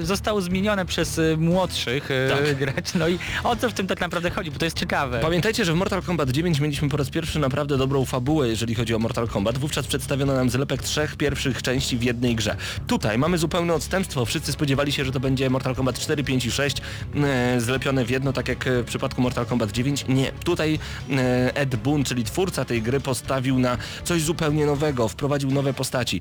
e, 0.00 0.06
zostało 0.06 0.40
zmienione 0.40 0.86
przez 0.86 1.20
młodszych 1.38 2.08
Tak. 2.28 2.58
graczy. 2.58 2.98
No 2.98 3.08
i 3.08 3.18
o 3.44 3.56
co 3.56 3.70
w 3.70 3.72
tym 3.72 3.86
tak 3.86 4.00
naprawdę 4.00 4.30
chodzi, 4.30 4.50
bo 4.50 4.58
to 4.58 4.64
jest 4.64 4.78
ciekawe. 4.78 5.20
Pamiętajcie, 5.20 5.64
że 5.64 5.72
w 5.72 5.76
Mortal 5.76 6.02
Kombat 6.02 6.30
9 6.30 6.60
mieliśmy 6.60 6.88
po 6.88 6.96
raz 6.96 7.10
pierwszy 7.10 7.38
naprawdę 7.38 7.78
dobrą 7.78 8.04
fabułę, 8.04 8.48
jeżeli 8.48 8.74
chodzi 8.74 8.94
o 8.94 8.98
Mortal 8.98 9.28
Kombat. 9.28 9.58
Wówczas 9.58 9.86
przedstawiono 9.86 10.34
nam 10.34 10.50
zlepek 10.50 10.82
trzech 10.82 11.11
pierwszych 11.16 11.62
części 11.62 11.96
w 11.96 12.02
jednej 12.02 12.36
grze. 12.36 12.56
Tutaj 12.86 13.18
mamy 13.18 13.38
zupełne 13.38 13.74
odstępstwo. 13.74 14.24
Wszyscy 14.24 14.52
spodziewali 14.52 14.92
się, 14.92 15.04
że 15.04 15.12
to 15.12 15.20
będzie 15.20 15.50
Mortal 15.50 15.74
Kombat 15.74 15.98
4, 15.98 16.24
5 16.24 16.44
i 16.44 16.50
6 16.50 16.76
e, 17.14 17.60
zlepione 17.60 18.04
w 18.04 18.10
jedno, 18.10 18.32
tak 18.32 18.48
jak 18.48 18.66
e, 18.66 18.82
w 18.82 18.84
przypadku 18.84 19.22
Mortal 19.22 19.46
Kombat 19.46 19.72
9. 19.72 20.04
Nie. 20.08 20.32
Tutaj 20.32 20.78
e, 21.10 21.56
Ed 21.56 21.76
Boon, 21.76 22.04
czyli 22.04 22.24
twórca 22.24 22.64
tej 22.64 22.82
gry, 22.82 23.00
postawił 23.00 23.58
na 23.58 23.78
coś 24.04 24.22
zupełnie 24.22 24.66
nowego, 24.66 25.08
wprowadził 25.08 25.50
nowe 25.50 25.74
postaci. 25.74 26.20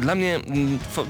Dla 0.00 0.14
mnie, 0.14 0.40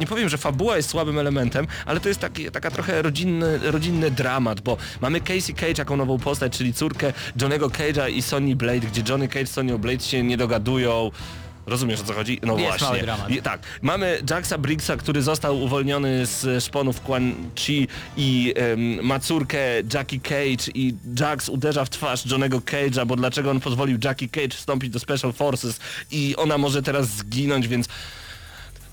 nie 0.00 0.06
powiem, 0.06 0.28
że 0.28 0.38
fabuła 0.38 0.76
jest 0.76 0.88
słabym 0.88 1.18
elementem, 1.18 1.66
ale 1.86 2.00
to 2.00 2.08
jest 2.08 2.20
taki, 2.20 2.50
taka 2.50 2.70
trochę 2.70 3.02
rodzinny, 3.02 3.58
rodzinny 3.62 4.10
dramat, 4.10 4.60
bo 4.60 4.76
mamy 5.00 5.20
Casey 5.20 5.54
Cage 5.54 5.74
jako 5.78 5.96
nową 5.96 6.18
postać, 6.18 6.58
czyli 6.58 6.74
córkę 6.74 7.12
Johnego 7.40 7.68
Cage'a 7.68 8.10
i 8.10 8.22
Sonny 8.22 8.56
Blade, 8.56 8.80
gdzie 8.80 9.02
Johnny 9.08 9.28
Cage 9.28 9.42
i 9.42 9.46
Sonya 9.46 9.78
Blade 9.78 10.04
się 10.04 10.22
nie 10.22 10.36
dogadują. 10.36 11.10
Rozumiesz 11.66 12.00
o 12.00 12.04
co 12.04 12.12
chodzi? 12.12 12.40
No 12.42 12.52
Jest 12.58 12.68
właśnie. 12.68 12.86
mały 12.86 13.00
dramat. 13.00 13.30
I, 13.30 13.42
tak. 13.42 13.62
Mamy 13.82 14.22
Jacksa 14.30 14.58
Briggsa, 14.58 14.96
który 14.96 15.22
został 15.22 15.62
uwolniony 15.62 16.26
z 16.26 16.64
szponów 16.64 17.00
Quan 17.00 17.34
Chi 17.54 17.88
i 18.16 18.54
em, 18.56 19.04
ma 19.06 19.18
córkę 19.18 19.58
Jackie 19.94 20.20
Cage 20.20 20.70
i 20.74 20.94
Jax 21.20 21.48
uderza 21.48 21.84
w 21.84 21.90
twarz 21.90 22.26
Johnego 22.26 22.58
Cage'a, 22.58 23.06
bo 23.06 23.16
dlaczego 23.16 23.50
on 23.50 23.60
pozwolił 23.60 23.98
Jackie 24.04 24.28
Cage 24.28 24.48
wstąpić 24.48 24.90
do 24.90 24.98
Special 24.98 25.32
Forces 25.32 25.80
i 26.10 26.36
ona 26.36 26.58
może 26.58 26.82
teraz 26.82 27.08
zginąć, 27.08 27.68
więc 27.68 27.88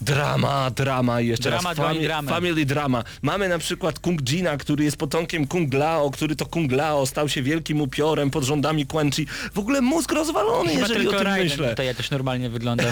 Drama, 0.01 0.71
drama 0.71 1.21
i 1.21 1.27
jeszcze 1.27 1.49
Drama, 1.49 1.73
raz 1.73 1.95
i 1.97 1.99
dramy. 2.03 2.29
family 2.29 2.65
drama. 2.65 3.03
Mamy 3.21 3.49
na 3.49 3.59
przykład 3.59 3.99
Kung 3.99 4.21
Jina, 4.21 4.57
który 4.57 4.83
jest 4.83 4.97
potomkiem 4.97 5.47
Kung 5.47 5.73
Lao, 5.73 6.11
który 6.11 6.35
to 6.35 6.45
Kung 6.45 6.71
Lao 6.71 7.05
stał 7.05 7.29
się 7.29 7.41
wielkim 7.41 7.81
upiorem 7.81 8.31
pod 8.31 8.43
rządami 8.43 8.85
Quan 8.85 9.11
Chi. 9.11 9.25
W 9.53 9.59
ogóle 9.59 9.81
mózg 9.81 10.11
rozwalony, 10.11 10.69
Chyba 10.69 10.81
jeżeli 10.81 10.99
o 10.99 11.03
tylko 11.03 11.17
tym 11.17 11.27
Raiden 11.27 11.49
myślę. 11.49 11.69
tutaj 11.69 11.85
jakoś 11.85 12.11
normalnie 12.11 12.49
wygląda. 12.49 12.83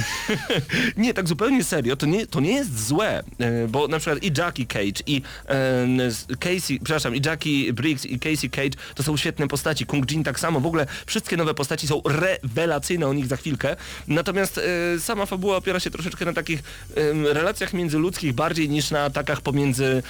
nie, 0.98 1.14
tak 1.14 1.28
zupełnie 1.28 1.64
serio, 1.64 1.96
to 1.96 2.06
nie, 2.06 2.28
to 2.28 2.40
nie 2.40 2.52
jest 2.52 2.88
złe, 2.88 3.24
e, 3.40 3.68
bo 3.68 3.88
na 3.88 4.00
przykład 4.00 4.24
i 4.24 4.32
Jackie 4.38 4.66
Cage, 4.66 5.04
i 5.08 5.22
e, 5.50 6.36
Casey, 6.40 6.80
przepraszam, 6.84 7.16
i 7.16 7.22
Jackie 7.26 7.74
Briggs, 7.74 8.06
i 8.06 8.20
Casey 8.20 8.50
Cage 8.50 8.78
to 8.96 9.04
są 9.04 9.18
świetne 9.18 9.48
postaci. 9.48 9.86
Kung 9.86 10.12
Jin 10.12 10.24
tak 10.24 10.40
samo, 10.40 10.60
w 10.60 10.66
ogóle 10.66 10.86
wszystkie 11.06 11.38
nowe 11.38 11.54
postaci 11.54 11.88
są 11.88 12.02
rewelacyjne, 12.06 13.08
o 13.08 13.14
nich 13.14 13.28
za 13.28 13.38
chwilkę. 13.38 13.76
Natomiast 14.08 14.58
e, 14.96 15.00
sama 15.00 15.26
fabuła 15.26 15.58
opiera 15.58 15.80
się 15.80 15.92
troszeczkę 15.92 16.26
na 16.26 16.34
takich 16.34 16.64
relacjach 17.34 17.74
międzyludzkich 17.74 18.34
bardziej 18.34 18.70
niż 18.70 18.92
na 18.92 19.04
atakach 19.04 19.42
pomiędzy, 19.42 20.04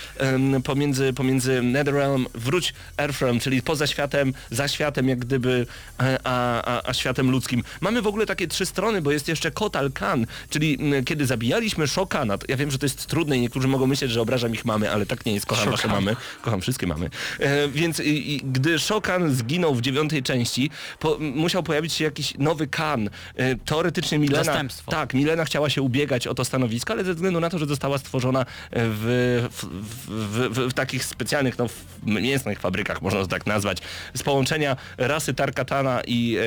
pomiędzy, 0.64 1.14
pomiędzy 1.14 1.62
Netherrealm, 1.62 2.28
wróć 2.34 2.74
Earthrealm, 2.98 3.40
czyli 3.40 3.62
poza 3.62 3.88
światem, 3.88 4.34
za 4.52 4.68
światem 4.68 5.10
jak 5.10 5.20
gdyby, 5.20 5.66
e, 6.00 6.20
a, 6.24 6.62
a, 6.62 6.90
a 6.90 6.94
światem 6.94 7.32
ludzkim. 7.32 7.64
Mamy 7.82 8.02
w 8.02 8.08
ogóle 8.08 8.26
takie 8.26 8.48
trzy 8.48 8.66
strony, 8.66 9.02
bo 9.02 9.12
jest 9.12 9.28
jeszcze 9.28 9.52
Kotal 9.52 9.92
Khan, 9.92 10.26
czyli 10.50 10.80
kiedy 11.06 11.26
zabijaliśmy 11.26 11.88
Shokana, 11.88 12.38
ja 12.48 12.58
wiem, 12.58 12.72
że 12.72 12.78
to 12.78 12.86
jest 12.86 13.06
trudne 13.06 13.38
i 13.38 13.42
niektórzy 13.42 13.68
mogą 13.68 13.88
myśleć, 13.88 14.12
że 14.12 14.22
obrażam 14.22 14.54
ich 14.54 14.66
mamy, 14.66 14.92
ale 14.92 15.06
tak 15.06 15.26
nie 15.26 15.34
jest, 15.34 15.46
kocham 15.46 15.72
wasze 15.72 15.84
Shokan. 15.84 16.04
mamy, 16.04 16.16
kocham 16.42 16.62
wszystkie 16.62 16.88
mamy. 16.88 17.10
E, 17.40 17.68
więc 17.68 18.00
i, 18.00 18.36
i, 18.36 18.42
gdy 18.44 18.80
Shokan 18.80 19.36
zginął 19.36 19.76
w 19.76 19.82
dziewiątej 19.82 20.24
części, 20.24 20.70
po, 21.00 21.18
musiał 21.20 21.64
pojawić 21.64 21.94
się 21.94 22.04
jakiś 22.04 22.34
nowy 22.38 22.68
Khan. 22.68 23.10
E, 23.36 23.56
teoretycznie 23.56 24.20
Milena... 24.20 24.44
Zastępstwo. 24.44 24.92
Tak, 24.92 25.14
Milena 25.14 25.46
chciała 25.46 25.70
się 25.70 25.82
ubiegać 25.82 26.28
o 26.28 26.36
to 26.36 26.46
stanowisko, 26.46 26.77
ale 26.86 27.04
ze 27.04 27.14
względu 27.14 27.40
na 27.40 27.50
to, 27.50 27.60
że 27.60 27.66
została 27.66 27.98
stworzona 27.98 28.46
w, 28.72 29.48
w, 29.52 29.66
w, 30.08 30.70
w, 30.70 30.74
takich 30.74 31.06
specjalnych, 31.06 31.58
no, 31.58 31.68
w 31.68 31.74
mięsnych 32.06 32.60
fabrykach, 32.60 33.02
można 33.02 33.20
to 33.20 33.28
tak 33.28 33.46
nazwać, 33.46 33.78
z 34.14 34.24
połączenia 34.24 34.76
rasy 34.98 35.34
Tarkatana 35.34 36.02
i 36.08 36.38
e, 36.38 36.42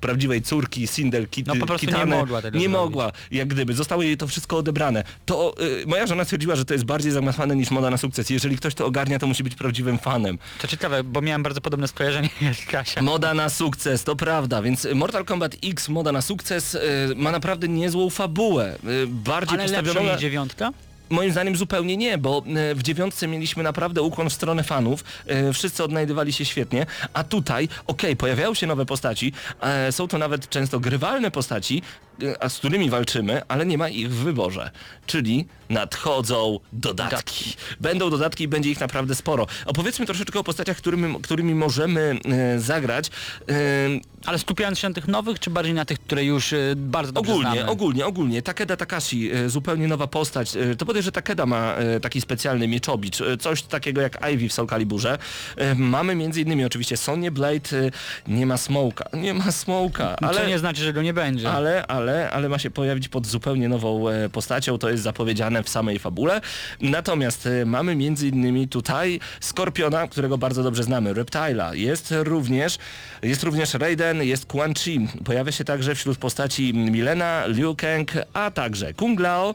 prawdziwej 0.00 0.42
córki 0.42 0.86
Sindel 0.86 1.28
Kit, 1.28 1.46
No 1.46 1.56
po 1.56 1.66
prostu 1.66 1.86
nie 1.86 1.92
Kitane, 1.92 2.16
mogła 2.16 2.42
tego 2.42 2.58
Nie 2.58 2.64
zrobić. 2.64 2.78
mogła, 2.78 3.12
jak 3.30 3.48
gdyby. 3.48 3.74
Zostało 3.74 4.02
jej 4.02 4.16
to 4.16 4.26
wszystko 4.26 4.56
odebrane. 4.56 5.04
To 5.26 5.54
e, 5.82 5.86
moja 5.86 6.06
żona 6.06 6.24
stwierdziła, 6.24 6.56
że 6.56 6.64
to 6.64 6.74
jest 6.74 6.84
bardziej 6.84 7.12
zagmatwane 7.12 7.56
niż 7.56 7.70
moda 7.70 7.90
na 7.90 7.96
sukces. 7.96 8.30
Jeżeli 8.30 8.56
ktoś 8.56 8.74
to 8.74 8.86
ogarnia, 8.86 9.18
to 9.18 9.26
musi 9.26 9.44
być 9.44 9.54
prawdziwym 9.54 9.98
fanem. 9.98 10.38
To 10.60 10.66
ciekawe, 10.68 11.04
bo 11.04 11.20
miałem 11.20 11.42
bardzo 11.42 11.60
podobne 11.60 11.88
skojarzenie 11.88 12.28
jak 12.40 12.66
Kasia. 12.70 13.02
Moda 13.02 13.34
na 13.34 13.48
sukces, 13.48 14.04
to 14.04 14.16
prawda, 14.16 14.62
więc 14.62 14.88
Mortal 14.94 15.24
Kombat 15.24 15.56
X, 15.64 15.88
moda 15.88 16.12
na 16.12 16.22
sukces, 16.22 16.74
e, 16.74 16.80
ma 17.16 17.32
naprawdę 17.32 17.68
niezłą 17.68 18.10
fabułę. 18.10 18.74
E, 18.74 19.06
bardziej 19.06 19.58
lepsza 19.70 20.00
niż 20.00 20.20
dziewiątka? 20.20 20.70
Moim 21.10 21.32
zdaniem 21.32 21.56
zupełnie 21.56 21.96
nie, 21.96 22.18
bo 22.18 22.44
e, 22.46 22.74
w 22.74 22.82
dziewiątce 22.82 23.28
mieliśmy 23.28 23.62
naprawdę 23.62 24.02
ukłon 24.02 24.30
w 24.30 24.32
stronę 24.32 24.62
fanów, 24.62 25.04
e, 25.26 25.52
wszyscy 25.52 25.84
odnajdywali 25.84 26.32
się 26.32 26.44
świetnie, 26.44 26.86
a 27.12 27.24
tutaj, 27.24 27.68
okej, 27.86 28.16
pojawiają 28.16 28.54
się 28.54 28.66
nowe 28.66 28.86
postaci, 28.86 29.32
e, 29.60 29.92
są 29.92 30.08
to 30.08 30.18
nawet 30.18 30.48
często 30.48 30.80
grywalne 30.80 31.30
postaci, 31.30 31.82
a 32.40 32.48
z 32.48 32.58
którymi 32.58 32.90
walczymy, 32.90 33.42
ale 33.48 33.66
nie 33.66 33.78
ma 33.78 33.88
ich 33.88 34.10
w 34.10 34.14
wyborze, 34.14 34.70
czyli 35.06 35.46
nadchodzą 35.70 36.58
dodatki. 36.72 37.54
Będą 37.80 38.10
dodatki 38.10 38.44
i 38.44 38.48
będzie 38.48 38.70
ich 38.70 38.80
naprawdę 38.80 39.14
sporo. 39.14 39.46
Opowiedzmy 39.66 40.06
troszeczkę 40.06 40.38
o 40.38 40.44
postaciach, 40.44 40.76
którymi, 40.76 41.20
którymi 41.22 41.54
możemy 41.54 42.16
e, 42.54 42.60
zagrać. 42.60 43.08
E, 43.48 43.52
Ale 44.26 44.38
skupiając 44.38 44.78
się 44.78 44.88
na 44.88 44.94
tych 44.94 45.08
nowych, 45.08 45.38
czy 45.40 45.50
bardziej 45.50 45.74
na 45.74 45.84
tych, 45.84 45.98
które 46.00 46.24
już 46.24 46.52
e, 46.52 46.56
bardzo 46.76 47.12
dobrze 47.12 47.32
Ogólnie, 47.32 47.52
znamy? 47.52 47.70
ogólnie, 47.70 48.06
ogólnie. 48.06 48.42
Takeda 48.42 48.76
Takashi, 48.76 49.30
e, 49.32 49.48
zupełnie 49.48 49.88
nowa 49.88 50.06
postać. 50.06 50.56
E, 50.56 50.76
To 50.76 50.86
podejrzewam, 50.86 51.04
że 51.08 51.12
Takeda 51.12 51.46
ma 51.46 51.74
e, 51.74 52.00
taki 52.00 52.20
specjalny 52.20 52.68
mieczobicz, 52.68 53.18
coś 53.40 53.62
takiego 53.62 54.00
jak 54.00 54.18
Ivy 54.32 54.48
w 54.48 54.52
Soul 54.52 54.68
Caliburze. 54.68 55.18
Mamy 55.76 56.14
między 56.14 56.40
innymi 56.40 56.64
oczywiście 56.64 56.96
Sonię 56.96 57.30
Blade, 57.30 57.90
nie 58.28 58.46
ma 58.46 58.56
Smoka, 58.56 59.04
nie 59.12 59.34
ma 59.34 59.52
Smoka, 59.52 60.16
Ale... 60.16 60.40
Co 60.40 60.46
nie 60.48 60.58
znaczy, 60.58 60.82
że 60.82 60.92
go 60.92 61.02
nie 61.02 61.14
będzie. 61.14 61.50
Ale, 61.52 61.86
ale, 61.86 62.03
ale 62.12 62.48
ma 62.48 62.58
się 62.58 62.70
pojawić 62.70 63.08
pod 63.08 63.26
zupełnie 63.26 63.68
nową 63.68 64.08
e, 64.08 64.28
postacią, 64.28 64.78
to 64.78 64.90
jest 64.90 65.02
zapowiedziane 65.02 65.62
w 65.62 65.68
samej 65.68 65.98
fabule. 65.98 66.40
Natomiast 66.80 67.46
e, 67.46 67.66
mamy 67.66 67.94
innymi 68.22 68.68
tutaj 68.68 69.20
Skorpiona, 69.40 70.08
którego 70.08 70.38
bardzo 70.38 70.62
dobrze 70.62 70.82
znamy, 70.82 71.14
Reptila. 71.14 71.74
Jest 71.74 72.14
również, 72.18 72.78
jest 73.22 73.42
również 73.42 73.74
Raiden, 73.74 74.22
jest 74.22 74.46
Quan 74.46 74.74
Chi. 74.74 75.08
Pojawia 75.24 75.52
się 75.52 75.64
także 75.64 75.94
wśród 75.94 76.18
postaci 76.18 76.74
Milena, 76.74 77.46
Liu 77.46 77.76
Kang, 77.76 78.12
a 78.32 78.50
także 78.50 78.94
Kung 78.94 79.20
Lao. 79.20 79.54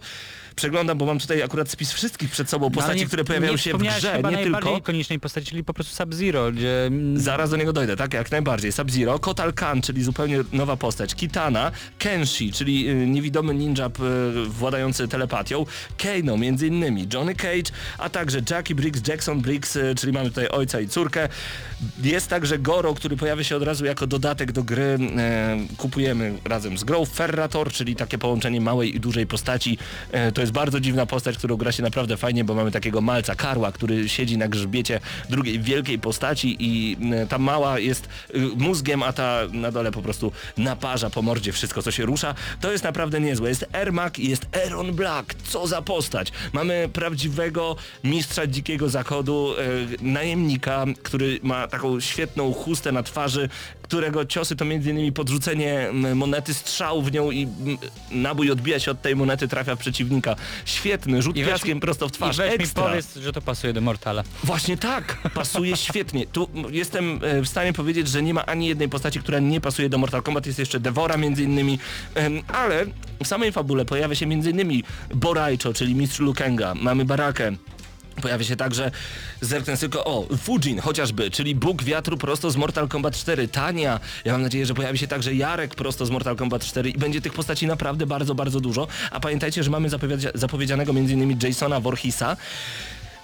Przeglądam, 0.60 0.98
bo 0.98 1.06
mam 1.06 1.20
tutaj 1.20 1.42
akurat 1.44 1.70
spis 1.70 1.92
wszystkich 1.94 2.30
przed 2.32 2.50
sobą 2.50 2.66
No, 2.66 2.72
postaci, 2.72 3.00
nie- 3.00 3.06
które 3.06 3.24
pojawiają 3.24 3.58
się 3.58 3.74
w 3.74 3.78
grze, 3.78 4.14
chyba 4.16 4.30
nie 4.32 4.36
najbardziej 4.38 4.62
tylko. 4.64 4.78
ikonicznej 4.78 5.20
postaci, 5.20 5.48
czyli 5.48 5.64
po 5.64 5.74
prostu 5.74 5.96
Sub-Zero, 5.96 6.52
gdzie... 6.52 6.86
mm, 6.86 7.20
Zaraz 7.20 7.50
do 7.50 7.58
niego 7.58 7.74
dojdę, 7.74 7.96
tak 7.96 8.14
jak 8.14 8.32
najbardziej. 8.32 8.72
Sub-Zero, 8.72 9.20
Kotal 9.20 9.54
Khan, 9.54 9.82
czyli 9.82 10.04
zupełnie 10.04 10.40
nowa 10.54 10.78
postać, 10.78 11.16
Kitana, 11.16 11.72
Kenshi, 11.98 12.52
czyli 12.52 12.90
y, 12.90 12.94
niewidomy 13.08 13.54
ninja 13.54 13.86
y, 13.88 13.90
władający 14.46 15.08
telepatią, 15.08 15.66
Kano 15.98 16.38
między 16.38 16.68
innymi, 16.68 17.08
Johnny 17.14 17.36
Cage, 17.36 17.72
a 17.98 18.10
także 18.10 18.40
Jackie 18.50 18.76
Briggs, 18.76 19.08
Jackson 19.08 19.42
Briggs, 19.42 19.76
y, 19.76 19.96
czyli 19.98 20.14
mamy 20.14 20.30
tutaj 20.30 20.48
ojca 20.48 20.80
i 20.80 20.88
córkę. 20.88 21.30
Jest 22.04 22.28
także 22.28 22.60
Goro, 22.60 22.94
który 22.94 23.18
pojawia 23.18 23.44
się 23.44 23.56
od 23.56 23.64
razu 23.64 23.86
jako 23.86 24.08
dodatek 24.08 24.52
do 24.52 24.64
gry. 24.64 24.98
E, 25.18 25.58
kupujemy 25.78 26.34
razem 26.46 26.78
z 26.78 26.84
grą 26.84 27.06
Ferrator, 27.06 27.72
czyli 27.72 27.96
takie 27.96 28.18
połączenie 28.18 28.62
małej 28.62 28.96
i 28.96 29.00
dużej 29.00 29.28
postaci. 29.28 29.78
To 30.34 30.42
jest 30.42 30.49
bardzo 30.52 30.80
dziwna 30.80 31.06
postać, 31.06 31.38
którą 31.38 31.56
gra 31.58 31.72
się 31.72 31.84
naprawdę 31.84 32.18
fajnie, 32.18 32.44
bo 32.44 32.54
mamy 32.54 32.72
takiego 32.72 33.02
malca, 33.02 33.36
Karła, 33.36 33.72
który 33.72 34.10
siedzi 34.10 34.38
na 34.38 34.48
grzbiecie 34.48 35.00
drugiej 35.30 35.60
wielkiej 35.60 36.00
postaci 36.00 36.58
i 36.60 36.98
e, 37.14 37.28
ta 37.28 37.38
mała 37.38 37.80
jest 37.80 38.10
y, 38.36 38.40
mózgiem, 38.40 39.04
a 39.04 39.14
ta 39.14 39.40
na 39.52 39.72
dole 39.72 39.92
po 39.92 40.02
prostu 40.02 40.32
naparza 40.58 41.10
po 41.10 41.22
mordzie 41.22 41.52
wszystko, 41.52 41.82
co 41.82 41.92
się 41.92 42.06
rusza. 42.06 42.36
To 42.62 42.72
jest 42.72 42.84
naprawdę 42.84 43.20
niezłe. 43.20 43.50
Jest 43.50 43.66
Ermac 43.74 44.20
i 44.20 44.30
jest 44.30 44.48
Aaron 44.66 44.92
Black. 44.96 45.34
Co 45.34 45.68
za 45.68 45.82
postać. 45.82 46.32
Mamy 46.54 46.90
prawdziwego 46.94 47.76
mistrza 48.04 48.48
dzikiego 48.48 48.90
zachodu, 48.90 49.54
e, 49.58 49.64
najemnika, 50.02 50.86
który 51.04 51.40
ma 51.44 51.68
taką 51.68 52.00
świetną 52.00 52.54
chustę 52.54 52.92
na 52.92 53.04
twarzy, 53.04 53.50
którego 53.90 54.26
ciosy 54.26 54.56
to 54.56 54.66
m.in. 54.66 55.14
podrzucenie 55.14 55.90
monety, 56.16 56.54
strzał 56.54 57.02
w 57.02 57.12
nią 57.12 57.32
i 57.32 57.48
nabój 58.12 58.52
odbija 58.52 58.80
się 58.80 58.92
od 58.92 59.02
tej 59.02 59.16
monety, 59.16 59.48
trafia 59.48 59.76
w 59.76 59.80
przeciwnika. 59.80 60.36
Świetny, 60.66 61.22
rzut 61.22 61.38
I 61.38 61.44
piaskiem 61.46 61.76
mi- 61.78 61.82
prosto 61.82 62.08
w 62.08 62.12
twarz. 62.12 62.36
I 62.36 62.40
weź 62.40 62.50
mi 62.58 62.64
Ekstra. 62.64 62.84
powiedz, 62.84 63.16
że 63.18 63.34
to 63.34 63.42
pasuje 63.42 63.74
do 63.74 63.82
Mortala. 63.82 64.24
Właśnie 64.44 64.78
tak, 64.78 65.18
pasuje 65.34 65.78
świetnie. 65.78 66.28
Tu 66.28 66.50
jestem 66.72 67.20
e, 67.24 67.42
w 67.42 67.48
stanie 67.48 67.74
powiedzieć, 67.74 68.08
że 68.08 68.24
nie 68.24 68.34
ma 68.34 68.46
ani 68.46 68.68
jednej 68.68 68.90
postaci, 68.90 69.20
która 69.20 69.40
nie 69.40 69.62
pasuje 69.62 69.90
do 69.90 69.98
Mortal 69.98 70.22
Kombat. 70.24 70.46
Jest 70.46 70.60
jeszcze 70.60 70.80
Devora 70.80 71.18
między 71.18 71.44
innymi, 71.44 71.80
ale 72.48 72.86
w 73.24 73.28
samej 73.28 73.52
fabule 73.52 73.86
pojawia 73.86 74.16
się 74.16 74.26
między 74.26 74.50
innymi 74.50 74.84
Boraicho, 75.16 75.74
czyli 75.74 75.96
mistrz 75.96 76.20
Lukenga. 76.20 76.76
Mamy 76.76 77.06
Barakę. 77.06 77.52
Pojawia 78.22 78.44
się 78.46 78.56
także, 78.56 78.92
zerknę 79.42 79.78
tylko, 79.78 80.06
o, 80.06 80.28
Fujin 80.38 80.80
chociażby, 80.80 81.32
czyli 81.32 81.56
Bóg 81.56 81.84
Wiatru 81.84 82.18
prosto 82.18 82.52
z 82.52 82.56
Mortal 82.56 82.88
Kombat 82.88 83.16
4, 83.16 83.48
Tania. 83.48 84.00
Ja 84.26 84.32
mam 84.32 84.42
nadzieję, 84.42 84.66
że 84.66 84.74
pojawi 84.74 84.98
się 84.98 85.08
także 85.08 85.34
Jarek 85.36 85.76
prosto 85.76 86.06
z 86.06 86.10
Mortal 86.10 86.36
Kombat 86.36 86.66
4 86.66 86.90
i 86.90 86.98
będzie 86.98 87.22
tych 87.22 87.34
postaci 87.34 87.68
naprawdę 87.68 88.06
bardzo, 88.06 88.36
bardzo 88.36 88.60
dużo. 88.60 88.88
A 89.12 89.20
pamiętajcie, 89.20 89.64
że 89.64 89.70
mamy 89.70 89.90
zapowiedzia- 89.90 90.32
zapowiedzianego 90.34 90.92
m.in. 90.92 91.40
Jasona 91.44 91.80
Voorhisa, 91.80 92.38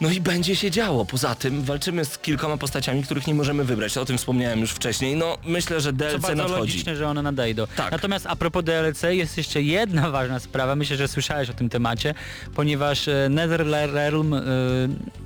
no 0.02 0.10
i 0.10 0.22
będzie 0.22 0.56
się 0.56 0.72
działo. 0.72 1.06
Poza 1.06 1.36
tym 1.36 1.62
walczymy 1.62 2.06
z 2.06 2.18
kilkoma 2.18 2.58
postaciami, 2.58 3.04
których 3.04 3.28
nie 3.28 3.34
możemy 3.34 3.64
wybrać. 3.64 3.98
O 3.98 4.06
tym 4.06 4.18
wspomniałem 4.18 4.60
już 4.60 4.72
wcześniej. 4.72 5.16
No 5.16 5.38
myślę, 5.46 5.82
że 5.82 5.90
Co 5.90 5.94
DLC 5.94 6.22
bardzo 6.22 6.36
nadchodzi. 6.36 6.60
logiczne, 6.60 6.96
że 6.96 7.08
one 7.08 7.22
nadejdą. 7.22 7.68
Tak. 7.76 7.92
Natomiast 7.92 8.28
a 8.30 8.36
propos 8.36 8.64
DLC 8.64 9.04
jest 9.10 9.38
jeszcze 9.38 9.62
jedna 9.62 10.12
ważna 10.12 10.40
sprawa, 10.40 10.76
myślę, 10.76 10.98
że 10.98 11.08
słyszałeś 11.08 11.50
o 11.50 11.54
tym 11.54 11.70
temacie, 11.70 12.14
ponieważ 12.56 13.08
e, 13.08 13.28
NetherRealm 13.30 14.34
e, 14.34 14.42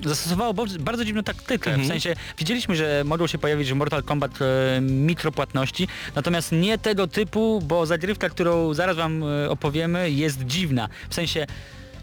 zastosowało 0.06 0.54
bardzo 0.80 1.06
dziwną 1.06 1.24
taktykę. 1.24 1.70
Mhm. 1.70 1.88
W 1.88 1.88
sensie 1.88 2.16
widzieliśmy, 2.38 2.76
że 2.76 3.04
mogą 3.06 3.28
się 3.28 3.38
pojawić 3.38 3.72
w 3.72 3.76
Mortal 3.76 4.04
Kombat 4.04 4.32
e, 4.42 4.82
mikropłatności, 4.82 5.88
natomiast 6.16 6.52
nie 6.52 6.78
tego 6.78 7.08
typu, 7.08 7.62
bo 7.62 7.86
zagrywka, 7.86 8.30
którą 8.30 8.74
zaraz 8.74 8.98
wam 8.98 9.24
e, 9.24 9.50
opowiemy 9.50 10.12
jest 10.12 10.46
dziwna. 10.46 10.90
W 11.10 11.16
sensie 11.16 11.48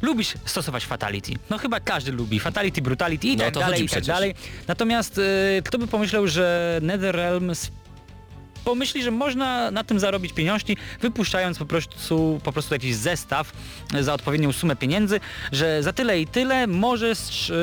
Lubisz 0.03 0.35
stosować 0.45 0.87
fatality. 0.87 1.33
No 1.51 1.59
chyba 1.59 1.81
każdy 1.81 2.13
lubi. 2.13 2.41
Fatality, 2.41 2.83
brutality 2.83 3.27
i 3.29 3.37
No, 3.37 3.45
tak 3.45 3.55
dalej, 3.55 3.85
i 3.85 3.89
tak 3.89 4.05
dalej. 4.05 4.35
Natomiast 4.69 5.19
e, 5.59 5.63
kto 5.63 5.79
by 5.79 5.87
pomyślał, 5.87 6.29
że 6.29 6.79
NetherRealm 6.83 7.53
pomyśli, 8.67 9.03
że 9.03 9.11
można 9.11 9.71
na 9.71 9.85
tym 9.85 10.01
zarobić 10.01 10.33
pieniążki, 10.33 10.77
wypuszczając 11.01 11.59
po 11.59 11.67
prostu, 11.67 12.41
po 12.45 12.53
prostu 12.53 12.75
jakiś 12.75 12.95
zestaw 12.95 13.53
za 14.01 14.15
odpowiednią 14.15 14.53
sumę 14.53 14.77
pieniędzy, 14.77 15.21
że 15.53 15.83
za 15.83 15.93
tyle 15.93 16.21
i 16.21 16.27
tyle 16.27 16.67
możesz 16.67 17.51
e, 17.51 17.55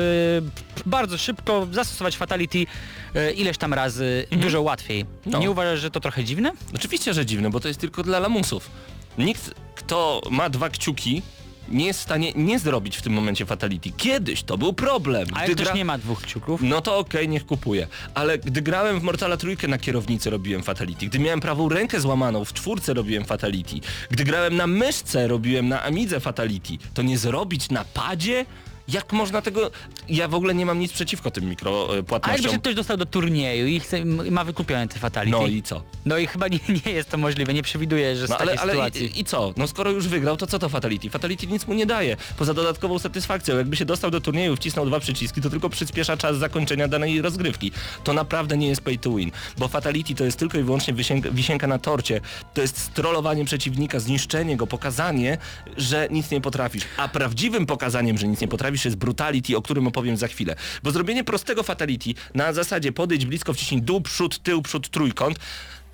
bardzo 0.86 1.18
szybko 1.18 1.68
zastosować 1.72 2.16
fatality 2.16 2.66
e, 3.14 3.32
ileś 3.32 3.58
tam 3.58 3.74
razy 3.74 4.26
dużo 4.30 4.62
łatwiej. 4.62 5.06
No. 5.26 5.38
Nie 5.38 5.50
uważasz, 5.50 5.80
że 5.80 5.90
to 5.90 6.00
trochę 6.00 6.24
dziwne? 6.24 6.52
Oczywiście, 6.74 7.14
że 7.14 7.26
dziwne, 7.26 7.50
bo 7.50 7.60
to 7.60 7.68
jest 7.68 7.80
tylko 7.80 8.02
dla 8.02 8.18
lamusów. 8.18 8.70
Nikt, 9.18 9.50
kto 9.74 10.20
ma 10.30 10.50
dwa 10.50 10.68
kciuki, 10.70 11.22
nie 11.68 11.86
jest 11.86 12.00
w 12.00 12.02
stanie 12.02 12.32
nie 12.36 12.58
zrobić 12.58 12.96
w 12.96 13.02
tym 13.02 13.12
momencie 13.12 13.46
fatality. 13.46 13.90
Kiedyś 13.96 14.42
to 14.42 14.58
był 14.58 14.72
problem. 14.72 15.26
A 15.34 15.38
Gdy 15.42 15.48
jak 15.48 15.58
też 15.58 15.68
gra- 15.68 15.74
nie 15.74 15.84
ma 15.84 15.98
dwóch 15.98 16.22
kciuków? 16.22 16.60
No 16.62 16.80
to 16.80 16.98
okej, 16.98 17.28
niech 17.28 17.46
kupuje. 17.46 17.86
Ale 18.14 18.38
gdy 18.38 18.62
grałem 18.62 19.00
w 19.00 19.02
Mortala 19.02 19.36
trójkę 19.36 19.68
na 19.68 19.78
kierownicy 19.78 20.30
robiłem 20.30 20.62
fatality. 20.62 21.06
Gdy 21.06 21.18
miałem 21.18 21.40
prawą 21.40 21.68
rękę 21.68 22.00
złamaną 22.00 22.44
w 22.44 22.52
czwórce 22.52 22.94
robiłem 22.94 23.24
fatality. 23.24 23.76
Gdy 24.10 24.24
grałem 24.24 24.56
na 24.56 24.66
myszce 24.66 25.28
robiłem 25.28 25.68
na 25.68 25.82
Amidze 25.82 26.20
fatality. 26.20 26.72
To 26.94 27.02
nie 27.02 27.18
zrobić 27.18 27.70
na 27.70 27.84
padzie? 27.84 28.46
Jak 28.88 29.12
można 29.12 29.42
tego... 29.42 29.70
Ja 30.08 30.28
w 30.28 30.34
ogóle 30.34 30.54
nie 30.54 30.66
mam 30.66 30.78
nic 30.78 30.92
przeciwko 30.92 31.30
tym 31.30 31.44
A 31.44 31.46
jakby 31.46 31.50
mikropłatnościom. 31.50 32.52
się 32.52 32.58
ktoś 32.58 32.74
dostał 32.74 32.96
do 32.96 33.06
turnieju 33.06 33.66
i 33.66 33.80
chce, 33.80 34.04
ma 34.04 34.44
wykupione 34.44 34.88
te 34.88 34.98
fatality? 34.98 35.38
No 35.40 35.46
i 35.46 35.62
co? 35.62 35.82
No 36.06 36.18
i 36.18 36.26
chyba 36.26 36.48
nie, 36.48 36.58
nie 36.86 36.92
jest 36.92 37.10
to 37.10 37.18
możliwe, 37.18 37.54
nie 37.54 37.62
przewiduję, 37.62 38.16
że 38.16 38.26
z 38.26 38.30
No 38.30 38.36
takiej 38.36 38.52
ale, 38.52 38.60
ale 38.60 38.72
sytuacji. 38.72 39.04
i, 39.06 39.20
i 39.20 39.24
co? 39.24 39.52
No 39.56 39.66
skoro 39.68 39.90
już 39.90 40.08
wygrał, 40.08 40.36
to 40.36 40.46
co 40.46 40.58
to 40.58 40.68
Fatality? 40.68 41.10
Fatality 41.10 41.46
nic 41.46 41.66
mu 41.66 41.74
nie 41.74 41.86
daje, 41.86 42.16
poza 42.36 42.54
dodatkową 42.54 42.98
satysfakcją. 42.98 43.56
Jakby 43.56 43.76
się 43.76 43.84
dostał 43.84 44.10
do 44.10 44.20
turnieju, 44.20 44.56
wcisnął 44.56 44.86
dwa 44.86 45.00
przyciski, 45.00 45.40
to 45.40 45.50
tylko 45.50 45.68
przyspiesza 45.70 46.16
czas 46.16 46.36
zakończenia 46.36 46.88
danej 46.88 47.22
rozgrywki. 47.22 47.72
To 48.04 48.12
naprawdę 48.12 48.56
nie 48.56 48.68
jest 48.68 48.80
pay 48.80 48.98
to 48.98 49.14
win, 49.14 49.30
bo 49.58 49.68
Fatality 49.68 50.14
to 50.14 50.24
jest 50.24 50.38
tylko 50.38 50.58
i 50.58 50.62
wyłącznie 50.62 50.94
wisienka, 50.94 51.30
wisienka 51.30 51.66
na 51.66 51.78
torcie. 51.78 52.20
To 52.54 52.62
jest 52.62 52.78
strollowanie 52.78 53.44
przeciwnika, 53.44 54.00
zniszczenie 54.00 54.56
go, 54.56 54.66
pokazanie, 54.66 55.38
że 55.76 56.08
nic 56.10 56.30
nie 56.30 56.40
potrafisz. 56.40 56.84
A 56.96 57.08
prawdziwym 57.08 57.66
pokazaniem, 57.66 58.18
że 58.18 58.28
nic 58.28 58.40
nie 58.40 58.48
potrafisz 58.48 58.73
jest 58.84 58.96
Brutality, 58.96 59.56
o 59.56 59.62
którym 59.62 59.86
opowiem 59.86 60.16
za 60.16 60.28
chwilę. 60.28 60.56
Bo 60.82 60.90
zrobienie 60.90 61.24
prostego 61.24 61.62
Fatality 61.62 62.10
na 62.34 62.52
zasadzie 62.52 62.92
podejdź 62.92 63.26
blisko, 63.26 63.52
wciśnij 63.52 63.82
dół, 63.82 64.00
przód, 64.00 64.38
tył, 64.38 64.62
przód, 64.62 64.88
trójkąt, 64.88 65.38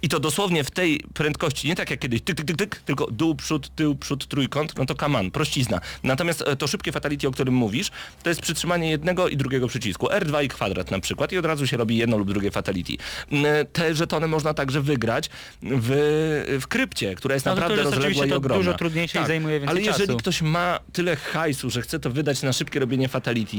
i 0.03 0.09
to 0.09 0.21
dosłownie 0.21 0.65
w 0.65 0.71
tej 0.71 1.01
prędkości, 1.15 1.69
nie 1.69 1.77
tak 1.77 1.91
jak 1.91 2.01
kiedyś, 2.01 2.23
tyk, 2.23 2.37
tyk, 2.37 2.47
tyk, 2.47 2.57
tyk, 2.57 2.77
tylko 2.77 3.07
dół, 3.11 3.35
przód, 3.35 3.75
tył, 3.75 3.95
przód, 3.97 4.27
trójkąt, 4.29 4.79
no 4.79 4.87
to 4.87 4.95
kaman, 4.95 5.31
prościzna. 5.31 5.81
Natomiast 6.03 6.43
e, 6.47 6.57
to 6.57 6.67
szybkie 6.67 6.93
fatality, 6.93 7.29
o 7.29 7.31
którym 7.31 7.55
mówisz, 7.55 7.91
to 8.23 8.29
jest 8.29 8.41
przytrzymanie 8.41 8.91
jednego 8.91 9.29
i 9.29 9.37
drugiego 9.37 9.69
przycisku. 9.69 10.07
R2 10.07 10.45
i 10.45 10.49
kwadrat 10.49 10.91
na 10.91 11.01
przykład 11.01 11.33
i 11.33 11.39
od 11.39 11.45
razu 11.47 11.67
się 11.67 11.77
robi 11.77 11.97
jedno 11.97 12.19
lub 12.19 12.29
drugie 12.29 12.51
fatality. 12.51 12.93
Mm, 13.33 13.67
Te 13.73 13.95
żetony 13.95 14.27
można 14.29 14.55
także 14.55 14.81
wygrać 14.81 15.31
w, 15.63 16.59
w 16.61 16.67
krypcie, 16.67 17.15
która 17.15 17.35
jest 17.35 17.47
No 17.47 17.55
naprawdę 17.55 17.77
to 17.77 17.83
jest 17.83 17.95
rozległa 17.95 18.27
i 18.27 18.33
ogromna. 18.33 18.65
dużo 18.65 18.79
trudniejsze 18.79 19.23
i 19.23 19.27
zajmuje 19.27 19.61
więcej 19.61 19.71
Ale 19.77 19.81
jeżeli 19.87 20.07
czasu. 20.07 20.19
ktoś 20.19 20.43
ma 20.43 20.81
tyle 20.93 21.17
hajsu, 21.17 21.71
że 21.71 21.83
chce 21.83 22.01
to 22.01 22.11
wydać 22.11 22.43
na 22.43 22.53
szybkie 22.53 22.81
robienie 22.81 23.09
fatality, 23.09 23.57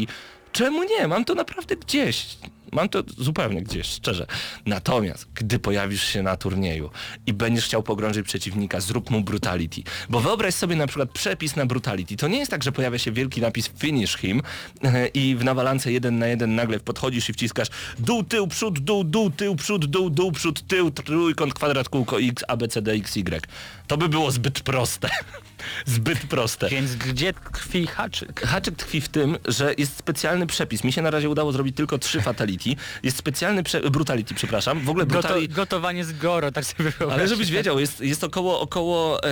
czemu 0.52 0.84
nie? 0.84 1.08
Mam 1.08 1.26
to 1.26 1.36
naprawdę 1.36 1.76
gdzieś. 1.76 2.38
Mam 2.72 2.90
to 2.90 3.04
zupełnie 3.18 3.62
gdzieś, 3.64 3.88
szczerze. 3.88 4.28
Natomiast, 4.66 5.28
gdy 5.34 5.60
pojawisz 5.60 6.04
się 6.04 6.24
na 6.24 6.38
turnieju 6.38 6.90
i 7.26 7.34
będziesz 7.34 7.66
chciał 7.66 7.84
pogrążyć 7.84 8.26
przeciwnika, 8.26 8.80
zrób 8.80 9.10
mu 9.10 9.22
brutality. 9.22 9.82
Bo 10.10 10.20
wyobraź 10.20 10.54
sobie 10.56 10.76
na 10.76 10.88
przykład 10.88 11.12
przepis 11.12 11.56
na 11.56 11.66
brutality. 11.66 12.18
To 12.18 12.28
nie 12.28 12.38
jest 12.38 12.52
tak, 12.52 12.64
że 12.64 12.72
pojawia 12.72 12.98
się 12.98 13.12
wielki 13.12 13.42
napis 13.42 13.70
finish 13.78 14.18
him 14.18 14.42
i 15.14 15.36
w 15.36 15.44
nawalance 15.44 15.92
jeden 15.92 16.20
na 16.20 16.28
jeden 16.28 16.56
nagle 16.56 16.80
podchodzisz 16.80 17.30
i 17.30 17.34
wciskasz 17.34 17.68
dół, 18.00 18.24
tył, 18.24 18.48
przód, 18.48 18.80
dół, 18.80 19.04
dół, 19.04 19.30
tył, 19.30 19.56
przód, 19.56 19.86
dół, 19.86 20.10
dół, 20.10 20.32
przód, 20.32 20.68
tył, 20.68 20.92
trójkąt, 20.92 21.54
kwadrat, 21.54 21.90
kółko, 21.90 22.22
x, 22.22 22.44
a, 22.48 22.58
b, 22.58 22.68
c, 22.68 22.82
d, 22.82 22.92
x, 22.92 23.18
y. 23.18 23.48
To 23.88 23.98
by 23.98 24.10
było 24.10 24.32
zbyt 24.32 24.60
proste. 24.60 25.10
zbyt 25.86 26.20
proste. 26.20 26.70
Więc 26.70 26.96
gdzie 26.96 27.34
tkwi 27.34 27.88
haczyk? 27.88 28.42
Haczyk 28.42 28.76
tkwi 28.76 29.02
w 29.02 29.10
tym, 29.10 29.38
że 29.48 29.74
jest 29.78 29.98
specjalny 29.98 30.48
przepis. 30.48 30.84
Mi 30.84 30.92
się 30.92 31.02
na 31.02 31.10
razie 31.12 31.30
udało 31.30 31.52
zrobić 31.52 31.76
tylko 31.76 31.98
trzy 31.98 32.22
fatality. 32.22 32.70
Jest 33.04 33.18
specjalny 33.18 33.64
prze... 33.64 33.82
brutality, 33.82 34.36
przepraszam. 34.36 34.80
W 34.80 34.90
ogóle 34.90 35.06
Goto, 35.06 35.22
brutali... 35.22 35.50
gotowanie 35.50 36.06
z 36.06 36.18
goro, 36.18 36.52
tak 36.52 36.66
sobie 36.66 36.90
wyobraź. 36.90 37.20
Ale 37.20 37.28
żebyś 37.28 37.52
wiedział, 37.52 37.80
jest, 37.80 38.02
jest 38.02 38.24
około, 38.24 38.60
około 38.60 39.24
e, 39.24 39.30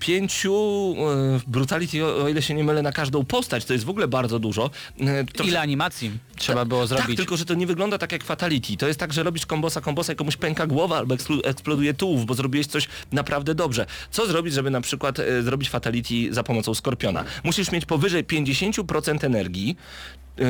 pięciu 0.00 0.54
e, 0.98 1.40
brutality, 1.46 2.04
o, 2.04 2.24
o 2.24 2.28
ile 2.28 2.42
się 2.42 2.54
nie 2.54 2.64
mylę, 2.64 2.82
na 2.82 2.92
każdą 2.92 3.24
postać. 3.24 3.64
To 3.64 3.72
jest 3.72 3.84
w 3.84 3.90
ogóle 3.90 4.08
bardzo 4.08 4.38
dużo. 4.38 4.70
E, 5.00 5.24
to 5.24 5.44
Ile 5.44 5.60
animacji 5.60 6.10
trzeba 6.36 6.64
było 6.64 6.86
zrobić? 6.86 7.06
tak, 7.06 7.16
tylko 7.16 7.36
że 7.36 7.44
to 7.44 7.54
nie 7.54 7.66
wygląda 7.66 7.98
tak 7.98 8.12
jak 8.12 8.24
Fatality. 8.24 8.76
To 8.76 8.88
jest 8.88 9.00
tak, 9.00 9.12
że 9.12 9.22
robisz 9.22 9.46
kombosa, 9.46 9.80
kombosa 9.80 10.12
i 10.12 10.16
komuś 10.16 10.36
pęka 10.36 10.66
głowa 10.66 10.98
albo 10.98 11.14
eksploduje 11.44 11.94
tułów, 11.94 12.26
bo 12.26 12.34
zrobiłeś 12.34 12.66
coś 12.66 12.88
naprawdę 13.12 13.54
dobrze. 13.54 13.86
Co 14.10 14.26
zrobić, 14.26 14.54
żeby 14.54 14.70
na 14.70 14.80
przykład 14.80 15.18
e, 15.18 15.42
zrobić 15.64 15.70
Fatality 15.70 16.34
za 16.34 16.42
pomocą 16.42 16.74
Skorpiona? 16.74 17.24
Musisz 17.44 17.72
mieć 17.72 17.86
powyżej 17.86 18.24
50% 18.24 19.24
energii, 19.24 19.76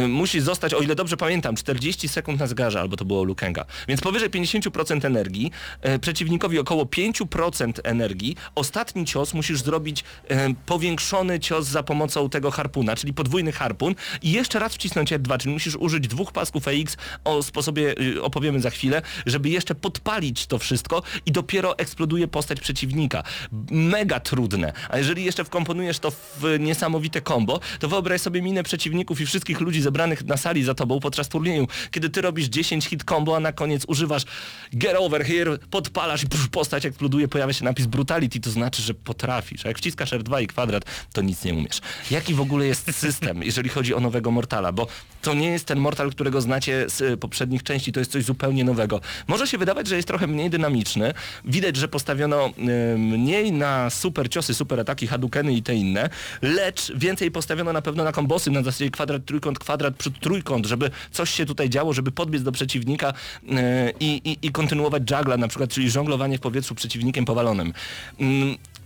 musi 0.08 0.40
zostać, 0.40 0.74
o 0.74 0.80
ile 0.80 0.94
dobrze 0.94 1.16
pamiętam, 1.16 1.56
40 1.56 2.08
sekund 2.08 2.40
na 2.40 2.46
zgarze, 2.46 2.80
albo 2.80 2.96
to 2.96 3.04
było 3.04 3.24
Lukenga. 3.24 3.64
Więc 3.88 4.00
powyżej 4.00 4.30
50% 4.30 5.04
energii, 5.04 5.50
e, 5.80 5.98
przeciwnikowi 5.98 6.58
około 6.58 6.84
5% 6.84 7.80
energii, 7.84 8.36
ostatni 8.54 9.04
cios 9.04 9.34
musisz 9.34 9.60
zrobić 9.60 10.04
e, 10.28 10.54
powiększony 10.66 11.40
cios 11.40 11.66
za 11.66 11.82
pomocą 11.82 12.28
tego 12.28 12.50
harpuna, 12.50 12.96
czyli 12.96 13.12
podwójny 13.14 13.52
harpun 13.52 13.94
i 14.22 14.32
jeszcze 14.32 14.58
raz 14.58 14.74
wcisnąć 14.74 15.12
R2, 15.12 15.38
czyli 15.38 15.52
musisz 15.52 15.76
użyć 15.76 16.08
dwóch 16.08 16.32
pasków 16.32 16.68
EX, 16.68 16.96
o 17.24 17.42
sposobie 17.42 17.94
y, 18.00 18.22
opowiemy 18.22 18.60
za 18.60 18.70
chwilę, 18.70 19.02
żeby 19.26 19.48
jeszcze 19.48 19.74
podpalić 19.74 20.46
to 20.46 20.58
wszystko 20.58 21.02
i 21.26 21.32
dopiero 21.32 21.78
eksploduje 21.78 22.28
postać 22.28 22.60
przeciwnika. 22.60 23.22
Mega 23.70 24.20
trudne. 24.20 24.72
A 24.88 24.98
jeżeli 24.98 25.24
jeszcze 25.24 25.44
wkomponujesz 25.44 25.98
to 25.98 26.10
w 26.10 26.56
niesamowite 26.60 27.22
combo, 27.22 27.60
to 27.78 27.88
wyobraź 27.88 28.20
sobie 28.20 28.42
minę 28.42 28.62
przeciwników 28.62 29.20
i 29.20 29.26
wszystkich 29.26 29.60
ludzi 29.60 29.73
zebranych 29.82 30.24
na 30.24 30.36
sali 30.36 30.64
za 30.64 30.74
tobą 30.74 31.00
podczas 31.00 31.28
turnieju, 31.28 31.68
kiedy 31.90 32.10
ty 32.10 32.20
robisz 32.20 32.46
10 32.46 32.86
hit 32.86 33.04
combo, 33.04 33.36
a 33.36 33.40
na 33.40 33.52
koniec 33.52 33.84
używasz 33.88 34.24
get 34.72 34.96
over 34.96 35.24
here, 35.24 35.58
podpalasz 35.70 36.22
i 36.22 36.28
pff, 36.28 36.48
postać 36.48 36.86
eksploduje, 36.86 37.28
pojawia 37.28 37.52
się 37.52 37.64
napis 37.64 37.86
brutality, 37.86 38.40
to 38.40 38.50
znaczy, 38.50 38.82
że 38.82 38.94
potrafisz. 38.94 39.64
A 39.66 39.68
jak 39.68 39.78
wciskasz 39.78 40.12
R2 40.12 40.42
i 40.42 40.46
kwadrat, 40.46 40.84
to 41.12 41.22
nic 41.22 41.44
nie 41.44 41.54
umiesz. 41.54 41.80
Jaki 42.10 42.34
w 42.34 42.40
ogóle 42.40 42.66
jest 42.66 42.94
system, 42.96 43.42
jeżeli 43.50 43.68
chodzi 43.68 43.94
o 43.94 44.00
nowego 44.00 44.30
Mortala? 44.30 44.72
Bo 44.72 44.86
to 45.22 45.34
nie 45.34 45.50
jest 45.50 45.66
ten 45.66 45.78
Mortal, 45.78 46.10
którego 46.10 46.40
znacie 46.40 46.90
z 46.90 47.00
y, 47.00 47.16
poprzednich 47.16 47.62
części, 47.62 47.92
to 47.92 48.00
jest 48.00 48.12
coś 48.12 48.24
zupełnie 48.24 48.64
nowego. 48.64 49.00
Może 49.26 49.46
się 49.46 49.58
wydawać, 49.58 49.86
że 49.88 49.96
jest 49.96 50.08
trochę 50.08 50.26
mniej 50.26 50.50
dynamiczny. 50.50 51.14
Widać, 51.44 51.76
że 51.76 51.88
postawiono 51.88 52.46
y, 52.94 52.98
mniej 52.98 53.52
na 53.52 53.90
super 53.90 54.28
ciosy, 54.28 54.54
super 54.54 54.80
ataki, 54.80 55.06
hadukeny 55.06 55.54
i 55.54 55.62
te 55.62 55.74
inne, 55.74 56.10
lecz 56.42 56.92
więcej 56.92 57.30
postawiono 57.30 57.72
na 57.72 57.82
pewno 57.82 58.04
na 58.04 58.12
kombosy 58.12 58.50
na 58.50 58.62
zasadzie 58.62 58.90
kwadrat, 58.90 59.24
trójkąt, 59.24 59.58
kwadrat, 59.64 59.96
przód 59.96 60.20
trójkąt, 60.20 60.66
żeby 60.66 60.90
coś 61.10 61.30
się 61.30 61.46
tutaj 61.46 61.70
działo, 61.70 61.92
żeby 61.92 62.12
podbiec 62.12 62.42
do 62.42 62.52
przeciwnika 62.52 63.12
e, 63.50 63.92
i, 64.00 64.20
i, 64.24 64.46
i 64.46 64.50
kontynuować 64.52 65.02
juggla 65.10 65.36
na 65.36 65.48
przykład, 65.48 65.70
czyli 65.70 65.90
żonglowanie 65.90 66.38
w 66.38 66.40
powietrzu 66.40 66.74
przeciwnikiem 66.74 67.24
powalonym. 67.24 67.72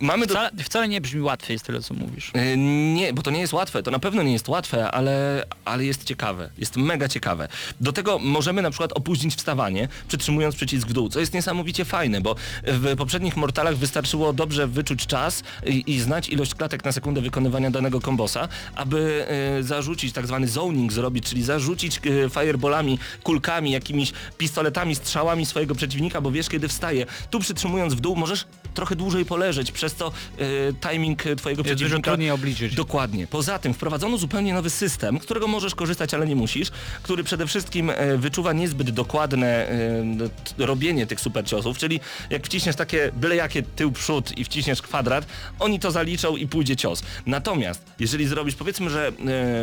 Mamy 0.01 0.26
do... 0.26 0.34
Wcale, 0.34 0.51
wcale 0.64 0.88
nie 0.88 1.01
brzmi 1.01 1.20
łatwiej 1.20 1.59
z 1.59 1.62
tyle, 1.62 1.80
co 1.82 1.94
mówisz. 1.94 2.30
E, 2.34 2.57
Nie, 2.57 3.12
bo 3.12 3.22
to 3.22 3.30
nie 3.30 3.40
jest 3.40 3.53
łatwe, 3.53 3.82
to 3.82 3.90
na 3.90 3.99
pewno 3.99 4.22
nie 4.22 4.32
jest 4.32 4.49
łatwe, 4.49 4.90
ale, 4.90 5.44
ale 5.64 5.84
jest 5.84 6.05
ciekawe, 6.05 6.51
jest 6.59 6.76
mega 6.76 7.09
ciekawe. 7.09 7.49
Do 7.80 7.92
tego 7.92 8.18
możemy 8.18 8.62
na 8.62 8.70
przykład 8.70 8.92
opóźnić 8.92 9.34
wstawanie, 9.34 9.88
przytrzymując 10.09 10.55
przycisk 10.57 10.88
w 10.88 10.92
dół, 10.92 11.09
co 11.09 11.20
jest 11.20 11.34
niesamowicie 11.34 11.84
fajne, 11.84 12.20
bo 12.20 12.34
w 12.64 12.96
poprzednich 12.96 13.36
Mortalach 13.36 13.76
wystarczyło 13.76 14.32
dobrze 14.32 14.66
wyczuć 14.66 15.07
czas 15.07 15.42
i, 15.66 15.84
i 15.86 16.01
znać 16.01 16.28
ilość 16.28 16.55
klatek 16.55 16.84
na 16.84 16.92
sekundę 16.92 17.20
wykonywania 17.20 17.70
danego 17.70 18.01
kombosa, 18.01 18.49
aby 18.74 19.26
e, 19.59 19.62
zarzucić 19.62 20.12
tak 20.12 20.26
zwany 20.26 20.49
zoning 20.49 20.92
zrobić, 20.92 21.24
czyli 21.24 21.42
zarzucić 21.42 21.96
e, 21.96 22.30
fireballami, 22.30 22.99
kulkami, 23.22 23.70
jakimiś 23.70 24.12
pistoletami, 24.38 24.94
strzałami 24.94 25.46
swojego 25.46 25.74
przeciwnika, 25.74 26.20
bo 26.20 26.30
wiesz 26.30 26.49
kiedy 26.49 26.68
wstaje. 26.68 27.07
Tu 27.30 27.40
przytrzymując 27.40 27.94
w 27.94 28.01
dół 28.01 28.16
możesz 28.16 28.44
trochę 28.79 28.97
dłużej 28.97 29.24
poleżeć, 29.24 29.72
przez 29.72 29.95
to 29.95 30.12
e, 30.39 30.91
timing 30.91 31.22
twojego 31.37 31.62
Jest 31.62 31.76
przeciwnika... 31.76 32.11
trudniej 32.11 32.31
obliczyć. 32.31 32.74
Dokładnie. 32.74 33.26
Poza 33.26 33.59
tym 33.59 33.74
wprowadzono 33.74 34.18
zupełnie 34.18 34.55
nowy 34.55 34.70
system, 34.70 35.18
którego 35.18 35.49
możesz 35.49 35.74
korzystać, 35.74 36.14
ale 36.14 36.26
nie 36.26 36.37
musisz, 36.37 36.70
który 37.03 37.24
przede 37.24 37.47
wszystkim 37.47 37.91
e, 37.91 38.16
wyczuwa 38.16 38.53
niezbyt 38.53 38.91
dokładne 38.91 39.68
e, 39.68 40.66
robienie 40.66 41.07
tych 41.07 41.20
super 41.20 41.45
ciosów, 41.45 41.79
czyli 41.79 42.01
jak 42.31 42.47
wciśniesz 42.47 42.76
takie 42.76 43.12
byle 43.16 43.37
jakie 43.37 43.62
tył 43.62 43.93
przód 43.93 44.39
i 44.39 44.45
wciśniesz 44.45 44.83
kwadrat, 44.83 45.26
oni 45.59 45.81
to 45.81 45.91
zaliczą 45.91 46.37
i 46.37 46.47
pójdzie 46.47 46.76
cios. 46.76 47.03
Natomiast 47.26 47.83
jeżeli 48.01 48.26
zrobisz 48.26 48.55
powiedzmy, 48.55 48.91
że 48.91 49.12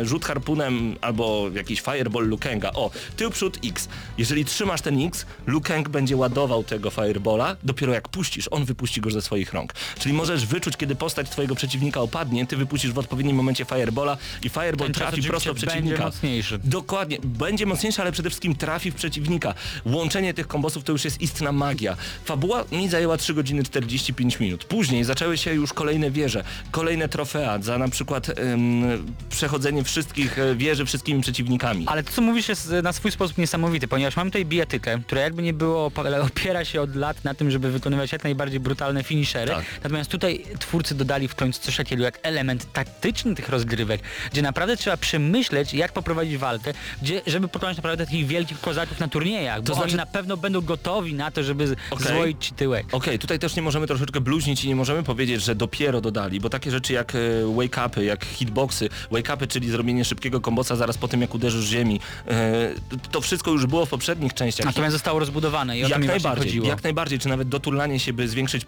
rzut 0.02 0.24
harpunem 0.24 0.96
albo 1.00 1.50
jakiś 1.54 1.80
fireball 1.80 2.28
Lukenga, 2.28 2.70
o, 2.72 2.90
tył 3.16 3.30
przód 3.30 3.58
X, 3.64 3.88
jeżeli 4.18 4.44
trzymasz 4.44 4.80
ten 4.80 5.06
X, 5.06 5.26
Lukeng 5.46 5.88
będzie 5.88 6.16
ładował 6.16 6.64
tego 6.64 6.90
firebola, 6.90 7.56
dopiero 7.62 7.92
jak 7.92 8.08
puścisz, 8.08 8.48
on 8.50 8.64
wypuści 8.64 9.00
go 9.00 9.05
ze 9.10 9.22
swoich 9.22 9.52
rąk. 9.52 9.72
Czyli 9.98 10.14
możesz 10.14 10.46
wyczuć, 10.46 10.76
kiedy 10.76 10.94
postać 10.94 11.30
twojego 11.30 11.54
przeciwnika 11.54 12.00
opadnie, 12.00 12.46
ty 12.46 12.56
wypuścisz 12.56 12.92
w 12.92 12.98
odpowiednim 12.98 13.36
momencie 13.36 13.64
firebola 13.64 14.16
i 14.42 14.48
fireball 14.48 14.86
Ten 14.86 14.92
trafi 14.94 15.22
prosto 15.22 15.54
w 15.54 15.56
przeciwnika. 15.56 15.88
będzie 15.88 16.04
mocniejszy. 16.04 16.58
Dokładnie, 16.64 17.18
będzie 17.24 17.66
mocniejszy, 17.66 18.02
ale 18.02 18.12
przede 18.12 18.30
wszystkim 18.30 18.54
trafi 18.56 18.90
w 18.90 18.94
przeciwnika. 18.94 19.54
Łączenie 19.84 20.34
tych 20.34 20.46
kombosów 20.48 20.84
to 20.84 20.92
już 20.92 21.04
jest 21.04 21.20
istna 21.20 21.52
magia. 21.52 21.96
Fabuła 22.24 22.64
mi 22.72 22.88
zajęła 22.88 23.16
3 23.16 23.34
godziny 23.34 23.62
45 23.64 24.40
minut. 24.40 24.64
Później 24.64 25.04
zaczęły 25.04 25.38
się 25.38 25.54
już 25.54 25.72
kolejne 25.72 26.10
wieże, 26.10 26.44
kolejne 26.70 27.08
trofea 27.08 27.58
za 27.62 27.78
na 27.78 27.88
przykład 27.88 28.28
em, 28.38 29.06
przechodzenie 29.30 29.84
wszystkich 29.84 30.38
e, 30.38 30.54
wieży 30.54 30.84
wszystkimi 30.84 31.22
przeciwnikami. 31.22 31.84
Ale 31.88 32.02
to 32.02 32.12
co 32.12 32.22
mówisz 32.22 32.48
jest 32.48 32.70
na 32.82 32.92
swój 32.92 33.10
sposób 33.12 33.38
niesamowity, 33.38 33.88
ponieważ 33.88 34.16
mamy 34.16 34.30
tutaj 34.30 34.44
bijatykę, 34.44 34.98
która 35.06 35.20
jakby 35.20 35.42
nie 35.42 35.52
było, 35.52 35.90
ale 35.94 36.22
opiera 36.22 36.64
się 36.64 36.80
od 36.80 36.96
lat 36.96 37.24
na 37.24 37.34
tym, 37.34 37.50
żeby 37.50 37.70
wykonywać 37.70 38.12
jak 38.12 38.24
najbardziej 38.24 38.60
brutalne 38.60 38.95
finishery. 39.02 39.50
Tak. 39.52 39.64
Natomiast 39.84 40.10
tutaj 40.10 40.44
twórcy 40.58 40.94
dodali 40.94 41.28
w 41.28 41.34
końcu 41.34 41.60
coś 41.60 41.76
takiego 41.76 42.04
jak 42.04 42.18
element 42.22 42.72
taktyczny 42.72 43.34
tych 43.34 43.48
rozgrywek, 43.48 44.00
gdzie 44.32 44.42
naprawdę 44.42 44.76
trzeba 44.76 44.96
przemyśleć, 44.96 45.74
jak 45.74 45.92
poprowadzić 45.92 46.36
walkę, 46.36 46.72
gdzie, 47.02 47.22
żeby 47.26 47.48
pokonać 47.48 47.76
naprawdę 47.76 48.04
takich 48.06 48.26
wielkich 48.26 48.60
kozaków 48.60 49.00
na 49.00 49.08
turniejach, 49.08 49.60
bo 49.60 49.66
To 49.66 49.74
znaczy- 49.74 49.88
oni 49.88 49.96
na 49.96 50.06
pewno 50.06 50.36
będą 50.36 50.60
gotowi 50.60 51.14
na 51.14 51.30
to, 51.30 51.42
żeby 51.42 51.76
złoić 52.00 52.46
ci 52.46 52.54
tyłek. 52.54 52.86
Okej, 52.92 53.18
tutaj 53.18 53.38
też 53.38 53.56
nie 53.56 53.62
możemy 53.62 53.86
troszeczkę 53.86 54.20
bluźnić 54.20 54.64
i 54.64 54.68
nie 54.68 54.76
możemy 54.76 55.02
powiedzieć, 55.02 55.42
że 55.42 55.54
dopiero 55.54 56.00
dodali, 56.00 56.40
bo 56.40 56.50
takie 56.50 56.70
rzeczy 56.70 56.92
jak 56.92 57.14
e, 57.14 57.18
wake-upy, 57.56 58.00
jak 58.00 58.24
hitboxy, 58.24 58.88
wake-upy, 59.10 59.48
czyli 59.48 59.70
zrobienie 59.70 60.04
szybkiego 60.04 60.40
kombosa 60.40 60.76
zaraz 60.76 60.98
po 60.98 61.08
tym, 61.08 61.20
jak 61.20 61.34
uderzysz 61.34 61.64
ziemi, 61.64 62.00
e, 62.28 62.74
to 63.10 63.20
wszystko 63.20 63.50
już 63.50 63.66
było 63.66 63.86
w 63.86 63.88
poprzednich 63.88 64.34
częściach. 64.34 64.66
Natomiast 64.66 64.92
zostało 64.92 65.18
rozbudowane 65.18 65.78
i 65.78 65.84
o 65.84 65.88
jak 65.88 66.04
najbardziej, 66.04 66.62
jak 66.62 66.82
najbardziej, 66.82 67.18
czy 67.18 67.28
nawet 67.28 67.48
dotulanie 67.48 68.00
się, 68.00 68.12
by 68.12 68.28
zwiększyć 68.28 68.64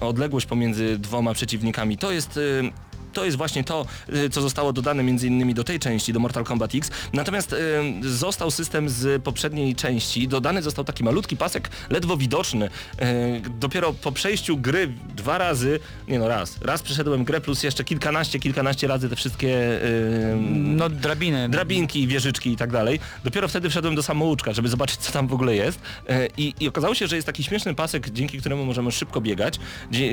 odległość 0.00 0.46
pomiędzy 0.46 0.98
dwoma 0.98 1.34
przeciwnikami. 1.34 1.98
To 1.98 2.12
jest... 2.12 2.40
To 3.12 3.24
jest 3.24 3.36
właśnie 3.36 3.64
to, 3.64 3.86
e, 4.08 4.30
co 4.30 4.40
zostało 4.42 4.72
dodane 4.72 5.02
między 5.02 5.26
innymi 5.26 5.54
do 5.54 5.64
tej 5.64 5.78
części, 5.78 6.12
do 6.12 6.20
Mortal 6.20 6.44
Kombat 6.44 6.74
X. 6.74 6.90
Natomiast 7.12 7.52
e, 7.52 7.56
został 8.02 8.50
system 8.50 8.88
z 8.88 9.22
poprzedniej 9.22 9.74
części, 9.76 10.28
dodany 10.28 10.62
został 10.62 10.84
taki 10.84 11.04
malutki 11.04 11.36
pasek, 11.36 11.70
ledwo 11.90 12.16
widoczny. 12.16 12.70
E, 12.98 13.40
dopiero 13.60 13.92
po 13.92 14.12
przejściu 14.12 14.56
gry 14.56 14.92
dwa 15.16 15.38
razy, 15.38 15.80
nie 16.08 16.18
no 16.18 16.28
raz, 16.28 16.58
raz 16.62 16.82
przeszedłem 16.82 17.24
grę 17.24 17.40
plus 17.40 17.62
jeszcze 17.62 17.84
kilkanaście, 17.84 18.38
kilkanaście 18.38 18.86
razy 18.86 19.08
te 19.08 19.16
wszystkie 19.16 19.80
No 20.50 20.88
drabiny. 20.88 21.48
drabinki, 21.48 22.06
wieżyczki 22.06 22.52
i 22.52 22.56
tak 22.56 22.72
dalej. 22.72 23.00
Dopiero 23.24 23.48
wtedy 23.48 23.70
wszedłem 23.70 23.94
do 23.94 24.02
samouczka, 24.02 24.52
żeby 24.52 24.68
zobaczyć 24.68 25.00
co 25.00 25.12
tam 25.12 25.28
w 25.28 25.32
ogóle 25.32 25.56
jest. 25.56 25.80
I, 26.36 26.54
I 26.60 26.68
okazało 26.68 26.94
się, 26.94 27.06
że 27.06 27.16
jest 27.16 27.26
taki 27.26 27.44
śmieszny 27.44 27.74
pasek, 27.74 28.10
dzięki 28.10 28.38
któremu 28.38 28.64
możemy 28.64 28.92
szybko 28.92 29.20
biegać, 29.20 29.58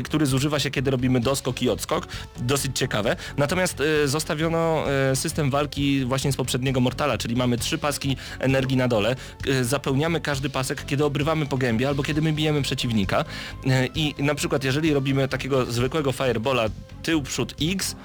który 0.04 0.26
zużywa 0.26 0.60
się, 0.60 0.72
kiedy 0.72 0.92
robimy 0.92 1.20
doskok 1.20 1.62
i 1.62 1.70
odskok. 1.70 2.08
Dosyć 2.38 2.78
ciekawe. 2.88 3.16
Natomiast 3.38 3.82
e, 3.82 4.08
zostawiono 4.08 4.84
e, 4.92 5.16
system 5.16 5.50
walki 5.52 6.06
właśnie 6.06 6.32
z 6.32 6.36
poprzedniego 6.36 6.80
Mortala, 6.80 7.18
czyli 7.18 7.36
mamy 7.36 7.58
trzy 7.58 7.78
paski 7.78 8.18
energii 8.40 8.78
na 8.78 8.88
dole. 8.88 9.16
E, 9.48 9.64
zapełniamy 9.64 10.22
każdy 10.22 10.50
pasek, 10.50 10.86
kiedy 10.86 11.06
obrywamy 11.06 11.46
po 11.46 11.58
gębie 11.58 11.88
albo 11.88 12.04
kiedy 12.04 12.22
my 12.22 12.34
bijemy 12.34 12.62
przeciwnika. 12.62 13.26
I 13.96 14.16
na 14.20 14.36
przykład 14.36 14.64
jeżeli 14.64 14.94
robimy 14.94 15.28
takiego 15.28 15.66
zwykłego 15.66 16.12
firebola 16.12 16.70
tył, 17.04 17.22
przód 17.22 17.56
X, 17.62 17.96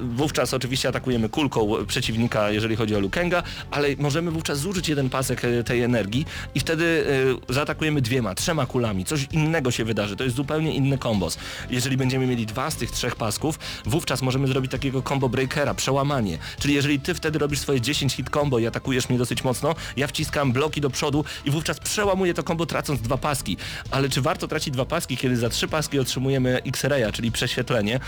Wówczas 0.00 0.54
oczywiście 0.54 0.88
atakujemy 0.88 1.28
kulką 1.28 1.68
przeciwnika, 1.86 2.50
jeżeli 2.50 2.76
chodzi 2.76 2.96
o 2.96 3.00
Lukenga, 3.00 3.42
ale 3.70 3.88
możemy 3.98 4.30
wówczas 4.30 4.58
zużyć 4.58 4.88
jeden 4.88 5.10
pasek 5.10 5.44
e, 5.44 5.64
tej 5.64 5.82
energii 5.82 6.26
i 6.54 6.60
wtedy 6.60 7.06
e, 7.48 7.54
zaatakujemy 7.54 8.00
dwiema, 8.00 8.34
trzema 8.34 8.66
kulami. 8.66 9.04
Coś 9.04 9.26
innego 9.32 9.70
się 9.70 9.84
wydarzy, 9.84 10.16
to 10.16 10.24
jest 10.24 10.36
zupełnie 10.36 10.74
inny 10.74 10.98
kombos. 10.98 11.38
Jeżeli 11.70 11.96
będziemy 11.96 12.26
mieli 12.26 12.46
dwa 12.46 12.70
z 12.70 12.76
tych 12.76 12.90
trzech 12.90 13.16
pasków, 13.16 13.58
wówczas 13.84 14.22
możemy 14.22 14.48
zrobić 14.48 14.70
takiego 14.70 15.02
combo 15.02 15.28
breakera, 15.28 15.74
przełamanie. 15.74 16.38
Czyli 16.58 16.74
jeżeli 16.74 17.00
ty 17.00 17.14
wtedy 17.14 17.38
robisz 17.38 17.58
swoje 17.58 17.80
10 17.80 18.14
hit 18.14 18.30
combo 18.30 18.58
i 18.58 18.66
atakujesz 18.66 19.08
mnie 19.08 19.18
dosyć 19.18 19.44
mocno, 19.44 19.74
ja 19.96 20.06
wciskam 20.06 20.52
bloki 20.52 20.80
do 20.80 20.90
przodu 20.90 21.24
i 21.44 21.50
wówczas 21.50 21.80
przełamuję 21.80 22.34
to 22.34 22.42
combo 22.42 22.66
tracąc 22.66 23.00
dwa 23.00 23.16
paski. 23.18 23.56
Ale 23.90 24.08
czy 24.08 24.22
warto 24.22 24.48
tracić 24.48 24.74
dwa 24.74 24.84
paski, 24.84 25.16
kiedy 25.16 25.36
za 25.36 25.48
trzy 25.48 25.68
paski 25.68 25.98
otrzymujemy 25.98 26.62
X-raya, 26.62 27.12
czyli 27.12 27.32
prześwietlenie? 27.32 28.00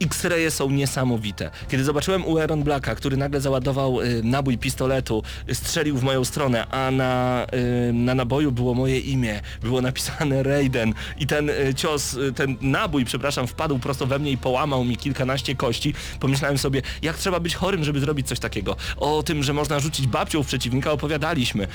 X-raye 0.00 0.50
są 0.50 0.70
niesamowite. 0.70 1.25
Kiedy 1.68 1.84
zobaczyłem 1.84 2.26
u 2.26 2.38
Aaron 2.38 2.62
Blacka, 2.62 2.94
który 2.94 3.16
nagle 3.16 3.40
załadował 3.40 4.00
y, 4.00 4.22
nabój 4.22 4.58
pistoletu, 4.58 5.22
y, 5.50 5.54
strzelił 5.54 5.96
w 5.96 6.02
moją 6.02 6.24
stronę, 6.24 6.66
a 6.66 6.90
na, 6.90 7.46
y, 7.88 7.92
na 7.92 8.14
naboju 8.14 8.52
było 8.52 8.74
moje 8.74 9.00
imię, 9.00 9.40
było 9.62 9.80
napisane 9.80 10.42
Raiden 10.42 10.94
i 11.18 11.26
ten 11.26 11.50
y, 11.50 11.74
cios, 11.74 12.14
y, 12.14 12.32
ten 12.32 12.56
nabój, 12.60 13.04
przepraszam, 13.04 13.46
wpadł 13.46 13.78
prosto 13.78 14.06
we 14.06 14.18
mnie 14.18 14.30
i 14.30 14.38
połamał 14.38 14.84
mi 14.84 14.96
kilkanaście 14.96 15.54
kości, 15.54 15.94
pomyślałem 16.20 16.58
sobie, 16.58 16.82
jak 17.02 17.16
trzeba 17.16 17.40
być 17.40 17.54
chorym, 17.54 17.84
żeby 17.84 18.00
zrobić 18.00 18.28
coś 18.28 18.38
takiego. 18.38 18.76
O 18.96 19.22
tym, 19.22 19.42
że 19.42 19.52
można 19.52 19.80
rzucić 19.80 20.06
babcią 20.06 20.42
w 20.42 20.46
przeciwnika 20.46 20.92
opowiadaliśmy. 20.92 21.66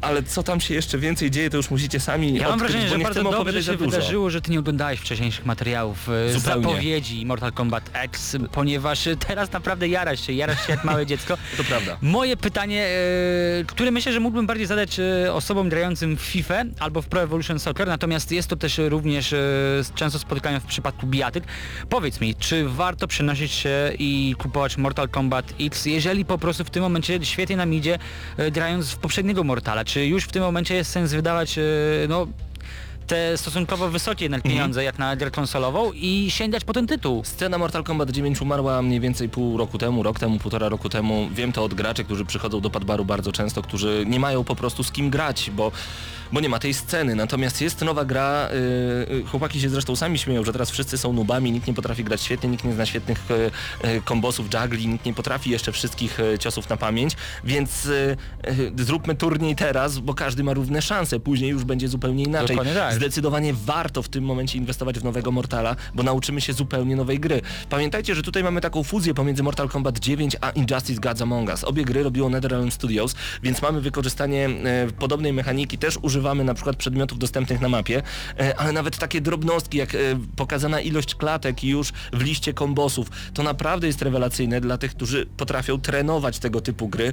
Ale 0.00 0.22
co 0.22 0.42
tam 0.42 0.60
się 0.60 0.74
jeszcze 0.74 0.98
więcej 0.98 1.30
dzieje, 1.30 1.50
to 1.50 1.56
już 1.56 1.70
musicie 1.70 2.00
sami 2.00 2.34
Ja 2.34 2.42
mam 2.42 2.52
odkryć, 2.52 2.72
wrażenie, 2.72 2.88
że 2.88 2.98
bardzo 2.98 3.22
dobrze 3.22 3.62
się 3.62 3.76
wydarzyło, 3.76 4.30
że 4.30 4.40
ty 4.40 4.50
nie 4.50 4.58
oglądałeś 4.58 5.00
wcześniejszych 5.00 5.46
materiałów, 5.46 6.08
e, 6.08 6.32
Zupełnie. 6.32 6.62
zapowiedzi 6.62 7.26
Mortal 7.26 7.52
Kombat 7.52 7.90
X, 7.92 8.36
ponieważ 8.52 9.08
teraz 9.26 9.52
naprawdę 9.52 9.88
jarasz 9.88 10.26
się, 10.26 10.32
jarasz 10.32 10.66
się 10.66 10.72
jak 10.72 10.84
małe 10.84 11.06
dziecko. 11.06 11.36
To 11.56 11.64
prawda. 11.64 11.98
Moje 12.02 12.36
pytanie, 12.36 12.86
e, 13.60 13.64
które 13.64 13.90
myślę, 13.90 14.12
że 14.12 14.20
mógłbym 14.20 14.46
bardziej 14.46 14.66
zadać 14.66 15.00
e, 15.00 15.32
osobom 15.32 15.68
grającym 15.68 16.16
w 16.16 16.20
FIFA 16.20 16.62
albo 16.78 17.02
w 17.02 17.06
Pro 17.06 17.22
Evolution 17.22 17.58
Soccer, 17.58 17.86
natomiast 17.88 18.32
jest 18.32 18.48
to 18.48 18.56
też 18.56 18.78
również 18.78 19.34
często 19.94 20.18
spotykane 20.18 20.60
w 20.60 20.64
przypadku 20.64 21.06
bijatyk. 21.06 21.44
Powiedz 21.88 22.20
mi, 22.20 22.34
czy 22.34 22.68
warto 22.68 23.06
przenosić 23.06 23.52
się 23.52 23.92
i 23.98 24.34
kupować 24.38 24.76
Mortal 24.76 25.08
Kombat 25.08 25.54
X, 25.60 25.86
jeżeli 25.86 26.24
po 26.24 26.38
prostu 26.38 26.64
w 26.64 26.70
tym 26.70 26.82
momencie 26.82 27.18
świetnie 27.22 27.56
nam 27.56 27.74
idzie 27.74 27.98
grając 28.52 28.90
w 28.90 28.96
poprzedniego 28.96 29.44
Mortala? 29.44 29.84
Czy 29.90 30.06
już 30.06 30.24
w 30.24 30.32
tym 30.32 30.42
momencie 30.42 30.74
jest 30.74 30.90
sens 30.90 31.12
wydawać 31.12 31.58
e, 31.58 31.62
no, 32.08 32.26
te 33.06 33.38
stosunkowo 33.38 33.88
wysokie 33.88 34.24
jednak 34.24 34.42
pieniądze 34.42 34.84
jak 34.84 34.98
na 34.98 35.16
grę 35.16 35.30
konsolową 35.30 35.92
i 35.92 36.26
sięgać 36.30 36.64
po 36.64 36.72
ten 36.72 36.86
tytuł? 36.86 37.24
Scena 37.24 37.58
Mortal 37.58 37.84
Kombat 37.84 38.10
9 38.10 38.40
umarła 38.40 38.82
mniej 38.82 39.00
więcej 39.00 39.28
pół 39.28 39.56
roku 39.56 39.78
temu, 39.78 40.02
rok 40.02 40.18
temu, 40.18 40.38
półtora 40.38 40.68
roku 40.68 40.88
temu. 40.88 41.28
Wiem 41.32 41.52
to 41.52 41.64
od 41.64 41.74
graczy, 41.74 42.04
którzy 42.04 42.24
przychodzą 42.24 42.60
do 42.60 42.70
Padbaru 42.70 43.04
bardzo 43.04 43.32
często, 43.32 43.62
którzy 43.62 44.04
nie 44.06 44.20
mają 44.20 44.44
po 44.44 44.56
prostu 44.56 44.82
z 44.82 44.92
kim 44.92 45.10
grać, 45.10 45.50
bo 45.50 45.72
bo 46.32 46.40
nie 46.40 46.48
ma 46.48 46.58
tej 46.58 46.74
sceny. 46.74 47.14
Natomiast 47.14 47.60
jest 47.60 47.80
nowa 47.80 48.04
gra, 48.04 48.48
y, 48.48 49.14
y, 49.14 49.24
chłopaki 49.24 49.60
się 49.60 49.68
zresztą 49.68 49.96
sami 49.96 50.18
śmieją, 50.18 50.44
że 50.44 50.52
teraz 50.52 50.70
wszyscy 50.70 50.98
są 50.98 51.12
nubami, 51.12 51.52
nikt 51.52 51.66
nie 51.66 51.74
potrafi 51.74 52.04
grać 52.04 52.22
świetnie, 52.22 52.48
nikt 52.48 52.64
nie 52.64 52.72
zna 52.72 52.86
świetnych 52.86 53.30
y, 53.30 53.88
y, 53.88 54.02
kombosów, 54.04 54.46
juggli, 54.54 54.88
nikt 54.88 55.04
nie 55.04 55.14
potrafi 55.14 55.50
jeszcze 55.50 55.72
wszystkich 55.72 56.20
y, 56.20 56.38
ciosów 56.38 56.68
na 56.68 56.76
pamięć, 56.76 57.16
więc 57.44 57.86
y, 57.86 58.16
zróbmy 58.78 59.14
turniej 59.14 59.56
teraz, 59.56 59.98
bo 59.98 60.14
każdy 60.14 60.44
ma 60.44 60.54
równe 60.54 60.82
szanse, 60.82 61.20
później 61.20 61.50
już 61.50 61.64
będzie 61.64 61.88
zupełnie 61.88 62.24
inaczej. 62.24 62.56
Tak. 62.74 62.94
Zdecydowanie 62.94 63.54
warto 63.54 64.02
w 64.02 64.08
tym 64.08 64.24
momencie 64.24 64.58
inwestować 64.58 64.98
w 64.98 65.04
nowego 65.04 65.32
Mortala, 65.32 65.76
bo 65.94 66.02
nauczymy 66.02 66.40
się 66.40 66.52
zupełnie 66.52 66.96
nowej 66.96 67.20
gry. 67.20 67.40
Pamiętajcie, 67.70 68.14
że 68.14 68.22
tutaj 68.22 68.42
mamy 68.44 68.60
taką 68.60 68.82
fuzję 68.82 69.14
pomiędzy 69.14 69.42
Mortal 69.42 69.68
Kombat 69.68 69.98
9 69.98 70.36
a 70.40 70.50
Injustice 70.50 71.00
Gods 71.00 71.22
Among 71.22 71.48
Us. 71.48 71.64
Obie 71.64 71.84
gry 71.84 72.02
robiło 72.02 72.28
NetherRealm 72.28 72.70
Studios, 72.70 73.14
więc 73.42 73.62
mamy 73.62 73.80
wykorzystanie 73.80 74.48
podobnej 74.98 75.32
mechaniki, 75.32 75.78
też 75.78 75.98
używamy 76.20 76.44
na 76.44 76.54
przykład 76.54 76.76
przedmiotów 76.76 77.18
dostępnych 77.18 77.60
na 77.60 77.68
mapie, 77.68 78.02
e, 78.40 78.56
ale 78.56 78.72
nawet 78.72 78.98
takie 78.98 79.20
drobnostki 79.20 79.78
jak 79.78 79.94
e, 79.94 79.98
pokazana 80.36 80.80
ilość 80.80 81.14
klatek 81.14 81.64
już 81.64 81.92
w 82.12 82.22
liście 82.22 82.54
kombosów, 82.54 83.08
to 83.34 83.42
naprawdę 83.42 83.86
jest 83.86 84.02
rewelacyjne 84.02 84.60
dla 84.60 84.78
tych, 84.78 84.90
którzy 84.90 85.26
potrafią 85.36 85.80
trenować 85.80 86.38
tego 86.38 86.60
typu 86.60 86.88
gry, 86.88 87.12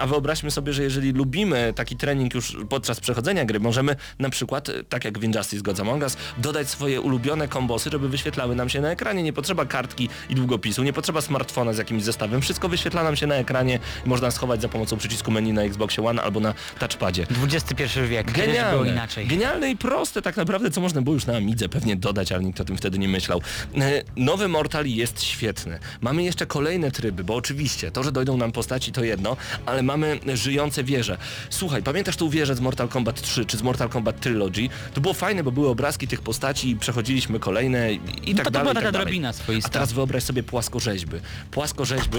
a 0.00 0.06
wyobraźmy 0.06 0.50
sobie, 0.50 0.72
że 0.72 0.82
jeżeli 0.82 1.12
lubimy 1.12 1.72
taki 1.76 1.96
trening 1.96 2.34
już 2.34 2.56
podczas 2.68 3.00
przechodzenia 3.00 3.44
gry, 3.44 3.60
możemy 3.60 3.96
na 4.18 4.30
przykład, 4.30 4.68
e, 4.68 4.84
tak 4.84 5.04
jak 5.04 5.18
w 5.18 5.24
Injustice 5.24 5.62
Gods 5.62 5.80
Among 5.80 6.02
Us, 6.02 6.16
dodać 6.38 6.68
swoje 6.68 7.00
ulubione 7.00 7.48
kombosy, 7.48 7.90
żeby 7.90 8.08
wyświetlały 8.08 8.54
nam 8.56 8.68
się 8.68 8.80
na 8.80 8.90
ekranie. 8.90 9.22
Nie 9.22 9.32
potrzeba 9.32 9.66
kartki 9.66 10.08
i 10.28 10.34
długopisu, 10.34 10.82
nie 10.82 10.92
potrzeba 10.92 11.20
smartfona 11.20 11.72
z 11.72 11.78
jakimś 11.78 12.02
zestawem. 12.02 12.40
Wszystko 12.40 12.68
wyświetla 12.68 13.02
nam 13.04 13.16
się 13.16 13.26
na 13.26 13.34
ekranie 13.34 13.78
można 14.04 14.30
schować 14.30 14.62
za 14.62 14.68
pomocą 14.68 14.96
przycisku 14.96 15.30
menu 15.30 15.52
na 15.52 15.62
Xboxie 15.62 16.06
One 16.06 16.22
albo 16.22 16.40
na 16.40 16.54
touchpadzie. 16.78 17.26
XXI 17.44 17.84
wiek, 18.08 18.23
było 18.32 18.46
Genialne. 18.46 18.92
inaczej. 18.92 19.26
Genialne 19.26 19.70
i 19.70 19.76
proste 19.76 20.22
tak 20.22 20.36
naprawdę, 20.36 20.70
co 20.70 20.80
można 20.80 21.02
było 21.02 21.14
już 21.14 21.26
na 21.26 21.36
Amidze 21.36 21.68
pewnie 21.68 21.96
dodać, 21.96 22.32
ale 22.32 22.44
nikt 22.44 22.60
o 22.60 22.64
tym 22.64 22.76
wtedy 22.76 22.98
nie 22.98 23.08
myślał. 23.08 23.40
E, 23.80 24.02
Nowy 24.16 24.48
Mortal 24.48 24.86
jest 24.86 25.22
świetny. 25.22 25.78
Mamy 26.00 26.22
jeszcze 26.22 26.46
kolejne 26.46 26.90
tryby, 26.90 27.24
bo 27.24 27.34
oczywiście 27.34 27.90
to, 27.90 28.02
że 28.02 28.12
dojdą 28.12 28.36
nam 28.36 28.52
postaci 28.52 28.92
to 28.92 29.04
jedno, 29.04 29.36
ale 29.66 29.82
mamy 29.82 30.18
żyjące 30.34 30.84
wieże. 30.84 31.16
Słuchaj, 31.50 31.82
pamiętasz 31.82 32.16
tą 32.16 32.28
wieżę 32.28 32.54
z 32.54 32.60
Mortal 32.60 32.88
Kombat 32.88 33.22
3 33.22 33.44
czy 33.44 33.56
z 33.56 33.62
Mortal 33.62 33.88
Kombat 33.88 34.20
Trilogy? 34.20 34.68
To 34.94 35.00
było 35.00 35.14
fajne, 35.14 35.42
bo 35.44 35.52
były 35.52 35.68
obrazki 35.68 36.08
tych 36.08 36.20
postaci 36.20 36.70
i 36.70 36.76
przechodziliśmy 36.76 37.38
kolejne 37.40 37.92
i, 37.92 38.00
i 38.30 38.34
No 38.34 38.36
tak 38.36 38.44
to, 38.44 38.44
to 38.44 38.50
dalej. 38.50 38.62
była 38.62 38.72
i 38.72 38.74
tak 38.74 38.82
taka 38.82 38.92
dalej. 38.92 39.06
drobina 39.06 39.28
A 39.28 39.32
swoista. 39.32 39.68
teraz 39.70 39.92
wyobraź 39.92 40.22
sobie 40.22 40.42
płaskorzeźby. 40.42 41.16
Płaskorzeźby, 41.50 42.18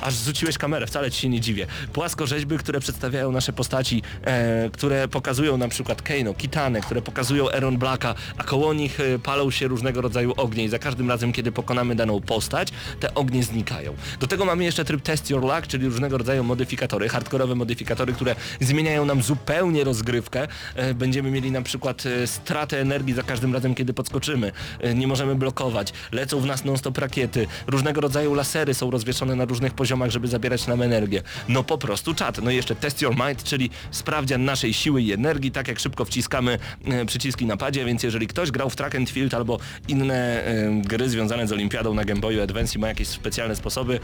aż 0.00 0.14
zrzuciłeś 0.14 0.58
kamerę, 0.58 0.86
wcale 0.86 1.10
ci 1.10 1.20
się 1.20 1.28
nie 1.28 1.40
dziwię. 1.40 1.66
Płaskorzeźby, 1.92 2.58
które 2.58 2.80
przedstawiają 2.80 3.32
nasze 3.32 3.52
postaci, 3.52 4.02
e, 4.24 4.70
które 4.72 5.08
pokazują 5.08 5.43
na 5.52 5.68
przykład 5.68 6.02
Kano, 6.02 6.34
Kitanę, 6.34 6.80
które 6.80 7.02
pokazują 7.02 7.50
Aaron 7.50 7.78
Blacka, 7.78 8.14
a 8.38 8.44
koło 8.44 8.74
nich 8.74 9.00
e, 9.00 9.18
palą 9.18 9.50
się 9.50 9.68
różnego 9.68 10.00
rodzaju 10.00 10.34
ognie 10.36 10.64
i 10.64 10.68
za 10.68 10.78
każdym 10.78 11.08
razem, 11.10 11.32
kiedy 11.32 11.52
pokonamy 11.52 11.94
daną 11.94 12.20
postać, 12.20 12.68
te 13.00 13.14
ognie 13.14 13.42
znikają. 13.42 13.94
Do 14.20 14.26
tego 14.26 14.44
mamy 14.44 14.64
jeszcze 14.64 14.84
tryb 14.84 15.02
Test 15.02 15.30
Your 15.30 15.42
Luck, 15.42 15.66
czyli 15.66 15.86
różnego 15.86 16.18
rodzaju 16.18 16.44
modyfikatory, 16.44 17.08
hardkorowe 17.08 17.54
modyfikatory, 17.54 18.12
które 18.12 18.36
zmieniają 18.60 19.04
nam 19.04 19.22
zupełnie 19.22 19.84
rozgrywkę. 19.84 20.48
E, 20.74 20.94
będziemy 20.94 21.30
mieli 21.30 21.50
na 21.50 21.62
przykład 21.62 22.06
e, 22.06 22.26
stratę 22.26 22.80
energii 22.80 23.14
za 23.14 23.22
każdym 23.22 23.54
razem, 23.54 23.74
kiedy 23.74 23.94
podskoczymy. 23.94 24.52
E, 24.80 24.94
nie 24.94 25.06
możemy 25.06 25.34
blokować. 25.34 25.92
Lecą 26.12 26.40
w 26.40 26.46
nas 26.46 26.64
non-stop 26.64 26.98
rakiety. 26.98 27.46
Różnego 27.66 28.00
rodzaju 28.00 28.34
lasery 28.34 28.74
są 28.74 28.90
rozwieszone 28.90 29.36
na 29.36 29.44
różnych 29.44 29.74
poziomach, 29.74 30.10
żeby 30.10 30.28
zabierać 30.28 30.66
nam 30.66 30.82
energię. 30.82 31.22
No 31.48 31.64
po 31.64 31.78
prostu 31.78 32.14
czat. 32.14 32.38
No 32.42 32.50
i 32.50 32.56
jeszcze 32.56 32.74
Test 32.74 33.02
Your 33.02 33.14
Mind, 33.26 33.44
czyli 33.44 33.70
sprawdzian 33.90 34.44
naszej 34.44 34.74
siły 34.74 35.02
i 35.02 35.12
energii, 35.12 35.33
tak 35.50 35.68
jak 35.68 35.78
szybko 35.78 36.04
wciskamy 36.04 36.58
e, 36.84 37.04
przyciski 37.04 37.46
na 37.46 37.56
padzie, 37.56 37.84
więc 37.84 38.02
jeżeli 38.02 38.26
ktoś 38.26 38.50
grał 38.50 38.70
w 38.70 38.76
Track 38.76 38.94
and 38.94 39.10
Field 39.10 39.34
albo 39.34 39.58
inne 39.88 40.44
e, 40.44 40.82
gry 40.84 41.08
związane 41.08 41.46
z 41.48 41.52
Olimpiadą 41.52 41.94
na 41.94 42.04
Game 42.04 42.20
Boyu 42.20 42.42
Advance 42.42 42.78
i 42.78 42.80
ma 42.80 42.88
jakieś 42.88 43.08
specjalne 43.08 43.56
sposoby, 43.56 44.00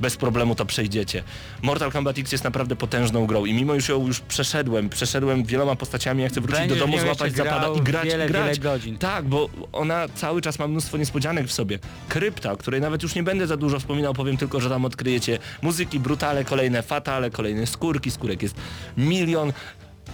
bez 0.00 0.16
problemu 0.16 0.54
to 0.54 0.66
przejdziecie. 0.66 1.22
Mortal 1.62 1.92
Kombat 1.92 2.18
X 2.18 2.32
jest 2.32 2.44
naprawdę 2.44 2.76
potężną 2.76 3.26
grą 3.26 3.44
i 3.44 3.54
mimo 3.54 3.74
już 3.74 3.88
ją 3.88 4.06
już 4.06 4.20
przeszedłem, 4.20 4.88
przeszedłem 4.88 5.44
wieloma 5.44 5.76
postaciami, 5.76 6.22
ja 6.22 6.28
chcę 6.28 6.40
wrócić 6.40 6.60
Będziesz 6.60 6.78
do 6.78 6.86
domu, 6.86 6.98
złapać 6.98 7.36
zapada 7.36 7.68
i 7.68 7.80
grać, 7.80 8.04
wiele, 8.04 8.26
grać. 8.28 8.42
wiele 8.42 8.56
godzin. 8.56 8.98
Tak, 8.98 9.24
bo 9.24 9.48
ona 9.72 10.08
cały 10.14 10.40
czas 10.40 10.58
ma 10.58 10.68
mnóstwo 10.68 10.96
niespodzianek 10.96 11.46
w 11.46 11.52
sobie. 11.52 11.78
Krypta, 12.08 12.52
o 12.52 12.56
której 12.56 12.80
nawet 12.80 13.02
już 13.02 13.14
nie 13.14 13.22
będę 13.22 13.46
za 13.46 13.56
dużo 13.56 13.78
wspominał, 13.78 14.14
powiem 14.14 14.36
tylko, 14.36 14.60
że 14.60 14.68
tam 14.68 14.84
odkryjecie 14.84 15.38
muzyki, 15.62 16.00
brutale, 16.00 16.44
kolejne 16.44 16.82
fatale, 16.82 17.30
kolejne 17.30 17.66
skórki, 17.66 18.10
skórek 18.10 18.42
jest 18.42 18.54
milion 18.96 19.52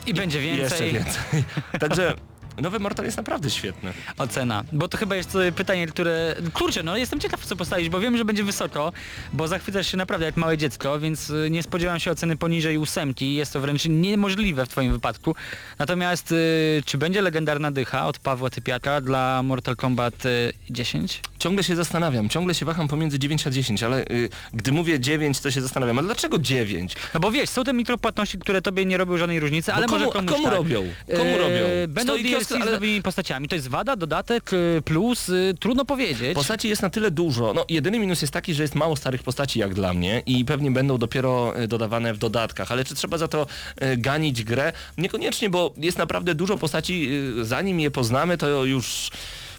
I 0.07 0.15
będzie 0.15 0.41
więcej. 0.41 0.63
jeszcze 0.63 0.85
więcej. 0.85 1.45
Także 1.81 2.15
nowy 2.61 2.79
Mortal 2.79 3.05
jest 3.05 3.17
naprawdę 3.17 3.51
świetny. 3.51 3.93
Ocena. 4.19 4.65
Bo 4.73 4.89
to 4.89 4.99
chyba 4.99 5.17
jest 5.17 5.37
e, 5.37 5.53
pytanie, 5.53 5.87
które... 5.87 6.37
Kurczę, 6.53 6.83
no 6.83 6.97
jestem 6.97 7.21
ciekaw 7.21 7.47
co 7.47 7.57
postawić, 7.57 7.89
bo 7.89 8.01
wiem, 8.01 8.17
że 8.17 8.25
będzie 8.25 8.45
wysoko, 8.45 8.93
bo 9.33 9.49
zachwycasz 9.49 9.87
się 9.87 9.97
naprawdę 9.97 10.27
jak 10.27 10.37
małe 10.37 10.59
dziecko, 10.59 11.01
więc 11.01 11.31
e, 11.31 11.51
nie 11.51 11.63
spodziewam 11.63 12.01
się 12.01 12.11
oceny 12.11 12.37
poniżej 12.37 12.79
ósemki. 12.79 13.35
Jest 13.35 13.53
to 13.53 13.61
wręcz 13.61 13.85
niemożliwe 13.89 14.67
w 14.67 14.69
twoim 14.69 14.93
wypadku. 14.93 15.35
Natomiast 15.79 16.33
e, 16.33 16.37
czy 16.85 16.99
będzie 16.99 17.23
legendarna 17.23 17.71
dycha 17.71 18.07
od 18.07 18.19
Pawła 18.19 18.51
Typiaka 18.51 19.01
dla 19.01 19.43
Mortal 19.43 19.77
Kombat 19.77 20.27
e, 20.27 20.29
10? 20.71 21.23
Ciągle 21.41 21.65
się 21.65 21.77
zastanawiam, 21.77 22.29
ciągle 22.29 22.55
się 22.55 22.67
waham 22.67 22.89
pomiędzy 22.89 23.19
9 23.19 23.47
a 23.47 23.51
10, 23.51 23.83
ale 23.83 24.05
y, 24.05 24.29
gdy 24.53 24.73
mówię 24.73 25.01
9, 25.01 25.41
to 25.41 25.51
się 25.51 25.61
zastanawiam, 25.61 25.99
a 25.99 26.03
dlaczego 26.03 26.39
9? 26.39 26.97
No 27.15 27.21
bo 27.21 27.31
wiesz, 27.31 27.51
są 27.51 27.65
te 27.65 27.73
mikropłatności, 27.73 28.39
które 28.39 28.63
tobie 28.63 28.87
nie 28.87 28.97
robią 28.97 29.17
żadnej 29.17 29.41
różnicy, 29.41 29.73
ale 29.73 29.87
komu, 29.87 29.99
może 29.99 30.13
komuś 30.13 30.31
komu 30.31 30.45
tak. 30.45 30.55
robią? 30.55 30.81
Komu 31.17 31.31
E, 31.31 31.39
robią? 31.39 31.65
Będą 31.89 32.13
DLC 32.17 32.31
kiosk, 32.31 32.51
z 32.51 32.53
ale 32.53 32.73
nowymi 32.73 33.03
postaciami. 33.03 33.49
To 33.49 33.55
jest 33.55 33.69
wada, 33.69 33.97
dodatek, 33.97 34.51
e, 34.53 34.83
plus, 34.83 35.29
e, 35.29 35.33
trudno 35.61 35.85
powiedzieć. 35.85 36.35
Postaci 36.35 36.69
jest 36.69 36.83
na 36.83 36.91
tyle 36.91 37.11
dużo. 37.11 37.55
No, 37.55 37.65
jedyny 37.69 37.99
minus 37.99 38.23
jest 38.23 38.33
taki, 38.33 38.55
że 38.55 38.63
jest 38.63 38.75
mało 38.75 38.97
starych 38.97 39.23
postaci 39.23 39.59
jak 39.59 39.75
dla 39.75 39.95
mnie 39.95 40.23
i 40.27 40.45
pewnie 40.45 40.71
będą 40.71 40.99
dopiero 40.99 41.57
e, 41.57 41.69
dodawane 41.69 42.15
w 42.15 42.19
dodatkach, 42.19 42.73
ale 42.73 42.85
czy 42.85 42.95
trzeba 42.95 43.19
za 43.19 43.29
to 43.29 43.47
e, 43.77 43.97
ganić 43.97 44.45
grę? 44.45 44.73
Niekoniecznie, 44.99 45.51
bo 45.51 45.75
jest 45.77 45.99
naprawdę 45.99 46.35
dużo 46.35 46.59
postaci, 46.59 47.11
e, 47.41 47.45
zanim 47.45 47.81
je 47.81 47.91
poznamy, 47.91 48.39
to 48.39 48.65
już 48.65 49.11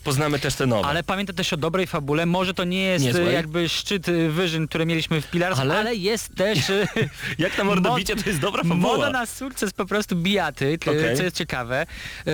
poznamy 0.04 0.40
też 0.40 0.56
te 0.56 0.66
nowe. 0.66 0.88
Ale 0.88 1.04
pamiętaj 1.04 1.36
też 1.36 1.54
o 1.54 1.58
dobrej 1.58 1.88
fabule. 1.88 2.26
Może 2.26 2.54
to 2.54 2.64
nie 2.64 2.84
jest 2.84 3.06
Niezłej. 3.06 3.34
jakby 3.34 3.70
szczyt 3.70 4.10
e, 4.10 4.30
wyżyn, 4.30 4.68
które 4.68 4.86
mieliśmy 4.86 5.22
w 5.22 5.28
Pillars, 5.30 5.60
ale, 5.60 5.78
Ale- 5.80 5.96
jest 5.96 6.36
też... 6.36 6.70
e, 6.70 6.88
Jak 7.40 7.58
na 7.58 7.64
mordobicie, 7.64 8.16
to 8.16 8.30
jest 8.30 8.42
dobra 8.42 8.64
fabuła. 8.64 8.78
Moda 8.98 9.10
na 9.10 9.26
sukces 9.26 9.74
po 9.74 9.86
prostu 9.86 10.16
bijaty, 10.16 10.78
k- 10.78 10.92
Okej. 10.92 11.18
co 11.18 11.24
jest 11.24 11.36
ciekawe. 11.36 11.82
E, 11.82 12.32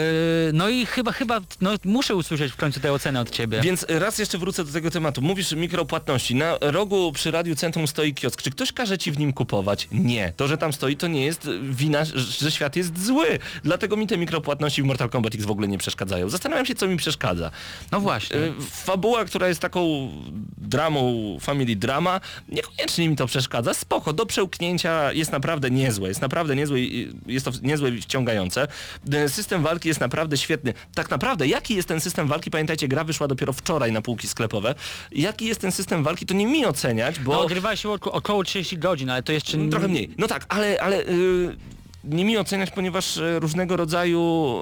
No 0.54 0.70
i 0.70 0.86
chyba, 0.86 1.12
chyba, 1.12 1.40
no 1.62 1.72
muszę 1.86 2.16
usłyszeć 2.16 2.52
w 2.52 2.56
końcu 2.56 2.80
tę 2.80 2.94
ocenę 2.94 3.20
od 3.22 3.30
ciebie. 3.30 3.62
Więc 3.62 3.86
raz 3.90 4.20
jeszcze 4.20 4.38
wrócę 4.38 4.64
do 4.66 4.72
tego 4.72 4.92
tematu. 4.92 5.22
Mówisz 5.22 5.52
mikropłatności. 5.52 6.36
Na 6.36 6.58
rogu 6.62 7.12
przy 7.12 7.32
Radiu 7.32 7.56
Centrum 7.56 7.88
stoi 7.88 8.14
kiosk. 8.14 8.42
Czy 8.42 8.52
ktoś 8.52 8.72
każe 8.72 8.98
ci 8.98 9.12
w 9.12 9.20
nim 9.20 9.34
kupować? 9.34 9.88
Nie. 9.92 10.34
To, 10.38 10.48
że 10.48 10.58
tam 10.58 10.74
stoi, 10.74 10.98
to 10.98 11.08
nie 11.08 11.26
jest 11.26 11.50
wina, 11.62 12.06
że 12.40 12.52
świat 12.52 12.76
jest 12.76 13.06
zły. 13.06 13.40
Dlatego 13.64 13.98
mi 13.98 14.08
te 14.08 14.18
mikropłatności 14.18 14.82
w 14.84 14.86
Mortal 14.86 15.10
Kombat 15.10 15.36
X 15.36 15.46
w 15.46 15.52
ogóle 15.52 15.68
nie 15.68 15.78
przeszkadzają. 15.78 16.30
Zastanawiam 16.30 16.66
się, 16.66 16.76
co 16.76 16.88
mi 16.88 16.98
przeszkadza. 16.98 17.52
No 17.92 18.00
właśnie. 18.00 18.38
Y, 18.38 18.54
Fabuła, 18.72 19.26
która 19.26 19.48
jest 19.48 19.60
taką 19.62 20.10
dramą, 20.58 21.38
family 21.42 21.76
drama, 21.76 22.22
niekoniecznie 22.50 23.10
mi 23.10 23.16
to 23.16 23.28
przeszkadza. 23.28 23.74
Spoko, 23.74 24.14
do 24.14 24.26
przełknięcia 24.26 25.14
jest 25.14 25.32
naprawdę 25.32 25.72
niezłe. 25.72 26.08
Jest 26.08 26.22
naprawdę 26.22 26.56
niezłe, 26.56 26.80
i 26.80 27.14
jest 27.28 27.46
to 27.46 27.52
niezłe 27.62 27.90
i 27.90 28.02
wciągające. 28.02 28.68
Y, 29.14 29.30
System 29.30 29.64
walki 29.64 29.88
jest 29.88 30.00
naprawdę 30.00 30.38
świetny. 30.38 30.74
Tak 30.96 31.10
naprawdę, 31.10 31.48
jaki 31.48 31.76
jest 31.76 31.88
ten 31.88 32.00
system 32.02 32.28
walki? 32.28 32.52
Pamiętajcie, 32.52 32.88
gra 32.88 33.04
wyszła 33.04 33.28
dopiero 33.28 33.54
wczoraj 33.54 33.92
na 33.92 34.02
półki 34.02 34.28
sklepowe. 34.28 34.76
Jaki 35.12 35.46
jest 35.46 35.62
ten 35.62 35.72
system 35.72 36.04
walki, 36.04 36.26
to 36.26 36.34
nie 36.34 36.48
mi 36.48 36.66
oceniać, 36.66 37.20
bo... 37.20 37.32
No 37.34 37.42
ogrywa 37.42 37.76
się 37.76 37.90
oko- 37.90 38.12
około 38.12 38.44
30 38.44 38.78
godzin, 38.78 39.10
ale 39.10 39.24
to 39.24 39.32
jeszcze... 39.32 39.58
Mm, 39.58 39.70
Trochę 39.72 39.88
mniej. 39.88 40.10
No 40.18 40.28
tak, 40.28 40.46
ale, 40.50 40.82
ale 40.82 41.02
y, 41.08 41.56
nie 42.04 42.26
mi 42.26 42.38
oceniać, 42.38 42.72
ponieważ 42.72 43.18
y, 43.18 43.40
różnego 43.40 43.78
rodzaju 43.78 44.56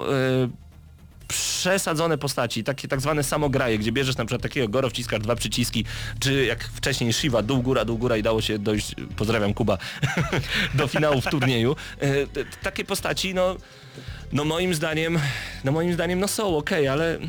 przesadzone 1.27 2.17
postaci, 2.17 2.63
takie 2.63 2.87
tak 2.87 3.01
zwane 3.01 3.23
samograje, 3.23 3.77
gdzie 3.77 3.91
bierzesz 3.91 4.17
na 4.17 4.25
przykład 4.25 4.41
takiego 4.41 4.67
Goro, 4.67 4.89
wciskasz 4.89 5.19
dwa 5.19 5.35
przyciski, 5.35 5.85
czy 6.19 6.45
jak 6.45 6.63
wcześniej 6.63 7.13
Shiva, 7.13 7.41
dół, 7.41 7.61
góra, 7.61 7.85
dół, 7.85 7.97
góra 7.97 8.17
i 8.17 8.23
dało 8.23 8.41
się 8.41 8.59
dojść, 8.59 8.95
pozdrawiam 9.15 9.53
Kuba, 9.53 9.77
do 10.73 10.87
finału 10.87 11.21
w 11.21 11.25
turnieju. 11.25 11.75
T- 12.33 12.45
takie 12.63 12.85
postaci, 12.85 13.33
no, 13.33 13.55
no 14.33 14.45
moim 14.45 14.73
zdaniem, 14.75 15.19
no 15.63 15.71
moim 15.71 15.93
zdaniem, 15.93 16.19
no 16.19 16.27
są 16.27 16.57
okej, 16.57 16.87
ale... 16.87 17.19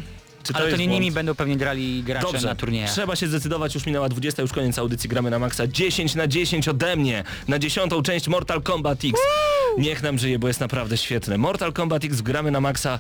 Czy 0.42 0.54
Ale 0.54 0.70
to 0.70 0.76
nie 0.76 0.86
błąd? 0.86 1.00
nimi 1.00 1.12
będą 1.12 1.34
pewnie 1.34 1.56
grali 1.56 2.02
gracze 2.02 2.26
Dobrze, 2.32 2.48
na 2.48 2.54
turniejach. 2.54 2.90
trzeba 2.90 3.16
się 3.16 3.26
zdecydować, 3.26 3.74
już 3.74 3.86
minęła 3.86 4.08
20, 4.08 4.42
już 4.42 4.52
koniec 4.52 4.78
audycji, 4.78 5.08
gramy 5.08 5.30
na 5.30 5.38
maksa 5.38 5.66
10 5.66 6.14
na 6.14 6.26
10 6.26 6.68
ode 6.68 6.96
mnie, 6.96 7.24
na 7.48 7.58
dziesiątą 7.58 8.02
część 8.02 8.28
Mortal 8.28 8.62
Kombat 8.62 8.98
X. 9.04 9.20
Niech 9.78 10.02
nam 10.02 10.18
żyje, 10.18 10.38
bo 10.38 10.48
jest 10.48 10.60
naprawdę 10.60 10.96
świetne. 10.96 11.38
Mortal 11.38 11.72
Kombat 11.72 12.04
X 12.04 12.20
gramy 12.20 12.50
na 12.50 12.60
maksa. 12.60 12.98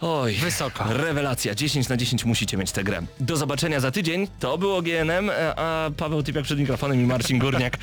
Oj, 0.00 0.34
wysoka. 0.34 0.84
Rewelacja. 0.88 1.54
10 1.54 1.88
na 1.88 1.96
10 1.96 2.24
musicie 2.24 2.56
mieć 2.56 2.72
tę 2.72 2.84
grę. 2.84 3.02
Do 3.20 3.36
zobaczenia 3.36 3.80
za 3.80 3.90
tydzień. 3.90 4.28
To 4.40 4.58
było 4.58 4.82
GNM, 4.82 5.30
e, 5.30 5.54
a 5.58 5.90
Paweł 5.96 6.22
Typiak 6.22 6.44
przed 6.44 6.58
mikrofonem 6.58 7.00
i 7.00 7.06
Marcin 7.06 7.38
Górniak. 7.38 7.76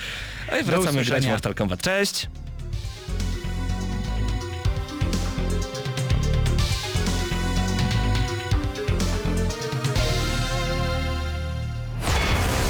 Ej, 0.51 0.63
wracamy 0.63 1.05
grać 1.05 1.25
w 1.25 1.29
Mortal 1.29 1.53
Kombat. 1.53 1.81
Cześć! 1.81 2.27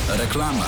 Reklama. 0.10 0.66